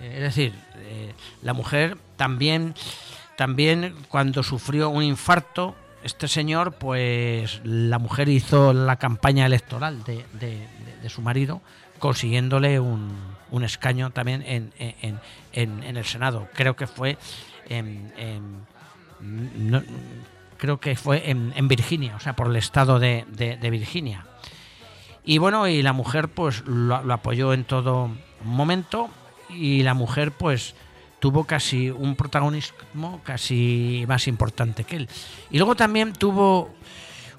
Eh, 0.00 0.12
Es 0.16 0.22
decir, 0.22 0.52
eh, 0.76 1.14
la 1.42 1.52
mujer 1.54 1.96
también, 2.16 2.74
también 3.36 3.94
cuando 4.08 4.42
sufrió 4.42 4.90
un 4.90 5.02
infarto, 5.02 5.74
este 6.02 6.28
señor, 6.28 6.74
pues 6.74 7.60
la 7.64 7.98
mujer 7.98 8.28
hizo 8.28 8.72
la 8.74 8.96
campaña 8.96 9.46
electoral 9.46 10.04
de, 10.04 10.24
de- 10.34 10.84
su 11.08 11.20
marido, 11.22 11.60
consiguiéndole 11.98 12.80
un, 12.80 13.14
un 13.50 13.62
escaño 13.64 14.10
también 14.10 14.42
en, 14.46 14.72
en- 14.78 15.20
en- 15.52 15.96
el 15.96 16.04
Senado. 16.06 16.48
Creo 16.54 16.76
que 16.76 16.86
fue 16.86 17.16
en- 17.68 18.12
creo 20.64 20.80
que 20.80 20.96
fue 20.96 21.30
en, 21.30 21.68
Virginia, 21.68 22.16
o 22.16 22.20
sea, 22.20 22.34
por 22.34 22.46
el 22.46 22.56
estado 22.56 22.98
de 22.98 23.68
Virginia. 23.70 24.24
Y 25.24 25.36
bueno, 25.38 25.68
y 25.68 25.82
la 25.82 25.92
mujer 25.92 26.28
pues 26.28 26.62
lo, 26.66 27.02
lo 27.02 27.14
apoyó 27.14 27.52
en 27.52 27.64
todo 27.64 28.10
momento 28.44 29.10
y 29.50 29.82
la 29.82 29.92
mujer 29.94 30.32
pues 30.32 30.74
tuvo 31.18 31.44
casi 31.44 31.90
un 31.90 32.16
protagonismo 32.16 33.20
casi 33.24 34.04
más 34.06 34.28
importante 34.28 34.84
que 34.84 34.96
él. 34.96 35.08
Y 35.50 35.56
luego 35.58 35.74
también 35.74 36.12
tuvo 36.12 36.70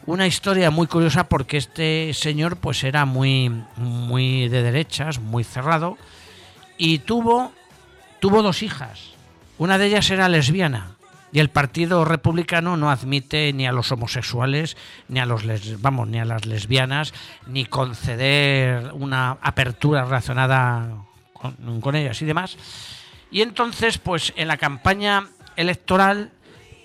una 0.08 0.26
historia 0.26 0.72
muy 0.72 0.88
curiosa 0.88 1.30
porque 1.30 1.58
este 1.58 2.12
señor 2.14 2.58
pues 2.58 2.84
era 2.84 3.06
muy 3.06 3.50
muy 3.78 4.50
de 4.50 4.64
derechas, 4.64 5.20
muy 5.20 5.44
cerrado 5.44 5.98
y 6.78 7.00
tuvo 7.00 7.52
tuvo 8.20 8.42
dos 8.42 8.64
hijas. 8.64 9.12
Una 9.58 9.78
de 9.78 9.88
ellas 9.88 10.10
era 10.10 10.28
lesbiana 10.28 10.95
y 11.32 11.40
el 11.40 11.50
Partido 11.50 12.06
Republicano 12.06 12.78
no 12.78 12.90
admite 12.90 13.52
ni 13.54 13.68
a 13.68 13.72
los 13.72 13.92
homosexuales, 13.92 14.78
ni 15.10 15.20
a 15.20 15.26
los 15.26 15.44
les- 15.44 15.82
vamos, 15.82 16.08
ni 16.08 16.20
a 16.20 16.26
las 16.26 16.46
lesbianas, 16.46 17.14
ni 17.48 17.66
conceder 17.66 18.92
una 18.94 19.32
apertura 19.42 20.06
relacionada 20.06 20.90
con, 21.82 21.96
ellas 21.96 22.22
y 22.22 22.26
demás. 22.26 22.58
Y 23.32 23.42
entonces, 23.42 23.98
pues 23.98 24.34
en 24.38 24.48
la 24.48 24.58
campaña 24.58 25.28
electoral, 25.56 26.32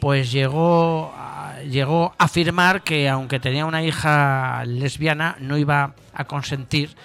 pues 0.01 0.33
llegó 0.33 1.13
a, 1.17 1.61
llegó 1.63 2.15
afirmar 2.19 2.83
que 2.83 3.09
aunque 3.09 3.39
tenía 3.39 3.67
una 3.67 3.83
hija 3.85 4.65
lesbiana, 4.65 5.37
no 5.41 5.59
iba 5.59 5.95
a 6.15 6.25
consentir 6.25 6.97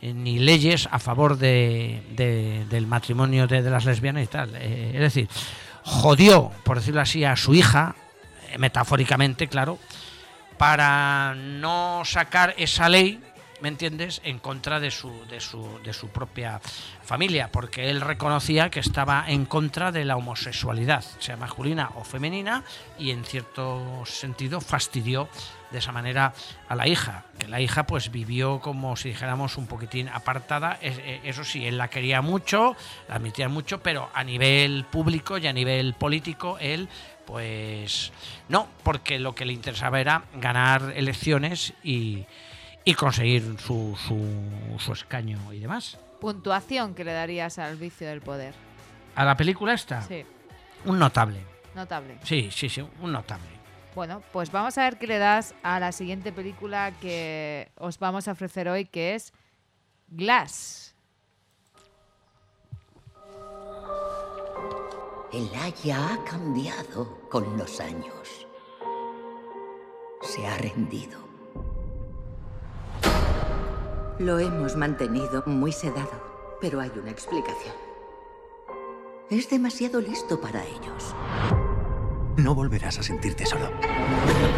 eh, 0.00 0.14
ni 0.14 0.38
leyes 0.38 0.88
a 0.90 0.98
favor 0.98 1.36
de, 1.36 2.02
de- 2.16 2.64
del 2.70 2.86
matrimonio 2.86 3.46
de, 3.46 3.62
de 3.62 3.70
las 3.70 3.84
lesbianas 3.84 4.22
y 4.24 4.26
tal. 4.28 4.50
Eh, 4.54 4.92
es 4.94 5.00
decir, 5.00 5.28
jodió, 5.84 6.50
por 6.64 6.78
decirlo 6.78 7.00
así, 7.00 7.24
a 7.24 7.36
su 7.36 7.54
hija, 7.54 7.94
eh, 8.50 8.58
metafóricamente, 8.58 9.48
claro, 9.48 9.78
para 10.56 11.34
no 11.34 12.02
sacar 12.04 12.54
esa 12.56 12.88
ley, 12.88 13.22
¿me 13.60 13.68
entiendes?, 13.68 14.20
en 14.24 14.38
contra 14.38 14.80
de 14.80 14.90
su, 14.90 15.12
de 15.28 15.40
su, 15.40 15.78
de 15.84 15.92
su 15.92 16.08
propia 16.08 16.60
familia, 17.02 17.50
porque 17.52 17.90
él 17.90 18.00
reconocía 18.00 18.70
que 18.70 18.80
estaba 18.80 19.24
en 19.28 19.44
contra 19.44 19.92
de 19.92 20.04
la 20.04 20.16
homosexualidad, 20.16 21.04
sea 21.18 21.36
masculina 21.36 21.90
o 21.96 22.04
femenina, 22.04 22.64
y 22.98 23.10
en 23.10 23.24
cierto 23.24 24.04
sentido 24.06 24.60
fastidió 24.60 25.28
de 25.70 25.78
esa 25.78 25.92
manera 25.92 26.32
a 26.68 26.74
la 26.76 26.86
hija, 26.86 27.24
que 27.38 27.48
la 27.48 27.60
hija 27.60 27.84
pues 27.86 28.10
vivió 28.10 28.60
como 28.60 28.96
si 28.96 29.08
dijéramos 29.08 29.56
un 29.58 29.66
poquitín 29.66 30.08
apartada, 30.08 30.78
eh, 30.80 31.20
eso 31.24 31.42
sí, 31.44 31.66
él 31.66 31.78
la 31.78 31.88
quería 31.88 32.22
mucho, 32.22 32.76
la 33.08 33.16
admitía 33.16 33.48
mucho, 33.48 33.82
pero 33.82 34.08
a 34.14 34.22
nivel 34.24 34.84
público 34.90 35.38
y 35.38 35.46
a 35.46 35.52
nivel 35.52 35.94
político 35.94 36.56
él 36.60 36.88
pues 37.26 38.12
no, 38.48 38.68
porque 38.82 39.18
lo 39.18 39.34
que 39.34 39.44
le 39.46 39.52
interesaba 39.52 40.00
era 40.00 40.24
ganar 40.34 40.92
elecciones 40.94 41.72
y, 41.82 42.24
y 42.84 42.94
conseguir 42.94 43.56
su, 43.58 43.96
su, 44.06 44.78
su 44.78 44.92
escaño 44.92 45.52
y 45.52 45.58
demás. 45.60 45.98
Puntuación 46.20 46.94
que 46.94 47.02
le 47.04 47.12
darías 47.12 47.58
al 47.58 47.76
vicio 47.76 48.06
del 48.08 48.20
poder. 48.20 48.54
¿A 49.16 49.24
la 49.24 49.36
película 49.36 49.72
esta? 49.74 50.02
Sí, 50.02 50.24
Un 50.84 50.98
notable. 50.98 51.40
notable. 51.74 52.18
Sí, 52.22 52.50
sí, 52.52 52.68
sí, 52.68 52.84
un 53.00 53.12
notable. 53.12 53.48
Bueno, 53.94 54.22
pues 54.32 54.50
vamos 54.50 54.76
a 54.76 54.82
ver 54.82 54.98
qué 54.98 55.06
le 55.06 55.18
das 55.18 55.54
a 55.62 55.78
la 55.78 55.92
siguiente 55.92 56.32
película 56.32 56.92
que 57.00 57.70
os 57.76 57.98
vamos 57.98 58.26
a 58.26 58.32
ofrecer 58.32 58.68
hoy, 58.68 58.86
que 58.86 59.14
es 59.14 59.32
Glass. 60.08 60.94
El 65.32 65.48
Aya 65.54 66.14
ha 66.14 66.24
cambiado 66.24 67.20
con 67.28 67.56
los 67.56 67.80
años. 67.80 68.46
Se 70.22 70.46
ha 70.46 70.56
rendido. 70.58 71.18
Lo 74.18 74.38
hemos 74.38 74.76
mantenido 74.76 75.42
muy 75.46 75.72
sedado, 75.72 76.56
pero 76.60 76.80
hay 76.80 76.90
una 76.90 77.10
explicación. 77.10 77.74
Es 79.30 79.50
demasiado 79.50 80.00
listo 80.00 80.40
para 80.40 80.64
ellos. 80.64 81.63
No 82.36 82.54
volverás 82.54 82.98
a 82.98 83.02
sentirte 83.02 83.46
solo. 83.46 83.70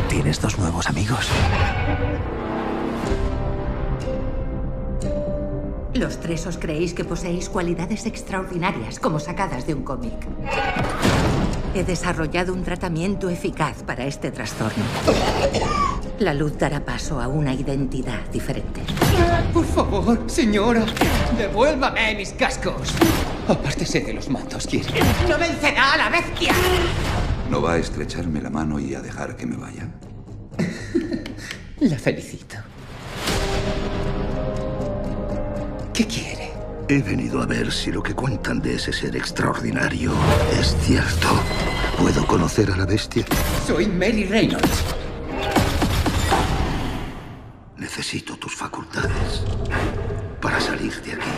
Tienes 0.08 0.40
dos 0.40 0.58
nuevos 0.58 0.88
amigos. 0.88 1.28
Los 5.92 6.20
tres 6.20 6.46
os 6.46 6.58
creéis 6.58 6.94
que 6.94 7.04
poseéis 7.04 7.48
cualidades 7.48 8.06
extraordinarias, 8.06 8.98
como 8.98 9.18
sacadas 9.18 9.66
de 9.66 9.74
un 9.74 9.82
cómic. 9.82 10.14
He 11.74 11.84
desarrollado 11.84 12.52
un 12.52 12.64
tratamiento 12.64 13.28
eficaz 13.28 13.82
para 13.82 14.04
este 14.04 14.30
trastorno. 14.30 14.84
La 16.18 16.32
luz 16.32 16.56
dará 16.58 16.82
paso 16.84 17.20
a 17.20 17.28
una 17.28 17.52
identidad 17.52 18.24
diferente. 18.32 18.82
Por 19.52 19.66
favor, 19.66 20.24
señora, 20.26 20.84
devuélvame 21.36 22.14
mis 22.14 22.32
cascos. 22.32 22.94
Apártese 23.48 24.00
de 24.00 24.14
los 24.14 24.30
mantos, 24.30 24.66
quiere. 24.66 24.88
¡No 25.28 25.38
vencerá 25.38 25.92
a 25.92 25.96
la 25.98 26.08
bestia! 26.08 26.54
¿No 27.50 27.62
va 27.62 27.74
a 27.74 27.78
estrecharme 27.78 28.40
la 28.40 28.50
mano 28.50 28.78
y 28.78 28.94
a 28.94 29.00
dejar 29.00 29.36
que 29.36 29.46
me 29.46 29.56
vaya? 29.56 29.88
La 31.80 31.98
felicito. 31.98 32.56
¿Qué 35.92 36.06
quiere? 36.06 36.50
He 36.88 37.02
venido 37.02 37.42
a 37.42 37.46
ver 37.46 37.72
si 37.72 37.92
lo 37.92 38.02
que 38.02 38.14
cuentan 38.14 38.60
de 38.60 38.74
ese 38.76 38.92
ser 38.92 39.16
extraordinario 39.16 40.12
es 40.58 40.76
cierto. 40.82 41.28
¿Puedo 41.98 42.26
conocer 42.26 42.70
a 42.70 42.76
la 42.76 42.86
bestia? 42.86 43.24
Soy 43.66 43.86
Mary 43.86 44.24
Reynolds. 44.24 44.84
Necesito 47.76 48.36
tus 48.36 48.54
facultades 48.54 49.42
para 50.40 50.60
salir 50.60 50.92
de 51.02 51.12
aquí 51.12 51.30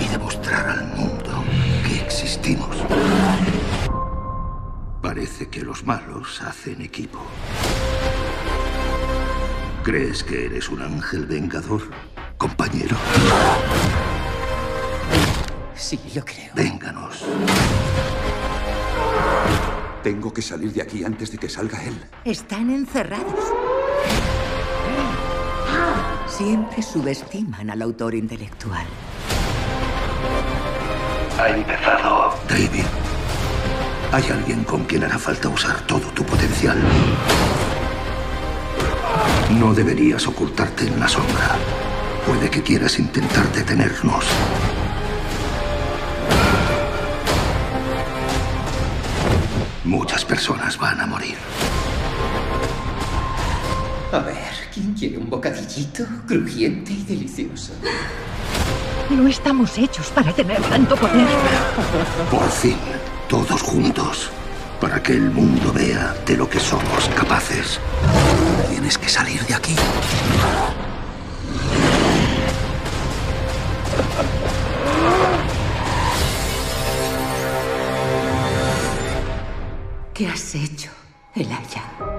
y 0.00 0.08
demostrar 0.08 0.68
al 0.70 0.86
mundo 0.94 1.44
que 1.86 2.00
existimos. 2.00 2.76
Parece 5.26 5.48
que 5.48 5.62
los 5.62 5.84
malos 5.84 6.40
hacen 6.40 6.80
equipo. 6.82 7.18
¿Crees 9.82 10.22
que 10.22 10.46
eres 10.46 10.68
un 10.68 10.80
ángel 10.80 11.26
vengador, 11.26 11.82
compañero? 12.38 12.96
Sí, 15.74 15.98
lo 16.14 16.24
creo. 16.24 16.54
Vénganos. 16.54 17.24
Tengo 20.04 20.32
que 20.32 20.42
salir 20.42 20.72
de 20.72 20.82
aquí 20.82 21.02
antes 21.02 21.32
de 21.32 21.38
que 21.38 21.48
salga 21.48 21.82
él. 21.82 22.00
Están 22.24 22.70
encerrados. 22.70 23.52
Siempre 26.28 26.82
subestiman 26.82 27.68
al 27.68 27.82
autor 27.82 28.14
intelectual. 28.14 28.86
Ha 31.36 31.48
empezado. 31.48 32.32
David, 32.48 32.84
hay 34.12 34.24
alguien 34.30 34.64
con 34.64 34.84
quien 34.84 35.04
hará 35.04 35.18
falta 35.18 35.48
usar 35.48 35.80
todo 35.86 36.08
tu 36.08 36.24
potencial. 36.24 36.78
No 39.58 39.72
deberías 39.74 40.26
ocultarte 40.26 40.86
en 40.86 40.98
la 41.00 41.08
sombra. 41.08 41.56
Puede 42.26 42.50
que 42.50 42.62
quieras 42.62 42.98
intentar 42.98 43.50
detenernos. 43.52 44.24
Muchas 49.84 50.24
personas 50.24 50.76
van 50.78 51.00
a 51.00 51.06
morir. 51.06 51.36
A 54.12 54.18
ver, 54.18 54.36
¿quién 54.72 54.94
quiere 54.94 55.18
un 55.18 55.30
bocadillito 55.30 56.04
crujiente 56.26 56.92
y 56.92 57.04
delicioso? 57.04 57.72
No 59.10 59.28
estamos 59.28 59.78
hechos 59.78 60.08
para 60.08 60.32
tener 60.32 60.60
tanto 60.62 60.96
poder. 60.96 61.26
Por 62.30 62.48
fin, 62.50 62.76
todos 63.28 63.62
juntos, 63.62 64.30
para 64.80 65.02
que 65.02 65.12
el 65.12 65.30
mundo 65.30 65.72
vea 65.72 66.14
de 66.26 66.36
lo 66.36 66.48
que 66.48 66.60
somos 66.60 67.08
capaces. 67.16 67.80
Tienes 68.70 68.98
que 68.98 69.08
salir 69.08 69.42
de 69.46 69.54
aquí. 69.54 69.74
¿Qué 80.14 80.28
has 80.28 80.54
hecho, 80.54 80.90
Elaya? 81.34 82.15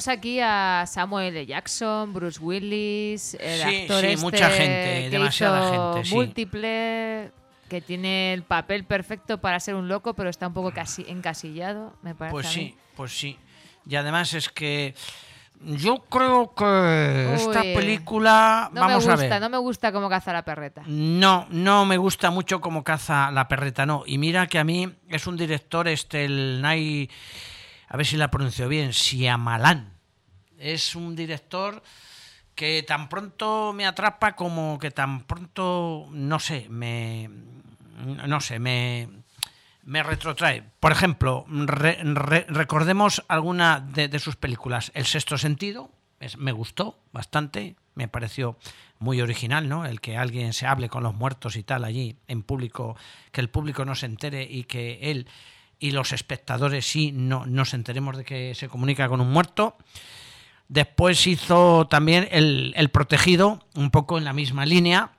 Tenemos 0.00 0.16
aquí 0.18 0.40
a 0.40 0.84
Samuel 0.86 1.36
L. 1.36 1.44
Jackson, 1.44 2.14
Bruce 2.14 2.40
Willis, 2.40 3.34
el 3.38 3.60
Sí, 3.60 3.80
actor 3.82 4.00
sí, 4.00 4.06
este 4.06 4.24
mucha 4.24 4.48
gente, 4.48 5.00
que 5.02 5.10
demasiada 5.10 5.60
hizo 5.74 5.92
gente, 5.94 6.08
sí. 6.08 6.14
múltiple, 6.14 7.30
que 7.68 7.80
tiene 7.82 8.32
el 8.32 8.42
papel 8.42 8.84
perfecto 8.84 9.42
para 9.42 9.60
ser 9.60 9.74
un 9.74 9.88
loco, 9.88 10.14
pero 10.14 10.30
está 10.30 10.46
un 10.46 10.54
poco 10.54 10.70
casi 10.72 11.04
encasillado, 11.06 11.92
me 12.00 12.14
parece. 12.14 12.32
Pues 12.32 12.46
a 12.46 12.48
mí. 12.48 12.54
sí, 12.54 12.76
pues 12.96 13.12
sí. 13.18 13.38
Y 13.86 13.96
además 13.96 14.32
es 14.32 14.48
que 14.48 14.94
yo 15.60 15.98
creo 16.08 16.54
que 16.54 17.34
esta 17.34 17.60
película, 17.60 18.70
No 18.72 18.80
vamos 18.80 19.04
me 19.04 19.12
a 19.12 19.16
gusta, 19.16 19.28
ver. 19.34 19.40
no 19.42 19.50
me 19.50 19.58
gusta 19.58 19.92
cómo 19.92 20.08
caza 20.08 20.32
la 20.32 20.46
perreta. 20.46 20.82
No, 20.86 21.46
no 21.50 21.84
me 21.84 21.98
gusta 21.98 22.30
mucho 22.30 22.62
cómo 22.62 22.82
caza 22.84 23.30
la 23.32 23.48
perreta, 23.48 23.84
no. 23.84 24.04
Y 24.06 24.16
mira 24.16 24.46
que 24.46 24.58
a 24.58 24.64
mí 24.64 24.90
es 25.10 25.26
un 25.26 25.36
director, 25.36 25.86
este, 25.88 26.24
el 26.24 26.62
Nai, 26.62 27.10
a 27.90 27.96
ver 27.96 28.06
si 28.06 28.16
la 28.16 28.30
pronuncio 28.30 28.68
bien, 28.68 28.92
Siamalan. 28.94 29.92
Es 30.58 30.94
un 30.96 31.14
director 31.16 31.82
que 32.54 32.82
tan 32.86 33.08
pronto 33.08 33.72
me 33.74 33.84
atrapa 33.86 34.36
como 34.36 34.78
que 34.78 34.90
tan 34.90 35.22
pronto, 35.24 36.06
no 36.12 36.38
sé, 36.38 36.66
me, 36.68 37.28
no 38.26 38.40
sé, 38.40 38.58
me, 38.58 39.08
me 39.84 40.02
retrotrae. 40.02 40.62
Por 40.78 40.92
ejemplo, 40.92 41.44
re- 41.48 41.98
re- 42.02 42.46
recordemos 42.48 43.24
alguna 43.28 43.80
de, 43.80 44.08
de 44.08 44.18
sus 44.18 44.36
películas. 44.36 44.92
El 44.94 45.06
sexto 45.06 45.36
sentido, 45.38 45.90
es- 46.20 46.36
me 46.36 46.52
gustó 46.52 46.98
bastante, 47.12 47.76
me 47.94 48.06
pareció 48.08 48.56
muy 48.98 49.20
original, 49.22 49.68
¿no? 49.68 49.86
El 49.86 50.00
que 50.02 50.16
alguien 50.18 50.52
se 50.52 50.66
hable 50.66 50.90
con 50.90 51.02
los 51.02 51.14
muertos 51.14 51.56
y 51.56 51.62
tal 51.62 51.84
allí 51.84 52.16
en 52.28 52.42
público, 52.42 52.96
que 53.32 53.40
el 53.40 53.48
público 53.48 53.84
no 53.86 53.94
se 53.94 54.06
entere 54.06 54.42
y 54.42 54.64
que 54.64 54.98
él 55.10 55.26
y 55.80 55.90
los 55.90 56.12
espectadores 56.12 56.86
sí 56.86 57.10
no 57.10 57.46
nos 57.46 57.74
enteremos 57.74 58.16
de 58.16 58.24
que 58.24 58.54
se 58.54 58.68
comunica 58.68 59.08
con 59.08 59.20
un 59.20 59.30
muerto. 59.30 59.76
Después 60.68 61.26
hizo 61.26 61.88
también 61.88 62.28
el, 62.30 62.72
el 62.76 62.90
Protegido, 62.90 63.66
un 63.74 63.90
poco 63.90 64.18
en 64.18 64.24
la 64.24 64.32
misma 64.32 64.66
línea. 64.66 65.12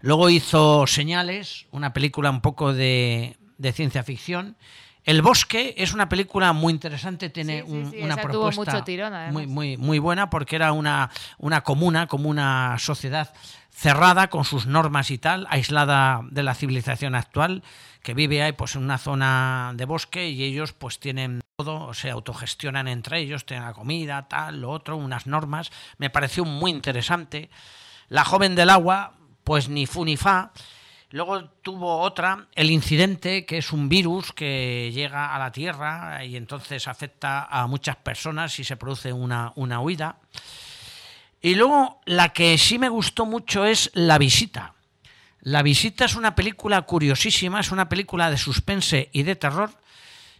Luego 0.00 0.30
hizo 0.30 0.86
Señales, 0.86 1.66
una 1.72 1.92
película 1.92 2.30
un 2.30 2.42
poco 2.42 2.72
de, 2.72 3.36
de 3.58 3.72
ciencia 3.72 4.04
ficción. 4.04 4.56
El 5.04 5.20
Bosque 5.20 5.74
es 5.76 5.92
una 5.92 6.08
película 6.08 6.52
muy 6.54 6.72
interesante, 6.72 7.28
tiene 7.28 7.60
Sí, 7.60 7.66
sí, 7.66 7.72
un- 7.72 7.90
sí, 7.90 7.98
una 8.02 8.16
tuvo 8.16 8.22
propuesta 8.48 8.72
mucho 8.72 8.84
tirón, 8.84 9.12
además. 9.12 9.32
muy, 9.34 9.46
muy, 9.46 9.76
muy 9.76 9.98
buena 9.98 10.30
porque 10.30 10.56
era 10.56 10.72
una, 10.72 11.10
una 11.38 11.60
comuna, 11.60 12.06
como 12.06 12.30
una 12.30 12.78
sociedad 12.78 13.32
cerrada 13.70 14.28
con 14.30 14.44
sus 14.44 14.66
normas 14.66 15.10
y 15.10 15.18
tal, 15.18 15.46
aislada 15.50 16.22
de 16.30 16.42
la 16.42 16.54
civilización 16.54 17.14
actual, 17.14 17.62
que 18.02 18.14
vive 18.14 18.42
ahí 18.42 18.52
pues 18.52 18.76
en 18.76 18.84
una 18.84 18.96
zona 18.98 19.72
de 19.74 19.84
bosque 19.84 20.28
y 20.28 20.42
ellos 20.42 20.72
pues 20.72 20.98
tienen 21.00 21.40
todo, 21.56 21.92
se 21.92 22.10
autogestionan 22.10 22.88
entre 22.88 23.18
ellos, 23.20 23.44
tienen 23.44 23.66
la 23.66 23.72
comida, 23.74 24.26
tal, 24.28 24.60
lo 24.62 24.70
otro, 24.70 24.96
unas 24.96 25.26
normas. 25.26 25.70
Me 25.98 26.08
pareció 26.08 26.44
muy 26.44 26.70
interesante. 26.70 27.50
La 28.08 28.24
joven 28.24 28.54
del 28.54 28.70
agua, 28.70 29.12
pues 29.44 29.68
ni 29.68 29.86
fu 29.86 30.04
ni 30.04 30.16
fa. 30.16 30.52
Luego 31.14 31.44
tuvo 31.62 32.00
otra, 32.00 32.48
el 32.56 32.72
incidente, 32.72 33.46
que 33.46 33.58
es 33.58 33.72
un 33.72 33.88
virus 33.88 34.32
que 34.32 34.90
llega 34.92 35.32
a 35.32 35.38
la 35.38 35.52
Tierra 35.52 36.24
y 36.24 36.34
entonces 36.34 36.88
afecta 36.88 37.44
a 37.44 37.68
muchas 37.68 37.94
personas 37.94 38.58
y 38.58 38.64
se 38.64 38.76
produce 38.76 39.12
una, 39.12 39.52
una 39.54 39.78
huida. 39.78 40.16
Y 41.40 41.54
luego 41.54 42.00
la 42.04 42.30
que 42.30 42.58
sí 42.58 42.80
me 42.80 42.88
gustó 42.88 43.26
mucho 43.26 43.64
es 43.64 43.92
La 43.94 44.18
visita. 44.18 44.74
La 45.38 45.62
visita 45.62 46.04
es 46.06 46.16
una 46.16 46.34
película 46.34 46.82
curiosísima, 46.82 47.60
es 47.60 47.70
una 47.70 47.88
película 47.88 48.28
de 48.28 48.36
suspense 48.36 49.08
y 49.12 49.22
de 49.22 49.36
terror, 49.36 49.70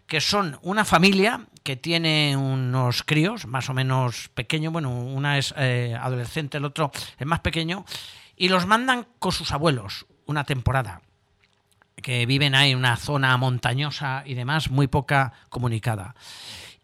que 0.08 0.20
son 0.20 0.58
una 0.62 0.84
familia 0.84 1.46
que 1.62 1.76
tiene 1.76 2.36
unos 2.36 3.04
críos 3.04 3.46
más 3.46 3.70
o 3.70 3.74
menos 3.74 4.28
pequeños, 4.34 4.72
bueno, 4.72 4.90
una 4.90 5.38
es 5.38 5.54
eh, 5.56 5.96
adolescente, 5.96 6.58
el 6.58 6.64
otro 6.64 6.90
es 7.16 7.26
más 7.28 7.38
pequeño, 7.38 7.84
y 8.36 8.48
los 8.48 8.66
mandan 8.66 9.06
con 9.20 9.30
sus 9.30 9.52
abuelos 9.52 10.06
una 10.26 10.44
temporada, 10.44 11.02
que 12.02 12.26
viven 12.26 12.54
ahí 12.54 12.72
en 12.72 12.78
una 12.78 12.96
zona 12.96 13.36
montañosa 13.36 14.22
y 14.26 14.34
demás, 14.34 14.70
muy 14.70 14.86
poca 14.86 15.32
comunicada. 15.48 16.14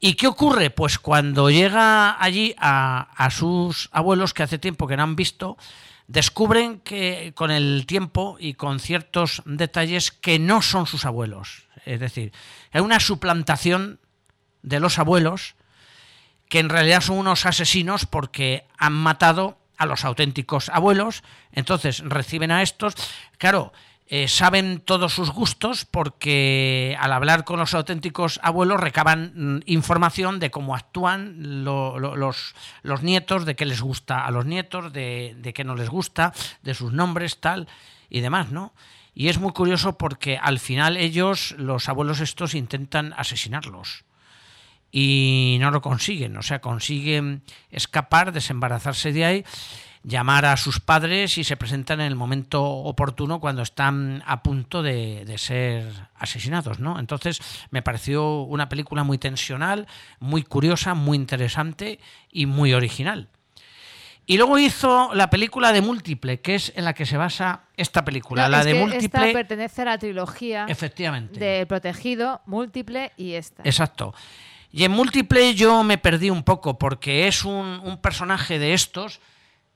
¿Y 0.03 0.14
qué 0.14 0.26
ocurre? 0.26 0.70
Pues 0.70 0.99
cuando 0.99 1.51
llega 1.51 2.22
allí 2.22 2.55
a, 2.59 3.28
sus 3.30 3.91
abuelos, 3.93 4.32
que 4.32 4.43
hace 4.43 4.59
tiempo 4.59 4.86
que 4.86 4.97
no 4.97 5.03
han 5.03 5.14
visto, 5.14 5.59
descubren 6.07 6.80
que 6.80 7.32
con 7.36 7.51
el 7.51 7.84
tiempo 7.86 8.38
y 8.41 8.55
con 8.55 8.80
ciertos 8.80 9.43
detalles 9.45 10.11
que 10.11 10.38
no 10.38 10.62
son 10.62 10.86
sus 10.86 11.05
abuelos. 11.05 11.64
Es 11.84 12.01
decir, 12.01 12.32
hay 12.72 12.80
una 12.80 12.99
suplantación 12.99 14.01
de 14.62 14.80
los 14.80 14.99
abuelos 14.99 15.55
que 16.49 16.61
en 16.61 16.70
realidad 16.70 17.03
son 17.03 17.18
unos 17.18 17.45
asesinos 17.45 18.07
porque 18.07 18.66
han 18.78 18.95
matado 18.95 19.59
a 19.80 19.86
los 19.86 20.04
auténticos 20.04 20.68
abuelos, 20.68 21.24
entonces 21.52 22.00
reciben 22.04 22.52
a 22.52 22.62
estos, 22.62 22.94
claro, 23.38 23.72
eh, 24.12 24.26
saben 24.28 24.80
todos 24.80 25.14
sus 25.14 25.30
gustos 25.30 25.84
porque 25.84 26.96
al 27.00 27.12
hablar 27.12 27.44
con 27.44 27.60
los 27.60 27.74
auténticos 27.74 28.40
abuelos 28.42 28.80
recaban 28.80 29.32
mm, 29.34 29.60
información 29.66 30.38
de 30.40 30.50
cómo 30.50 30.74
actúan 30.74 31.64
lo- 31.64 31.98
lo- 31.98 32.16
los, 32.16 32.54
los 32.82 33.02
nietos, 33.02 33.44
de 33.46 33.54
qué 33.56 33.64
les 33.66 33.80
gusta 33.80 34.26
a 34.26 34.30
los 34.32 34.46
nietos, 34.46 34.92
de, 34.92 35.34
de 35.38 35.52
qué 35.52 35.62
no 35.64 35.76
les 35.76 35.88
gusta, 35.88 36.32
de 36.62 36.74
sus 36.74 36.92
nombres, 36.92 37.38
tal 37.40 37.68
y 38.08 38.20
demás, 38.20 38.50
¿no? 38.50 38.72
Y 39.14 39.28
es 39.28 39.38
muy 39.38 39.52
curioso 39.52 39.96
porque 39.96 40.38
al 40.38 40.58
final 40.58 40.96
ellos, 40.96 41.54
los 41.58 41.88
abuelos 41.88 42.20
estos, 42.20 42.54
intentan 42.54 43.12
asesinarlos 43.16 44.04
y 44.93 45.59
no 45.61 45.70
lo 45.70 45.80
consiguen, 45.80 46.36
o 46.36 46.43
sea, 46.43 46.61
consiguen 46.61 47.43
escapar, 47.70 48.32
desembarazarse 48.32 49.12
de 49.12 49.24
ahí, 49.24 49.45
llamar 50.03 50.47
a 50.47 50.57
sus 50.57 50.80
padres 50.80 51.36
y 51.38 51.45
se 51.45 51.57
presentan 51.57 52.01
en 52.01 52.07
el 52.07 52.16
momento 52.16 52.64
oportuno 52.64 53.38
cuando 53.38 53.62
están 53.62 54.22
a 54.26 54.43
punto 54.43 54.82
de, 54.82 55.24
de 55.26 55.38
ser 55.38 55.93
asesinados, 56.16 56.80
¿no? 56.80 56.99
Entonces 56.99 57.41
me 57.70 57.82
pareció 57.82 58.43
una 58.43 58.68
película 58.68 59.05
muy 59.05 59.18
tensional, 59.18 59.86
muy 60.18 60.43
curiosa, 60.43 60.95
muy 60.95 61.16
interesante 61.16 62.01
y 62.32 62.47
muy 62.47 62.72
original. 62.72 63.28
Y 64.30 64.36
luego 64.36 64.59
hizo 64.59 65.11
la 65.12 65.28
película 65.28 65.72
de 65.72 65.80
Múltiple, 65.80 66.41
que 66.41 66.55
es 66.55 66.72
en 66.76 66.84
la 66.84 66.95
que 66.95 67.05
se 67.05 67.16
basa 67.16 67.62
esta 67.76 68.05
película, 68.05 68.45
No, 68.45 68.51
la 68.51 68.61
es 68.61 68.66
de 68.66 68.72
que 68.74 68.78
Múltiple. 68.78 69.26
Esta 69.26 69.32
pertenece 69.32 69.82
a 69.82 69.86
la 69.86 69.99
trilogía 69.99 70.66
Efectivamente. 70.68 71.41
de 71.41 71.66
Protegido, 71.66 72.41
Múltiple 72.47 73.11
y 73.16 73.32
esta. 73.32 73.64
Exacto. 73.64 74.14
Y 74.72 74.84
en 74.84 74.92
múltiple 74.92 75.54
yo 75.54 75.82
me 75.82 75.98
perdí 75.98 76.30
un 76.30 76.44
poco 76.44 76.78
porque 76.78 77.26
es 77.26 77.44
un, 77.44 77.98
personaje 78.02 78.58
de 78.58 78.74
estos 78.74 79.20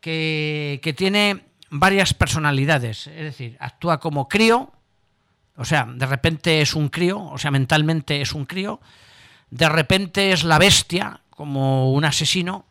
que 0.01 0.95
tiene 0.97 1.45
varias 1.71 2.15
personalidades. 2.15 3.09
Es 3.09 3.25
decir, 3.25 3.57
actúa 3.59 3.99
como 3.99 4.29
crío, 4.29 4.71
o 5.57 5.65
sea, 5.65 5.87
de 5.89 6.07
repente 6.07 6.61
es 6.61 6.75
un 6.75 6.89
crío, 6.89 7.21
o 7.21 7.39
sea, 7.39 7.51
mentalmente 7.51 8.21
es 8.21 8.33
un 8.33 8.47
crío, 8.47 8.81
de 9.51 9.69
repente 9.69 10.33
es 10.33 10.45
la 10.45 10.59
bestia, 10.59 11.21
como 11.31 11.93
un 11.93 12.05
asesino, 12.05 12.67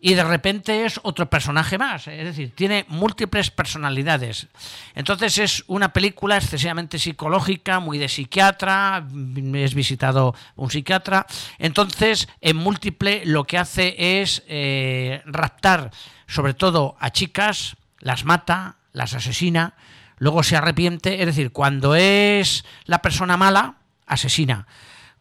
y 0.00 0.14
de 0.14 0.24
repente 0.24 0.84
es 0.84 1.00
otro 1.02 1.28
personaje 1.30 1.78
más, 1.78 2.06
es 2.06 2.24
decir, 2.24 2.52
tiene 2.54 2.84
múltiples 2.88 3.50
personalidades. 3.50 4.46
Entonces 4.94 5.38
es 5.38 5.64
una 5.66 5.92
película 5.92 6.36
excesivamente 6.36 6.98
psicológica, 6.98 7.80
muy 7.80 7.98
de 7.98 8.08
psiquiatra, 8.08 9.06
es 9.54 9.74
visitado 9.74 10.34
un 10.54 10.70
psiquiatra, 10.70 11.26
entonces 11.58 12.28
en 12.40 12.56
múltiple 12.56 13.22
lo 13.24 13.44
que 13.44 13.58
hace 13.58 14.20
es 14.20 14.42
eh, 14.48 15.22
raptar 15.24 15.90
sobre 16.26 16.54
todo 16.54 16.96
a 16.98 17.10
chicas, 17.10 17.76
las 18.00 18.24
mata, 18.24 18.76
las 18.92 19.14
asesina, 19.14 19.74
luego 20.18 20.42
se 20.42 20.56
arrepiente, 20.56 21.20
es 21.20 21.26
decir, 21.26 21.52
cuando 21.52 21.94
es 21.94 22.64
la 22.84 23.02
persona 23.02 23.36
mala, 23.36 23.76
asesina, 24.06 24.66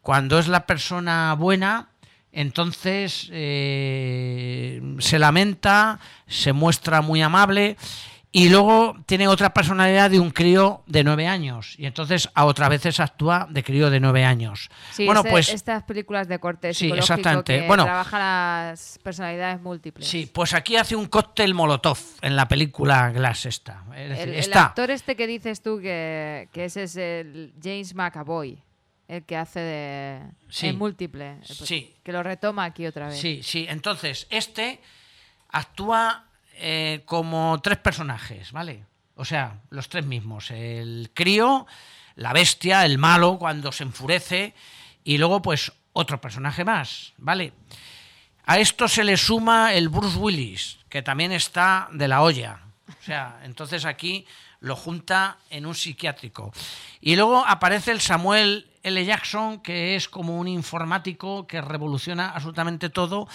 cuando 0.01 0.39
es 0.39 0.47
la 0.47 0.65
persona 0.65 1.33
buena, 1.33 1.89
entonces 2.35 3.29
eh, 3.31 4.81
se 4.99 5.19
lamenta, 5.19 5.99
se 6.27 6.53
muestra 6.53 7.01
muy 7.01 7.21
amable 7.21 7.77
y 8.31 8.49
luego 8.49 8.97
tiene 9.05 9.29
otra 9.29 9.53
personalidad 9.53 10.11
de 10.11 10.19
un 10.19 10.29
crío 10.29 10.83
de 10.87 11.05
nueve 11.05 11.25
años 11.25 11.75
y 11.77 11.85
entonces 11.85 12.29
a 12.33 12.43
otras 12.43 12.67
veces 12.67 12.99
actúa 12.99 13.47
de 13.49 13.63
crío 13.63 13.89
de 13.89 14.01
nueve 14.01 14.25
años. 14.25 14.69
Sí, 14.91 15.05
bueno, 15.05 15.21
ese- 15.21 15.29
pues 15.29 15.47
estas 15.49 15.83
películas 15.83 16.27
de 16.27 16.37
corte 16.39 16.73
Sí, 16.73 16.91
exactamente. 16.91 17.61
que 17.61 17.67
Bueno. 17.67 17.85
trabajan 17.85 18.19
las 18.19 18.99
personalidades 19.01 19.61
múltiples. 19.61 20.05
sí, 20.05 20.29
pues 20.33 20.53
aquí 20.53 20.75
hace 20.75 20.97
un 20.97 21.05
cóctel 21.05 21.53
molotov 21.53 21.97
en 22.21 22.35
la 22.35 22.45
película 22.49 23.09
Glass 23.11 23.45
esta. 23.45 23.85
Es 23.95 24.09
decir, 24.09 24.23
El, 24.27 24.33
el 24.33 24.39
está 24.39 24.65
actor 24.65 24.91
este 24.91 25.15
que 25.15 25.27
dices 25.27 25.61
tú 25.61 25.79
que, 25.79 26.49
que 26.51 26.65
ese 26.65 26.83
es 26.83 26.97
el 26.97 27.53
James 27.63 27.95
McAvoy, 27.95 28.61
el 29.07 29.23
que 29.23 29.37
hace 29.37 29.59
de 29.59 30.21
Sí. 30.49 30.67
en 30.67 30.77
múltiple, 30.77 31.31
eh, 31.33 31.37
pues, 31.45 31.57
Sí. 31.59 31.95
que 32.03 32.11
lo 32.11 32.23
retoma 32.23 32.65
aquí 32.65 32.85
otra 32.85 33.07
vez. 33.07 33.19
Sí, 33.19 33.41
sí. 33.43 33.65
Entonces, 33.69 34.27
este 34.29 34.81
actúa 35.49 36.25
eh, 36.57 37.01
como 37.05 37.59
tres 37.61 37.77
personajes, 37.79 38.51
¿vale? 38.53 38.85
O 39.15 39.25
sea, 39.25 39.59
los 39.71 39.89
tres 39.89 40.05
mismos. 40.05 40.51
El 40.51 41.11
crío, 41.13 41.67
la 42.15 42.31
bestia, 42.31 42.85
el 42.85 42.97
malo 42.97 43.37
cuando 43.37 43.71
se 43.73 43.83
enfurece 43.83 44.53
y 45.03 45.17
luego 45.17 45.41
pues 45.41 45.71
otro 45.93 46.19
personaje 46.21 46.63
más, 46.63 47.13
¿vale? 47.17 47.51
A 48.45 48.57
esto 48.59 48.87
se 48.87 49.03
le 49.03 49.17
suma 49.17 49.73
el 49.73 49.89
Bruce 49.89 50.17
Willis, 50.17 50.77
que 50.87 51.01
también 51.01 51.31
está 51.33 51.89
de 51.91 52.07
la 52.07 52.21
olla. 52.21 52.61
O 52.87 53.03
sea, 53.03 53.39
entonces 53.43 53.83
aquí 53.85 54.25
lo 54.61 54.75
junta 54.75 55.37
en 55.49 55.65
un 55.65 55.75
psiquiátrico. 55.75 56.53
Y 57.01 57.15
luego 57.15 57.43
aparece 57.45 57.91
el 57.91 57.99
Samuel 58.01 58.67
L. 58.85 59.03
Jackson, 59.03 59.59
que 59.59 59.95
es 59.95 60.07
como 60.07 60.37
un 60.37 60.47
informático 60.47 61.47
que 61.47 61.59
revoluciona 61.59 62.29
absolutamente 62.29 62.89
todo. 62.89 63.27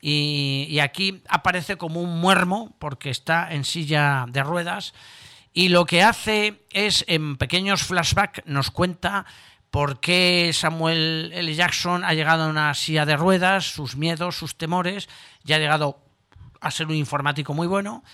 Y, 0.00 0.78
aquí 0.80 1.22
aparece 1.28 1.76
como 1.76 2.00
un 2.00 2.20
muermo, 2.20 2.74
porque 2.78 3.10
está 3.10 3.52
en 3.52 3.64
silla 3.64 4.26
de 4.28 4.42
ruedas. 4.42 4.94
Y 5.52 5.68
lo 5.68 5.86
que 5.86 6.02
hace 6.02 6.66
es, 6.70 7.04
en 7.08 7.36
pequeños 7.36 7.82
flashbacks, 7.82 8.42
nos 8.46 8.70
cuenta 8.70 9.24
por 9.70 10.00
qué 10.00 10.50
Samuel 10.52 11.30
L. 11.32 11.54
Jackson 11.54 12.04
ha 12.04 12.12
llegado 12.12 12.44
a 12.44 12.48
una 12.48 12.74
silla 12.74 13.06
de 13.06 13.16
ruedas, 13.16 13.72
sus 13.72 13.96
miedos, 13.96 14.36
sus 14.36 14.58
temores, 14.58 15.08
y 15.44 15.52
ha 15.52 15.58
llegado 15.58 16.00
a 16.60 16.70
ser 16.70 16.88
un 16.88 16.94
informático 16.94 17.54
muy 17.54 17.66
bueno. 17.66 18.04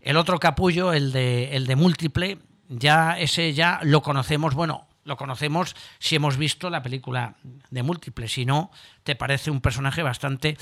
El 0.00 0.16
otro 0.16 0.38
capullo, 0.38 0.92
el 0.92 1.12
de, 1.12 1.54
el 1.54 1.66
de 1.66 1.76
múltiple, 1.76 2.38
ya 2.68 3.18
ese 3.18 3.52
ya 3.52 3.80
lo 3.82 4.00
conocemos, 4.00 4.54
bueno, 4.54 4.86
lo 5.04 5.16
conocemos 5.16 5.74
si 5.98 6.16
hemos 6.16 6.36
visto 6.36 6.70
la 6.70 6.82
película 6.82 7.34
de 7.70 7.82
múltiple, 7.82 8.28
si 8.28 8.44
no, 8.44 8.70
te 9.02 9.16
parece 9.16 9.50
un 9.50 9.60
personaje 9.60 10.02
bastante 10.02 10.56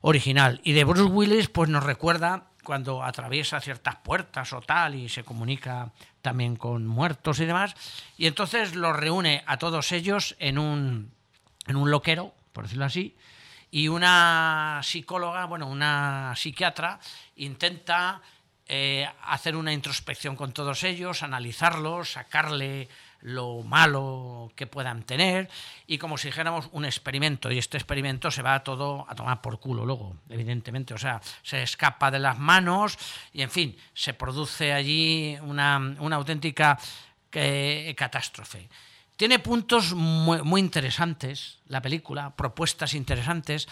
original. 0.00 0.60
Y 0.64 0.72
de 0.72 0.84
Bruce 0.84 1.12
Willis, 1.12 1.48
pues 1.48 1.68
nos 1.68 1.84
recuerda 1.84 2.44
cuando 2.62 3.02
atraviesa 3.02 3.60
ciertas 3.60 3.96
puertas 3.96 4.52
o 4.52 4.60
tal 4.60 4.94
y 4.94 5.08
se 5.08 5.24
comunica 5.24 5.90
también 6.20 6.56
con 6.56 6.86
muertos 6.86 7.40
y 7.40 7.46
demás, 7.46 7.74
y 8.18 8.26
entonces 8.26 8.74
los 8.74 8.94
reúne 8.94 9.42
a 9.46 9.56
todos 9.56 9.90
ellos 9.92 10.36
en 10.38 10.58
un, 10.58 11.10
en 11.66 11.76
un 11.76 11.90
loquero, 11.90 12.34
por 12.52 12.64
decirlo 12.64 12.84
así, 12.84 13.16
y 13.70 13.88
una 13.88 14.80
psicóloga, 14.82 15.46
bueno, 15.46 15.66
una 15.66 16.34
psiquiatra, 16.36 17.00
intenta 17.36 18.20
eh, 18.66 19.08
hacer 19.22 19.56
una 19.56 19.72
introspección 19.72 20.36
con 20.36 20.52
todos 20.52 20.84
ellos, 20.84 21.22
analizarlos, 21.22 22.12
sacarle 22.12 22.88
lo 23.20 23.62
malo 23.62 24.52
que 24.54 24.66
puedan 24.66 25.02
tener 25.02 25.48
y 25.86 25.98
como 25.98 26.18
si 26.18 26.28
dijéramos 26.28 26.68
un 26.72 26.84
experimento 26.84 27.50
y 27.50 27.58
este 27.58 27.76
experimento 27.76 28.30
se 28.30 28.42
va 28.42 28.62
todo 28.62 29.06
a 29.08 29.14
tomar 29.14 29.40
por 29.40 29.58
culo 29.58 29.84
luego, 29.84 30.16
evidentemente, 30.28 30.94
o 30.94 30.98
sea, 30.98 31.20
se 31.42 31.62
escapa 31.62 32.10
de 32.10 32.20
las 32.20 32.38
manos 32.38 32.98
y 33.32 33.42
en 33.42 33.50
fin, 33.50 33.76
se 33.94 34.14
produce 34.14 34.72
allí 34.72 35.36
una, 35.42 35.78
una 35.98 36.16
auténtica 36.16 36.78
eh, 37.32 37.94
catástrofe. 37.96 38.68
Tiene 39.18 39.40
puntos 39.40 39.94
muy, 39.94 40.60
interesantes 40.60 41.58
la 41.66 41.82
película, 41.82 42.36
propuestas 42.36 42.94
interesantes, 42.94 43.66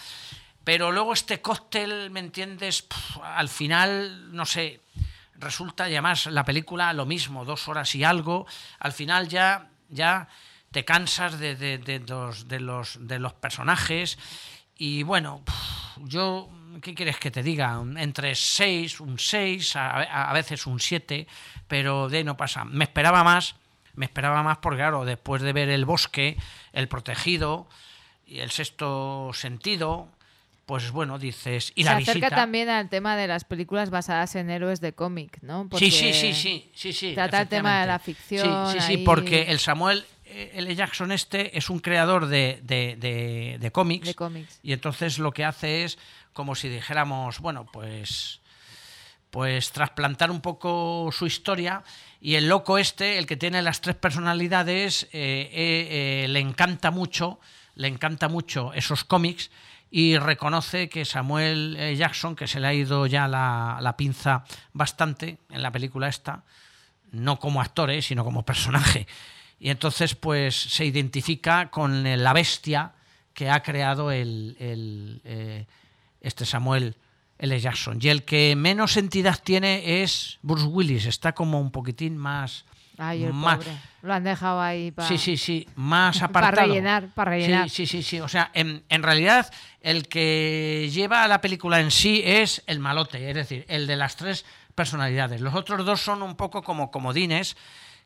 pero 0.65 0.91
luego 0.91 1.13
este 1.13 1.41
cóctel, 1.41 2.11
¿me 2.11 2.19
entiendes? 2.19 2.85
Al 3.23 3.47
final, 3.47 4.35
no 4.35 4.45
sé, 4.45 4.81
resulta 5.39 5.89
y 5.89 5.93
además 5.93 6.25
la 6.27 6.43
película 6.45 6.91
lo 6.93 7.05
mismo, 7.05 7.45
dos 7.45 7.67
horas 7.67 7.93
y 7.95 8.03
algo, 8.03 8.45
al 8.79 8.91
final 8.91 9.27
ya, 9.27 9.69
ya 9.89 10.27
te 10.71 10.83
cansas 10.85 11.39
de, 11.39 11.55
de- 11.55 11.77
de 11.77 11.99
los, 11.99 12.47
de, 12.47 12.59
los, 12.59 12.97
de 13.07 13.19
los 13.19 13.33
personajes 13.33 14.17
y 14.77 15.03
bueno, 15.03 15.43
yo, 15.97 16.49
¿qué 16.81 16.93
quieres 16.93 17.17
que 17.17 17.31
te 17.31 17.41
diga? 17.41 17.81
Entre 17.97 18.35
6, 18.35 18.99
un 18.99 19.17
6, 19.17 19.75
a, 19.75 20.31
veces 20.33 20.67
un 20.67 20.79
7, 20.79 21.27
pero 21.67 22.09
de 22.09 22.23
no 22.23 22.37
pasa. 22.37 22.63
Me 22.65 22.83
esperaba 22.83 23.23
más, 23.23 23.55
me 23.95 24.05
esperaba 24.05 24.43
más 24.43 24.59
porque 24.59 24.77
claro, 24.79 25.03
después 25.05 25.41
de 25.41 25.53
ver 25.53 25.69
El 25.69 25.85
Bosque, 25.85 26.37
El 26.73 26.87
Protegido 26.87 27.67
y 28.27 28.39
El 28.39 28.51
Sexto 28.51 29.31
Sentido, 29.33 30.09
pues 30.67 30.91
bueno, 30.91 31.17
dices, 31.17 31.71
y 31.75 31.81
Se 31.83 31.89
la 31.89 31.95
acerca 31.95 32.13
visita... 32.27 32.35
también 32.35 32.69
al 32.69 32.89
tema 32.89 33.15
de 33.15 33.25
las 33.27 33.43
películas 33.45 33.89
basadas 33.89 34.35
en 34.35 34.49
héroes 34.51 34.81
de 34.81 34.93
cómic, 34.93 35.39
¿no? 35.41 35.67
Porque 35.69 35.89
Sí, 35.89 35.91
sí, 35.91 36.13
sí, 36.13 36.33
sí, 36.33 36.69
sí, 36.75 36.93
sí. 36.93 37.13
Trata 37.15 37.41
el 37.41 37.47
tema 37.47 37.81
de 37.81 37.87
la 37.87 37.97
ficción. 37.99 38.71
Sí, 38.73 38.79
sí, 38.79 38.85
sí, 38.85 38.93
ahí. 38.97 39.03
porque 39.05 39.43
el 39.43 39.59
Samuel 39.59 40.05
eh, 40.25 40.51
L. 40.55 40.75
Jackson 40.75 41.11
este 41.13 41.57
es 41.57 41.69
un 41.69 41.79
creador 41.79 42.27
de, 42.27 42.59
de, 42.63 42.95
de- 42.99 43.57
de 43.59 43.71
cómics. 43.71 44.05
De 44.07 44.13
cómics. 44.13 44.59
Y 44.61 44.73
entonces 44.73 45.17
lo 45.19 45.31
que 45.31 45.45
hace 45.45 45.85
es 45.85 45.97
como 46.33 46.53
si 46.53 46.67
dijéramos, 46.69 47.39
bueno, 47.39 47.65
pues 47.71 48.41
pues 49.29 49.71
trasplantar 49.71 50.31
un 50.31 50.41
poco 50.41 51.09
su 51.11 51.27
historia 51.27 51.83
y 52.21 52.35
el 52.35 52.47
loco 52.47 52.77
este, 52.77 53.17
el 53.17 53.25
que 53.25 53.35
tiene 53.37 53.61
las 53.61 53.81
tres 53.81 53.95
personalidades, 53.95 55.03
eh, 55.05 55.49
eh, 55.51 56.23
eh, 56.23 56.27
le 56.27 56.39
encanta 56.39 56.91
mucho, 56.91 57.39
le 57.75 57.87
encanta 57.87 58.27
mucho 58.29 58.73
esos 58.73 59.03
cómics 59.03 59.51
y 59.89 60.17
reconoce 60.17 60.89
que 60.89 61.05
Samuel 61.05 61.75
eh, 61.79 61.95
Jackson, 61.95 62.35
que 62.35 62.47
se 62.47 62.59
le 62.59 62.67
ha 62.67 62.73
ido 62.73 63.05
ya 63.05 63.27
la, 63.27 63.79
la 63.81 63.95
pinza 63.95 64.43
bastante 64.73 65.37
en 65.49 65.61
la 65.61 65.71
película 65.71 66.07
esta, 66.07 66.43
no 67.11 67.39
como 67.39 67.61
actor, 67.61 67.89
eh, 67.91 68.01
sino 68.01 68.23
como 68.23 68.43
personaje. 68.45 69.07
Y 69.59 69.69
entonces 69.69 70.15
pues 70.15 70.55
se 70.55 70.85
identifica 70.85 71.69
con 71.69 72.05
eh, 72.05 72.17
la 72.17 72.33
bestia 72.33 72.93
que 73.33 73.49
ha 73.49 73.63
creado 73.63 74.11
el, 74.11 74.55
el, 74.59 75.21
eh, 75.23 75.65
este 76.21 76.45
Samuel 76.45 76.95
L. 77.39 77.59
Jackson. 77.59 77.99
Y 78.01 78.09
el 78.09 78.23
que 78.23 78.55
menos 78.55 78.97
entidad 78.97 79.39
tiene 79.43 80.01
es 80.01 80.39
Bruce 80.41 80.65
Willis, 80.65 81.05
está 81.05 81.33
como 81.33 81.59
un 81.59 81.71
poquitín 81.71 82.17
más... 82.17 82.65
Ay, 82.97 83.23
el 83.25 83.33
más- 83.33 83.57
pobre. 83.57 83.71
Lo 84.01 84.13
han 84.13 84.23
dejado 84.23 84.61
ahí 84.61 84.91
para... 84.91 85.07
Sí, 85.07 85.17
sí, 85.17 85.37
sí, 85.37 85.67
más 85.75 86.19
Pa' 86.19 86.25
apartado. 86.25 86.67
rellenar, 86.67 87.07
pa' 87.13 87.25
rellenar. 87.25 87.69
Sí, 87.69 87.85
sí, 87.85 88.01
sí, 88.01 88.03
sí. 88.03 88.19
O 88.21 88.27
sea, 88.27 88.49
en, 88.53 88.83
en 88.89 89.03
realidad 89.03 89.51
el 89.81 90.07
que 90.07 90.89
lleva 90.91 91.23
a 91.23 91.27
la 91.27 91.41
película 91.41 91.79
en 91.79 91.91
sí 91.91 92.21
es 92.25 92.63
el 92.67 92.79
malote, 92.79 93.29
es 93.29 93.35
decir, 93.35 93.65
el 93.67 93.85
de 93.87 93.95
las 93.97 94.15
tres 94.15 94.45
personalidades. 94.75 95.41
Los 95.41 95.55
otros 95.55 95.85
dos 95.85 96.01
son 96.01 96.21
un 96.21 96.35
poco 96.35 96.61
como 96.63 96.91
comodines 96.91 97.57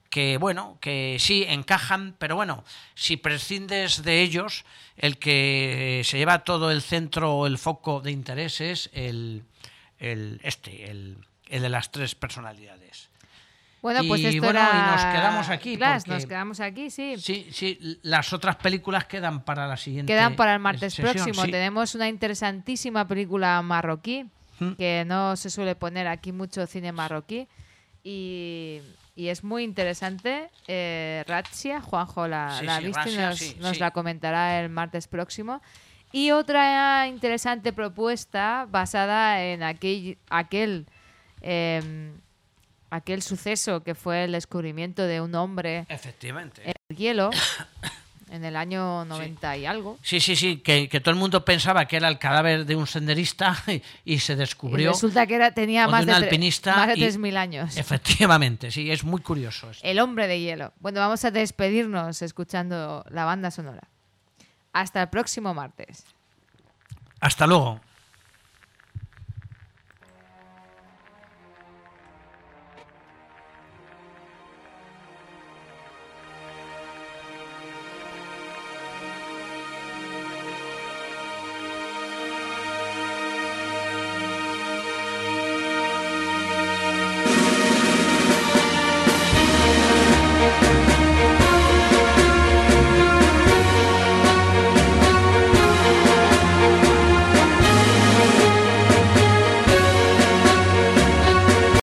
que, 0.09 0.37
bueno, 0.37 0.77
que 0.81 1.17
sí 1.19 1.45
encajan, 1.47 2.15
pero 2.17 2.35
bueno, 2.35 2.63
si 2.95 3.15
prescindes 3.15 4.03
de 4.03 4.21
ellos, 4.21 4.65
el 4.97 5.17
que 5.17 6.01
se 6.03 6.17
lleva 6.17 6.43
todo 6.43 6.69
el 6.71 6.81
centro 6.81 7.33
o 7.35 7.47
el 7.47 7.57
foco 7.57 8.01
de 8.01 8.11
interés 8.11 8.59
es 8.59 8.89
el, 8.93 9.43
el 9.99 10.41
este, 10.43 10.89
el, 10.91 11.17
el 11.47 11.61
de 11.61 11.69
las 11.69 11.91
tres 11.91 12.15
personalidades. 12.15 13.09
Bueno, 13.81 14.01
pues 14.07 14.21
Y 14.21 14.27
esto 14.27 14.41
bueno, 14.43 14.59
era... 14.59 14.69
y 14.71 14.91
nos 14.91 15.05
quedamos 15.15 15.49
aquí, 15.49 15.77
nos 15.77 16.25
quedamos 16.25 16.59
aquí, 16.59 16.89
sí. 16.91 17.15
Sí, 17.17 17.47
sí, 17.51 17.99
las 18.03 18.31
otras 18.31 18.55
películas 18.57 19.05
quedan 19.05 19.43
para 19.43 19.67
la 19.67 19.75
siguiente. 19.77 20.11
Quedan 20.13 20.35
para 20.35 20.53
el 20.53 20.59
martes 20.59 20.93
sesión, 20.93 21.13
próximo. 21.13 21.45
sí. 21.45 21.51
Tenemos 21.51 21.95
una 21.95 22.07
interesantísima 22.07 23.07
película 23.07 23.61
marroquí, 23.61 24.25
Mm. 24.59 24.73
que 24.73 25.03
no 25.07 25.35
se 25.35 25.49
suele 25.49 25.73
poner 25.75 26.07
aquí 26.07 26.31
mucho 26.31 26.67
cine 26.67 26.91
marroquí. 26.91 27.47
Y, 28.03 28.79
y 29.15 29.29
es 29.29 29.43
muy 29.43 29.63
interesante. 29.63 30.49
Eh, 30.67 31.23
Ratsia, 31.27 31.81
Juanjo 31.81 32.27
la, 32.27 32.57
Sí, 32.59 32.65
la 32.65 32.77
sí, 32.77 32.85
visto 32.85 33.01
y 33.09 33.15
Razia, 33.15 33.29
nos, 33.29 33.39
sí, 33.39 33.55
nos 33.59 33.71
sí. 33.73 33.79
la 33.79 33.89
comentará 33.91 34.59
el 34.61 34.69
martes 34.69 35.07
próximo. 35.07 35.61
Y 36.11 36.29
otra 36.31 37.07
interesante 37.07 37.73
propuesta 37.73 38.67
basada 38.69 39.43
en 39.43 39.63
aquel, 39.63 40.17
aquel, 40.29 40.85
em, 41.41 42.13
aquel 42.91 43.21
suceso 43.23 43.81
que 43.83 43.95
fue 43.95 44.25
el 44.25 44.33
descubrimiento 44.33 45.01
de 45.03 45.19
un 45.21 45.33
hombre 45.33 45.85
Efectivamente. 45.89 46.61
en 46.65 46.73
el 46.89 46.95
hielo 46.97 47.29
en 48.31 48.45
el 48.45 48.55
año 48.55 49.03
90 49.05 49.57
y 49.57 49.65
algo. 49.65 49.97
Sí, 50.03 50.19
sí, 50.21 50.37
sí, 50.37 50.57
que, 50.59 50.87
que 50.87 51.01
todo 51.01 51.13
el 51.13 51.19
mundo 51.19 51.43
pensaba 51.43 51.85
que 51.85 51.97
era 51.97 52.07
el 52.07 52.17
cadáver 52.17 52.65
de 52.65 52.75
un 52.77 52.87
senderista 52.87 53.57
y, 53.67 53.81
y 54.05 54.19
se 54.19 54.33
Y 54.33 54.35
descubrió. 54.37 54.91
resulta 54.91 55.27
que 55.27 55.35
era, 55.35 55.51
tenía 55.53 55.85
de 55.85 55.91
más 55.91 56.01
un 56.01 56.07
de, 56.07 56.13
tre- 56.13 56.15
alpinista 56.23 56.75
más 56.77 56.87
de 56.87 56.93
y- 56.95 57.01
3.000 57.01 57.35
años. 57.37 57.75
Efectivamente, 57.77 58.71
sí, 58.71 58.89
es 58.89 59.03
muy 59.03 59.19
curioso. 59.21 59.69
esto. 59.71 59.85
El 59.85 59.99
hombre 59.99 60.27
de 60.27 60.39
hielo. 60.39 60.71
Bueno, 60.79 60.99
vamos 61.01 61.25
a 61.25 61.31
despedirnos 61.31 62.21
escuchando 62.21 63.03
la 63.09 63.25
banda 63.25 63.51
sonora. 63.51 63.83
Hasta 64.71 65.01
el 65.01 65.09
próximo 65.09 65.53
martes. 65.53 66.05
Hasta 67.19 67.45
luego. 67.47 67.81